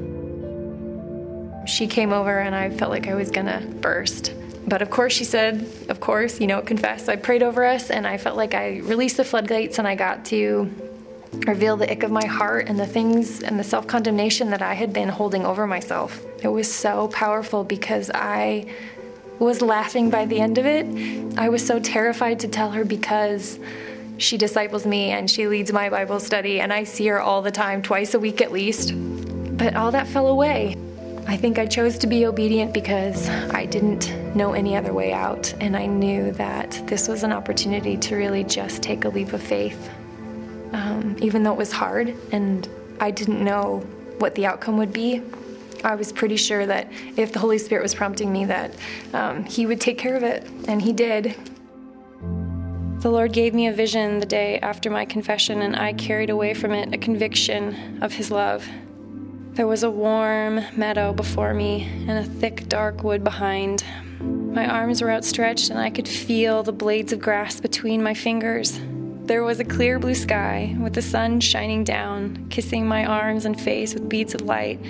She 1.66 1.88
came 1.88 2.12
over 2.12 2.38
and 2.38 2.54
I 2.54 2.70
felt 2.70 2.92
like 2.92 3.08
I 3.08 3.14
was 3.14 3.32
gonna 3.32 3.60
burst. 3.80 4.34
But 4.66 4.82
of 4.82 4.90
course, 4.90 5.12
she 5.12 5.24
said, 5.24 5.68
of 5.88 6.00
course, 6.00 6.40
you 6.40 6.46
know, 6.46 6.62
confess. 6.62 7.08
I 7.08 7.16
prayed 7.16 7.42
over 7.42 7.64
us 7.64 7.90
and 7.90 8.06
I 8.06 8.16
felt 8.16 8.36
like 8.36 8.54
I 8.54 8.78
released 8.78 9.16
the 9.16 9.24
floodgates 9.24 9.78
and 9.78 9.88
I 9.88 9.94
got 9.94 10.24
to 10.26 10.70
reveal 11.46 11.76
the 11.76 11.90
ick 11.90 12.02
of 12.02 12.10
my 12.10 12.24
heart 12.24 12.68
and 12.68 12.78
the 12.78 12.86
things 12.86 13.42
and 13.42 13.58
the 13.58 13.64
self 13.64 13.86
condemnation 13.86 14.50
that 14.50 14.62
I 14.62 14.74
had 14.74 14.92
been 14.92 15.08
holding 15.08 15.44
over 15.44 15.66
myself. 15.66 16.22
It 16.42 16.48
was 16.48 16.72
so 16.72 17.08
powerful 17.08 17.64
because 17.64 18.10
I 18.14 18.66
was 19.38 19.60
laughing 19.60 20.10
by 20.10 20.24
the 20.26 20.38
end 20.38 20.58
of 20.58 20.66
it. 20.66 20.86
I 21.38 21.48
was 21.48 21.66
so 21.66 21.80
terrified 21.80 22.40
to 22.40 22.48
tell 22.48 22.70
her 22.70 22.84
because 22.84 23.58
she 24.18 24.36
disciples 24.36 24.86
me 24.86 25.10
and 25.10 25.28
she 25.28 25.48
leads 25.48 25.72
my 25.72 25.90
Bible 25.90 26.20
study, 26.20 26.60
and 26.60 26.72
I 26.72 26.84
see 26.84 27.06
her 27.08 27.20
all 27.20 27.42
the 27.42 27.50
time, 27.50 27.82
twice 27.82 28.14
a 28.14 28.20
week 28.20 28.40
at 28.40 28.52
least. 28.52 28.92
But 29.56 29.74
all 29.74 29.90
that 29.90 30.06
fell 30.06 30.28
away. 30.28 30.76
I 31.26 31.36
think 31.36 31.58
I 31.58 31.66
chose 31.66 31.98
to 31.98 32.06
be 32.06 32.26
obedient 32.26 32.74
because 32.74 33.28
I 33.28 33.64
didn't 33.64 34.12
know 34.34 34.52
any 34.52 34.76
other 34.76 34.92
way 34.92 35.12
out, 35.12 35.54
and 35.60 35.76
I 35.76 35.86
knew 35.86 36.32
that 36.32 36.82
this 36.86 37.08
was 37.08 37.22
an 37.22 37.32
opportunity 37.32 37.96
to 37.96 38.16
really 38.16 38.44
just 38.44 38.82
take 38.82 39.04
a 39.04 39.08
leap 39.08 39.32
of 39.32 39.42
faith. 39.42 39.88
Um, 40.72 41.16
even 41.20 41.42
though 41.42 41.52
it 41.52 41.58
was 41.58 41.70
hard 41.70 42.16
and 42.32 42.68
I 43.00 43.10
didn't 43.10 43.42
know 43.42 43.78
what 44.18 44.34
the 44.34 44.46
outcome 44.46 44.78
would 44.78 44.92
be, 44.92 45.22
I 45.84 45.94
was 45.94 46.12
pretty 46.12 46.36
sure 46.36 46.66
that 46.66 46.90
if 47.16 47.32
the 47.32 47.38
Holy 47.38 47.58
Spirit 47.58 47.82
was 47.82 47.94
prompting 47.94 48.32
me, 48.32 48.44
that 48.46 48.74
um, 49.12 49.44
He 49.44 49.66
would 49.66 49.80
take 49.80 49.98
care 49.98 50.16
of 50.16 50.22
it, 50.22 50.48
and 50.66 50.82
He 50.82 50.92
did. 50.92 51.36
The 53.00 53.10
Lord 53.10 53.32
gave 53.32 53.52
me 53.52 53.66
a 53.68 53.72
vision 53.72 54.18
the 54.18 54.26
day 54.26 54.58
after 54.60 54.90
my 54.90 55.04
confession, 55.04 55.62
and 55.62 55.76
I 55.76 55.92
carried 55.92 56.30
away 56.30 56.54
from 56.54 56.72
it 56.72 56.92
a 56.92 56.98
conviction 56.98 58.02
of 58.02 58.12
His 58.12 58.30
love 58.30 58.68
there 59.54 59.66
was 59.66 59.82
a 59.82 59.90
warm 59.90 60.60
meadow 60.76 61.12
before 61.12 61.52
me 61.52 61.82
and 62.08 62.12
a 62.12 62.24
thick, 62.24 62.66
dark 62.68 63.04
wood 63.04 63.22
behind. 63.22 63.84
My 64.20 64.66
arms 64.66 65.02
were 65.02 65.10
outstretched 65.10 65.68
and 65.68 65.78
I 65.78 65.90
could 65.90 66.08
feel 66.08 66.62
the 66.62 66.72
blades 66.72 67.12
of 67.12 67.20
grass 67.20 67.60
between 67.60 68.02
my 68.02 68.14
fingers. 68.14 68.80
There 69.24 69.44
was 69.44 69.60
a 69.60 69.64
clear 69.64 69.98
blue 69.98 70.14
sky 70.14 70.74
with 70.80 70.94
the 70.94 71.02
sun 71.02 71.40
shining 71.40 71.84
down, 71.84 72.46
kissing 72.48 72.86
my 72.86 73.04
arms 73.04 73.44
and 73.44 73.60
face 73.60 73.92
with 73.92 74.08
beads 74.08 74.34
of 74.34 74.40
light. 74.40 74.80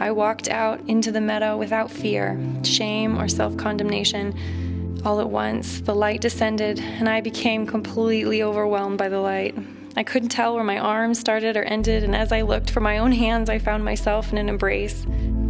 I 0.00 0.10
walked 0.10 0.48
out 0.48 0.80
into 0.86 1.10
the 1.10 1.20
meadow 1.22 1.56
without 1.56 1.90
fear, 1.90 2.38
shame, 2.62 3.18
or 3.18 3.26
self 3.26 3.56
condemnation. 3.56 5.00
All 5.02 5.20
at 5.20 5.30
once, 5.30 5.80
the 5.80 5.94
light 5.94 6.20
descended, 6.20 6.78
and 6.78 7.08
I 7.08 7.22
became 7.22 7.66
completely 7.66 8.42
overwhelmed 8.42 8.98
by 8.98 9.08
the 9.08 9.20
light. 9.20 9.54
I 9.96 10.04
couldn't 10.04 10.28
tell 10.28 10.54
where 10.54 10.64
my 10.64 10.78
arms 10.78 11.18
started 11.18 11.56
or 11.56 11.64
ended, 11.64 12.04
and 12.04 12.14
as 12.14 12.30
I 12.30 12.42
looked 12.42 12.70
for 12.70 12.80
my 12.80 12.98
own 12.98 13.12
hands, 13.12 13.50
I 13.50 13.58
found 13.58 13.84
myself 13.84 14.30
in 14.30 14.38
an 14.38 14.48
embrace. 14.48 15.04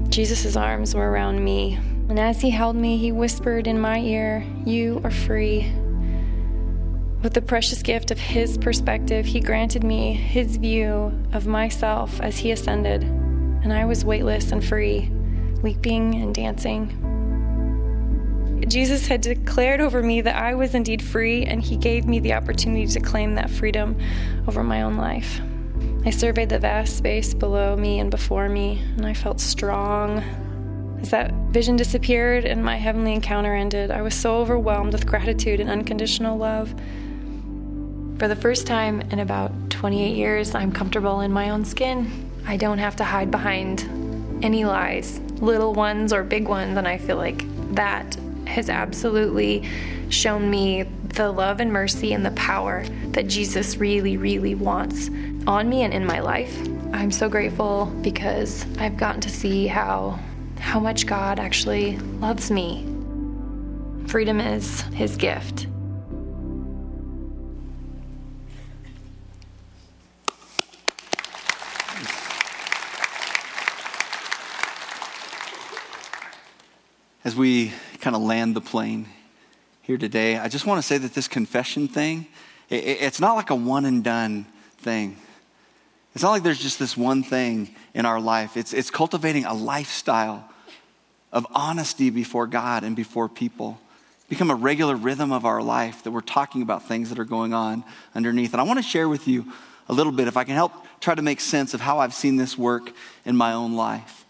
Jesus' 0.08 0.56
arms 0.56 0.94
were 0.94 1.10
around 1.10 1.44
me, 1.44 1.78
and 2.08 2.18
as 2.18 2.40
he 2.40 2.50
held 2.50 2.74
me, 2.74 2.96
he 2.96 3.12
whispered 3.12 3.66
in 3.66 3.78
my 3.78 3.98
ear, 3.98 4.44
You 4.64 5.00
are 5.04 5.10
free. 5.10 5.70
With 7.22 7.34
the 7.34 7.42
precious 7.42 7.82
gift 7.82 8.10
of 8.10 8.18
his 8.18 8.56
perspective, 8.56 9.26
he 9.26 9.40
granted 9.40 9.84
me 9.84 10.14
his 10.14 10.56
view 10.56 11.12
of 11.32 11.46
myself 11.46 12.18
as 12.20 12.38
he 12.38 12.50
ascended, 12.50 13.02
and 13.02 13.72
I 13.72 13.84
was 13.84 14.06
weightless 14.06 14.52
and 14.52 14.64
free, 14.64 15.10
leaping 15.62 16.14
and 16.14 16.34
dancing. 16.34 17.09
Jesus 18.68 19.06
had 19.06 19.20
declared 19.20 19.80
over 19.80 20.02
me 20.02 20.20
that 20.20 20.36
I 20.36 20.54
was 20.54 20.74
indeed 20.74 21.02
free, 21.02 21.44
and 21.44 21.62
He 21.62 21.76
gave 21.76 22.06
me 22.06 22.20
the 22.20 22.34
opportunity 22.34 22.86
to 22.86 23.00
claim 23.00 23.34
that 23.34 23.50
freedom 23.50 23.98
over 24.46 24.62
my 24.62 24.82
own 24.82 24.96
life. 24.96 25.40
I 26.04 26.10
surveyed 26.10 26.48
the 26.48 26.58
vast 26.58 26.96
space 26.96 27.34
below 27.34 27.76
me 27.76 28.00
and 28.00 28.10
before 28.10 28.48
me, 28.48 28.82
and 28.96 29.06
I 29.06 29.14
felt 29.14 29.40
strong. 29.40 30.18
As 31.00 31.10
that 31.10 31.32
vision 31.50 31.76
disappeared 31.76 32.44
and 32.44 32.64
my 32.64 32.76
heavenly 32.76 33.12
encounter 33.12 33.54
ended, 33.54 33.90
I 33.90 34.02
was 34.02 34.14
so 34.14 34.36
overwhelmed 34.36 34.92
with 34.92 35.06
gratitude 35.06 35.60
and 35.60 35.68
unconditional 35.68 36.36
love. 36.36 36.74
For 38.18 38.28
the 38.28 38.36
first 38.36 38.66
time 38.66 39.00
in 39.10 39.18
about 39.18 39.52
28 39.70 40.14
years, 40.14 40.54
I'm 40.54 40.72
comfortable 40.72 41.20
in 41.20 41.32
my 41.32 41.50
own 41.50 41.64
skin. 41.64 42.30
I 42.46 42.56
don't 42.56 42.78
have 42.78 42.96
to 42.96 43.04
hide 43.04 43.30
behind 43.30 43.84
any 44.42 44.64
lies, 44.64 45.20
little 45.40 45.72
ones 45.72 46.12
or 46.12 46.22
big 46.22 46.48
ones. 46.48 46.76
And 46.76 46.86
I 46.86 46.98
feel 46.98 47.16
like 47.16 47.44
that 47.74 48.16
has 48.50 48.68
absolutely 48.68 49.68
shown 50.10 50.50
me 50.50 50.82
the 51.14 51.30
love 51.30 51.60
and 51.60 51.72
mercy 51.72 52.12
and 52.12 52.24
the 52.24 52.30
power 52.32 52.84
that 53.12 53.28
Jesus 53.28 53.76
really, 53.76 54.16
really 54.16 54.54
wants 54.54 55.10
on 55.46 55.68
me 55.68 55.82
and 55.82 55.94
in 55.94 56.04
my 56.04 56.20
life. 56.20 56.56
I'm 56.92 57.10
so 57.10 57.28
grateful 57.28 57.86
because 58.02 58.66
I've 58.78 58.96
gotten 58.96 59.20
to 59.22 59.30
see 59.30 59.66
how 59.66 60.18
how 60.58 60.78
much 60.78 61.06
God 61.06 61.40
actually 61.40 61.96
loves 62.18 62.50
me. 62.50 62.86
Freedom 64.06 64.40
is 64.40 64.82
his 64.92 65.16
gift. 65.16 65.66
As 77.22 77.36
we 77.36 77.70
kind 78.00 78.16
of 78.16 78.22
land 78.22 78.56
the 78.56 78.62
plane 78.62 79.06
here 79.82 79.98
today, 79.98 80.38
I 80.38 80.48
just 80.48 80.64
want 80.64 80.78
to 80.78 80.82
say 80.82 80.96
that 80.96 81.12
this 81.12 81.28
confession 81.28 81.86
thing, 81.86 82.26
it's 82.70 83.20
not 83.20 83.34
like 83.34 83.50
a 83.50 83.54
one 83.54 83.84
and 83.84 84.02
done 84.02 84.46
thing. 84.78 85.18
It's 86.14 86.24
not 86.24 86.30
like 86.30 86.42
there's 86.42 86.62
just 86.62 86.78
this 86.78 86.96
one 86.96 87.22
thing 87.22 87.74
in 87.92 88.06
our 88.06 88.22
life. 88.22 88.56
It's, 88.56 88.72
it's 88.72 88.90
cultivating 88.90 89.44
a 89.44 89.52
lifestyle 89.52 90.48
of 91.30 91.46
honesty 91.54 92.08
before 92.08 92.46
God 92.46 92.84
and 92.84 92.96
before 92.96 93.28
people. 93.28 93.78
Become 94.30 94.50
a 94.50 94.54
regular 94.54 94.96
rhythm 94.96 95.30
of 95.30 95.44
our 95.44 95.62
life 95.62 96.02
that 96.04 96.12
we're 96.12 96.22
talking 96.22 96.62
about 96.62 96.88
things 96.88 97.10
that 97.10 97.18
are 97.18 97.24
going 97.26 97.52
on 97.52 97.84
underneath. 98.14 98.54
And 98.54 98.62
I 98.62 98.64
want 98.64 98.78
to 98.78 98.82
share 98.82 99.10
with 99.10 99.28
you 99.28 99.52
a 99.90 99.92
little 99.92 100.12
bit, 100.12 100.26
if 100.26 100.38
I 100.38 100.44
can 100.44 100.54
help 100.54 100.72
try 101.00 101.14
to 101.14 101.22
make 101.22 101.40
sense 101.40 101.74
of 101.74 101.82
how 101.82 101.98
I've 101.98 102.14
seen 102.14 102.36
this 102.36 102.56
work 102.56 102.92
in 103.26 103.36
my 103.36 103.52
own 103.52 103.74
life. 103.74 104.24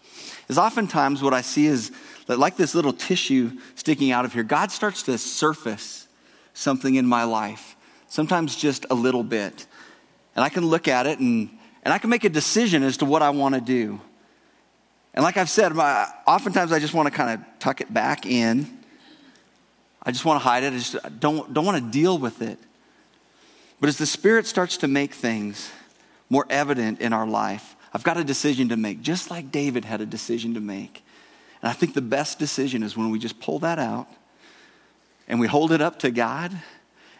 Is 0.49 0.57
oftentimes 0.57 1.23
what 1.23 1.33
I 1.33 1.39
see 1.39 1.67
is 1.67 1.93
that, 2.31 2.39
like 2.39 2.55
this 2.55 2.73
little 2.73 2.93
tissue 2.93 3.51
sticking 3.75 4.11
out 4.11 4.23
of 4.23 4.31
here, 4.31 4.43
God 4.43 4.71
starts 4.71 5.03
to 5.03 5.17
surface 5.17 6.07
something 6.53 6.95
in 6.95 7.05
my 7.05 7.25
life, 7.25 7.75
sometimes 8.07 8.55
just 8.55 8.85
a 8.89 8.95
little 8.95 9.21
bit. 9.21 9.65
And 10.33 10.45
I 10.45 10.47
can 10.47 10.65
look 10.65 10.87
at 10.87 11.07
it 11.07 11.19
and, 11.19 11.49
and 11.83 11.93
I 11.93 11.97
can 11.97 12.09
make 12.09 12.23
a 12.23 12.29
decision 12.29 12.83
as 12.83 12.95
to 12.97 13.05
what 13.05 13.21
I 13.21 13.31
want 13.31 13.55
to 13.55 13.59
do. 13.59 13.99
And 15.13 15.25
like 15.25 15.35
I've 15.35 15.49
said, 15.49 15.75
my, 15.75 16.07
oftentimes 16.25 16.71
I 16.71 16.79
just 16.79 16.93
want 16.93 17.07
to 17.07 17.11
kind 17.11 17.37
of 17.37 17.59
tuck 17.59 17.81
it 17.81 17.93
back 17.93 18.25
in. 18.25 18.79
I 20.01 20.11
just 20.11 20.23
want 20.23 20.41
to 20.41 20.47
hide 20.47 20.63
it. 20.63 20.71
I 20.71 20.77
just 20.77 21.19
don't, 21.19 21.53
don't 21.53 21.65
want 21.65 21.83
to 21.83 21.91
deal 21.91 22.17
with 22.17 22.41
it. 22.41 22.59
But 23.81 23.89
as 23.89 23.97
the 23.97 24.05
Spirit 24.05 24.47
starts 24.47 24.77
to 24.77 24.87
make 24.87 25.13
things 25.13 25.69
more 26.29 26.45
evident 26.49 27.01
in 27.01 27.11
our 27.11 27.27
life, 27.27 27.75
I've 27.93 28.05
got 28.05 28.15
a 28.15 28.23
decision 28.23 28.69
to 28.69 28.77
make, 28.77 29.01
just 29.01 29.29
like 29.29 29.51
David 29.51 29.83
had 29.83 29.99
a 29.99 30.05
decision 30.05 30.53
to 30.53 30.61
make. 30.61 31.03
And 31.61 31.69
I 31.69 31.73
think 31.73 31.93
the 31.93 32.01
best 32.01 32.39
decision 32.39 32.83
is 32.83 32.97
when 32.97 33.09
we 33.09 33.19
just 33.19 33.39
pull 33.39 33.59
that 33.59 33.79
out 33.79 34.07
and 35.27 35.39
we 35.39 35.47
hold 35.47 35.71
it 35.71 35.81
up 35.81 35.99
to 35.99 36.11
God 36.11 36.51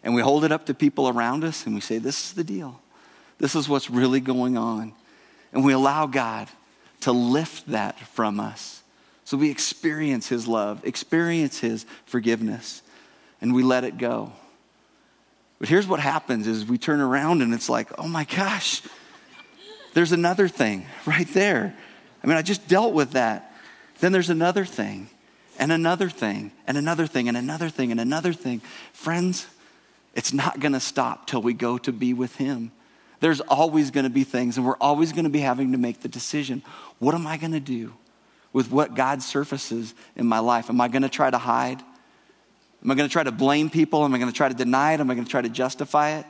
and 0.04 0.16
we 0.16 0.22
hold 0.22 0.44
it 0.44 0.52
up 0.52 0.66
to 0.66 0.74
people 0.74 1.08
around 1.08 1.44
us 1.44 1.66
and 1.66 1.76
we 1.76 1.82
say, 1.82 1.98
This 1.98 2.26
is 2.26 2.34
the 2.34 2.44
deal. 2.44 2.82
This 3.38 3.56
is 3.56 3.68
what's 3.68 3.89
really 3.89 4.20
going 4.20 4.58
on. 4.58 4.94
And 5.54 5.64
we 5.64 5.74
allow 5.74 6.08
God 6.08 6.48
to 7.02 7.12
lift 7.12 7.68
that 7.68 8.00
from 8.00 8.39
us. 8.39 8.82
So 9.26 9.38
we 9.38 9.50
experience 9.50 10.28
His 10.28 10.48
love, 10.48 10.86
experience 10.86 11.60
His 11.60 11.86
forgiveness, 12.06 12.82
and 13.42 13.54
we 13.54 13.64
let 13.64 13.84
it 13.84 13.98
go. 13.98 14.32
But 15.60 15.70
here's 15.70 15.88
what 15.88 16.00
happens 16.00 16.48
is 16.48 16.66
we 16.66 16.78
turn 16.78 17.00
around 17.00 17.42
and 17.42 17.54
it's 17.54 17.70
like, 17.70 17.89
oh 18.00 18.08
my 18.08 18.24
gosh, 18.24 18.82
there's 19.94 20.12
another 20.12 20.48
thing 20.48 20.86
right 21.06 21.28
there. 21.34 21.76
I 22.24 22.28
mean, 22.28 22.38
I 22.38 22.42
just 22.42 22.68
dealt 22.68 22.94
with 22.94 23.12
that. 23.12 23.51
Then 24.02 24.12
there's 24.12 24.30
another 24.30 24.66
thing, 24.66 25.10
and 25.58 25.72
another 25.72 26.10
thing, 26.10 26.52
and 26.68 26.78
another 26.78 27.08
thing, 27.08 27.28
and 27.28 27.38
another 27.38 27.70
thing, 27.70 27.91
and 27.91 28.02
another 28.02 28.34
thing. 28.34 28.62
Friends, 28.93 29.47
it's 30.16 30.34
not 30.34 30.60
going 30.60 30.74
to 30.74 30.80
stop 30.80 31.28
till 31.28 31.41
we 31.41 31.54
go 31.54 31.78
to 31.78 31.91
be 31.93 32.14
with 32.14 32.36
Him. 32.36 32.72
There's 33.20 33.41
always 33.41 33.91
going 33.91 34.06
to 34.06 34.10
be 34.10 34.24
things, 34.24 34.58
and 34.58 34.66
we're 34.66 34.76
always 34.82 35.12
going 35.14 35.26
to 35.26 35.30
be 35.30 35.39
having 35.39 35.72
to 35.72 35.78
make 35.78 36.02
the 36.02 36.10
decision 36.10 36.64
what 36.97 37.16
am 37.16 37.28
I 37.28 37.38
going 37.38 37.52
to 37.54 37.60
do 37.60 37.93
with 38.52 38.72
what 38.72 38.95
God 38.95 39.22
surfaces 39.22 39.93
in 40.16 40.26
my 40.26 40.39
life? 40.39 40.70
Am 40.70 40.82
I 40.82 40.88
going 40.88 41.04
to 41.04 41.10
try 41.10 41.30
to 41.30 41.38
hide? 41.38 41.82
Am 42.84 42.89
I 42.89 42.95
going 42.95 43.08
to 43.08 43.14
try 43.14 43.24
to 43.24 43.32
blame 43.32 43.70
people? 43.70 44.04
Am 44.04 44.14
I 44.14 44.18
going 44.18 44.32
to 44.32 44.36
try 44.36 44.49
to 44.49 44.56
deny 44.56 44.93
it? 44.93 44.99
Am 44.99 45.10
I 45.10 45.14
going 45.14 45.26
to 45.26 45.32
try 45.32 45.41
to 45.41 45.49
justify 45.49 46.18
it? 46.18 46.26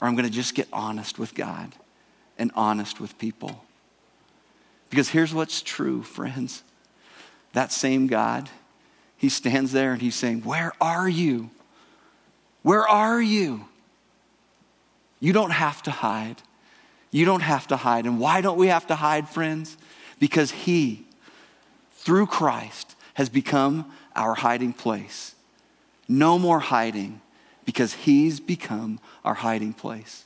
Or 0.00 0.06
am 0.06 0.12
I'm 0.12 0.14
going 0.16 0.26
to 0.26 0.34
just 0.34 0.54
get 0.54 0.66
honest 0.72 1.18
with 1.18 1.34
God 1.34 1.74
and 2.38 2.50
honest 2.54 3.00
with 3.00 3.18
people. 3.18 3.62
Because 4.90 5.10
here's 5.10 5.34
what's 5.34 5.62
true, 5.62 6.02
friends. 6.02 6.62
That 7.52 7.72
same 7.72 8.06
God, 8.06 8.48
he 9.16 9.28
stands 9.28 9.72
there 9.72 9.92
and 9.92 10.00
he's 10.00 10.14
saying, 10.14 10.42
Where 10.42 10.72
are 10.80 11.08
you? 11.08 11.50
Where 12.62 12.86
are 12.86 13.20
you? 13.20 13.64
You 15.20 15.32
don't 15.32 15.50
have 15.50 15.82
to 15.84 15.90
hide. 15.90 16.36
You 17.10 17.24
don't 17.24 17.40
have 17.40 17.66
to 17.68 17.76
hide. 17.76 18.04
And 18.04 18.20
why 18.20 18.40
don't 18.40 18.58
we 18.58 18.68
have 18.68 18.86
to 18.88 18.94
hide, 18.94 19.28
friends? 19.28 19.76
Because 20.20 20.50
he, 20.50 21.06
through 21.92 22.26
Christ, 22.26 22.94
has 23.14 23.28
become 23.28 23.90
our 24.14 24.34
hiding 24.34 24.72
place. 24.72 25.34
No 26.08 26.38
more 26.38 26.60
hiding 26.60 27.20
because 27.64 27.92
he's 27.92 28.40
become 28.40 29.00
our 29.24 29.34
hiding 29.34 29.72
place. 29.72 30.24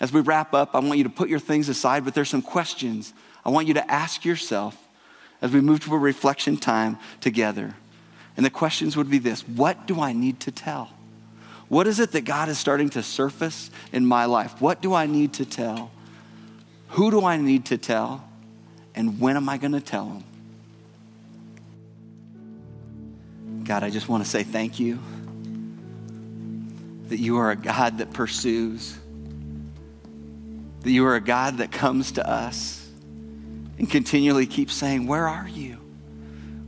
As 0.00 0.12
we 0.12 0.20
wrap 0.20 0.54
up, 0.54 0.74
I 0.74 0.80
want 0.80 0.98
you 0.98 1.04
to 1.04 1.10
put 1.10 1.28
your 1.28 1.38
things 1.38 1.68
aside, 1.68 2.04
but 2.04 2.14
there's 2.14 2.28
some 2.28 2.42
questions 2.42 3.12
I 3.44 3.50
want 3.50 3.66
you 3.66 3.74
to 3.74 3.90
ask 3.90 4.24
yourself 4.24 4.76
as 5.40 5.52
we 5.52 5.60
move 5.60 5.80
to 5.80 5.94
a 5.94 5.98
reflection 5.98 6.56
time 6.56 6.98
together. 7.20 7.74
And 8.36 8.46
the 8.46 8.50
questions 8.50 8.96
would 8.96 9.10
be 9.10 9.18
this 9.18 9.46
What 9.46 9.86
do 9.86 10.00
I 10.00 10.12
need 10.12 10.40
to 10.40 10.50
tell? 10.50 10.90
What 11.68 11.86
is 11.86 12.00
it 12.00 12.12
that 12.12 12.22
God 12.22 12.48
is 12.48 12.58
starting 12.58 12.90
to 12.90 13.02
surface 13.02 13.70
in 13.92 14.06
my 14.06 14.26
life? 14.26 14.60
What 14.60 14.82
do 14.82 14.94
I 14.94 15.06
need 15.06 15.32
to 15.34 15.44
tell? 15.44 15.90
Who 16.88 17.10
do 17.10 17.24
I 17.24 17.38
need 17.38 17.66
to 17.66 17.78
tell? 17.78 18.28
And 18.94 19.18
when 19.18 19.36
am 19.38 19.48
I 19.48 19.56
going 19.56 19.72
to 19.72 19.80
tell 19.80 20.04
them? 20.04 20.24
God, 23.64 23.82
I 23.82 23.90
just 23.90 24.08
want 24.08 24.22
to 24.22 24.28
say 24.28 24.42
thank 24.42 24.78
you 24.78 24.98
that 27.08 27.18
you 27.18 27.38
are 27.38 27.50
a 27.50 27.56
God 27.56 27.98
that 27.98 28.12
pursues, 28.12 28.98
that 30.80 30.90
you 30.90 31.06
are 31.06 31.14
a 31.14 31.20
God 31.20 31.58
that 31.58 31.72
comes 31.72 32.12
to 32.12 32.28
us 32.28 32.81
and 33.78 33.90
continually 33.90 34.46
keep 34.46 34.70
saying, 34.70 35.06
Where 35.06 35.28
are 35.28 35.48
you? 35.48 35.78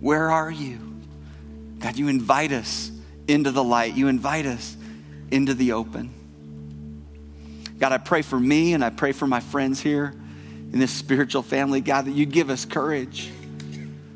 Where 0.00 0.30
are 0.30 0.50
you? 0.50 0.78
God, 1.78 1.96
you 1.96 2.08
invite 2.08 2.52
us 2.52 2.90
into 3.28 3.50
the 3.50 3.64
light, 3.64 3.94
you 3.94 4.08
invite 4.08 4.46
us 4.46 4.76
into 5.30 5.54
the 5.54 5.72
open. 5.72 6.10
God, 7.78 7.92
I 7.92 7.98
pray 7.98 8.22
for 8.22 8.38
me 8.38 8.74
and 8.74 8.84
I 8.84 8.90
pray 8.90 9.12
for 9.12 9.26
my 9.26 9.40
friends 9.40 9.80
here 9.80 10.14
in 10.72 10.78
this 10.78 10.90
spiritual 10.90 11.42
family, 11.42 11.80
God, 11.80 12.06
that 12.06 12.12
you 12.12 12.26
give 12.26 12.50
us 12.50 12.64
courage 12.64 13.30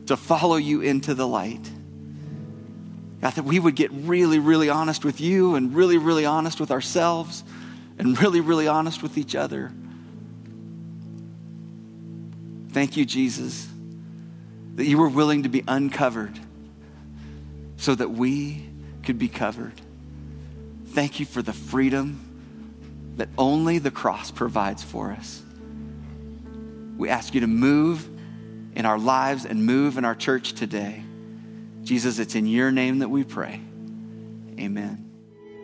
to 0.06 0.16
follow 0.16 0.56
you 0.56 0.80
into 0.80 1.14
the 1.14 1.26
light. 1.26 1.70
God, 3.20 3.32
that 3.34 3.44
we 3.44 3.58
would 3.58 3.74
get 3.74 3.90
really, 3.92 4.38
really 4.38 4.70
honest 4.70 5.04
with 5.04 5.20
you 5.20 5.54
and 5.54 5.74
really, 5.74 5.98
really 5.98 6.24
honest 6.24 6.60
with 6.60 6.70
ourselves 6.70 7.44
and 7.98 8.20
really, 8.20 8.40
really 8.40 8.68
honest 8.68 9.02
with 9.02 9.18
each 9.18 9.34
other. 9.34 9.72
Thank 12.78 12.96
you, 12.96 13.04
Jesus, 13.04 13.66
that 14.76 14.84
you 14.84 14.98
were 14.98 15.08
willing 15.08 15.42
to 15.42 15.48
be 15.48 15.64
uncovered 15.66 16.38
so 17.76 17.92
that 17.92 18.12
we 18.12 18.68
could 19.02 19.18
be 19.18 19.26
covered. 19.26 19.72
Thank 20.90 21.18
you 21.18 21.26
for 21.26 21.42
the 21.42 21.52
freedom 21.52 22.20
that 23.16 23.30
only 23.36 23.80
the 23.80 23.90
cross 23.90 24.30
provides 24.30 24.84
for 24.84 25.10
us. 25.10 25.42
We 26.96 27.08
ask 27.08 27.34
you 27.34 27.40
to 27.40 27.48
move 27.48 28.08
in 28.76 28.86
our 28.86 28.96
lives 28.96 29.44
and 29.44 29.66
move 29.66 29.98
in 29.98 30.04
our 30.04 30.14
church 30.14 30.52
today. 30.52 31.02
Jesus, 31.82 32.20
it's 32.20 32.36
in 32.36 32.46
your 32.46 32.70
name 32.70 33.00
that 33.00 33.08
we 33.08 33.24
pray. 33.24 33.60
Amen. 34.56 35.04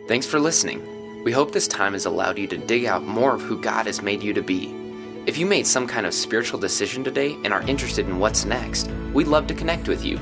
Thanks 0.09 0.27
for 0.27 0.37
listening. 0.37 1.23
We 1.23 1.31
hope 1.31 1.53
this 1.53 1.69
time 1.69 1.93
has 1.93 2.05
allowed 2.05 2.37
you 2.37 2.47
to 2.47 2.57
dig 2.57 2.83
out 2.83 3.03
more 3.03 3.35
of 3.35 3.41
who 3.41 3.61
God 3.61 3.85
has 3.85 4.01
made 4.01 4.21
you 4.21 4.33
to 4.33 4.41
be. 4.41 4.84
If 5.25 5.39
you 5.39 5.47
made 5.47 5.65
some 5.65 5.87
kind 5.87 6.05
of 6.05 6.13
spiritual 6.13 6.59
decision 6.59 7.03
today 7.03 7.35
and 7.43 7.51
are 7.51 7.63
interested 7.63 8.05
in 8.05 8.19
what's 8.19 8.45
next, 8.45 8.91
we'd 9.11 9.27
love 9.27 9.47
to 9.47 9.55
connect 9.55 9.87
with 9.87 10.05
you. 10.05 10.19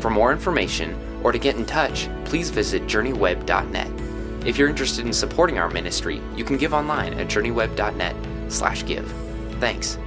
For 0.00 0.10
more 0.10 0.32
information 0.32 0.94
or 1.22 1.32
to 1.32 1.38
get 1.38 1.56
in 1.56 1.64
touch, 1.64 2.10
please 2.26 2.50
visit 2.50 2.82
journeyweb.net. 2.82 4.46
If 4.46 4.58
you're 4.58 4.68
interested 4.68 5.06
in 5.06 5.14
supporting 5.14 5.58
our 5.58 5.70
ministry, 5.70 6.20
you 6.36 6.44
can 6.44 6.58
give 6.58 6.74
online 6.74 7.14
at 7.14 7.28
journeyweb.net/give. 7.28 9.14
Thanks. 9.60 9.98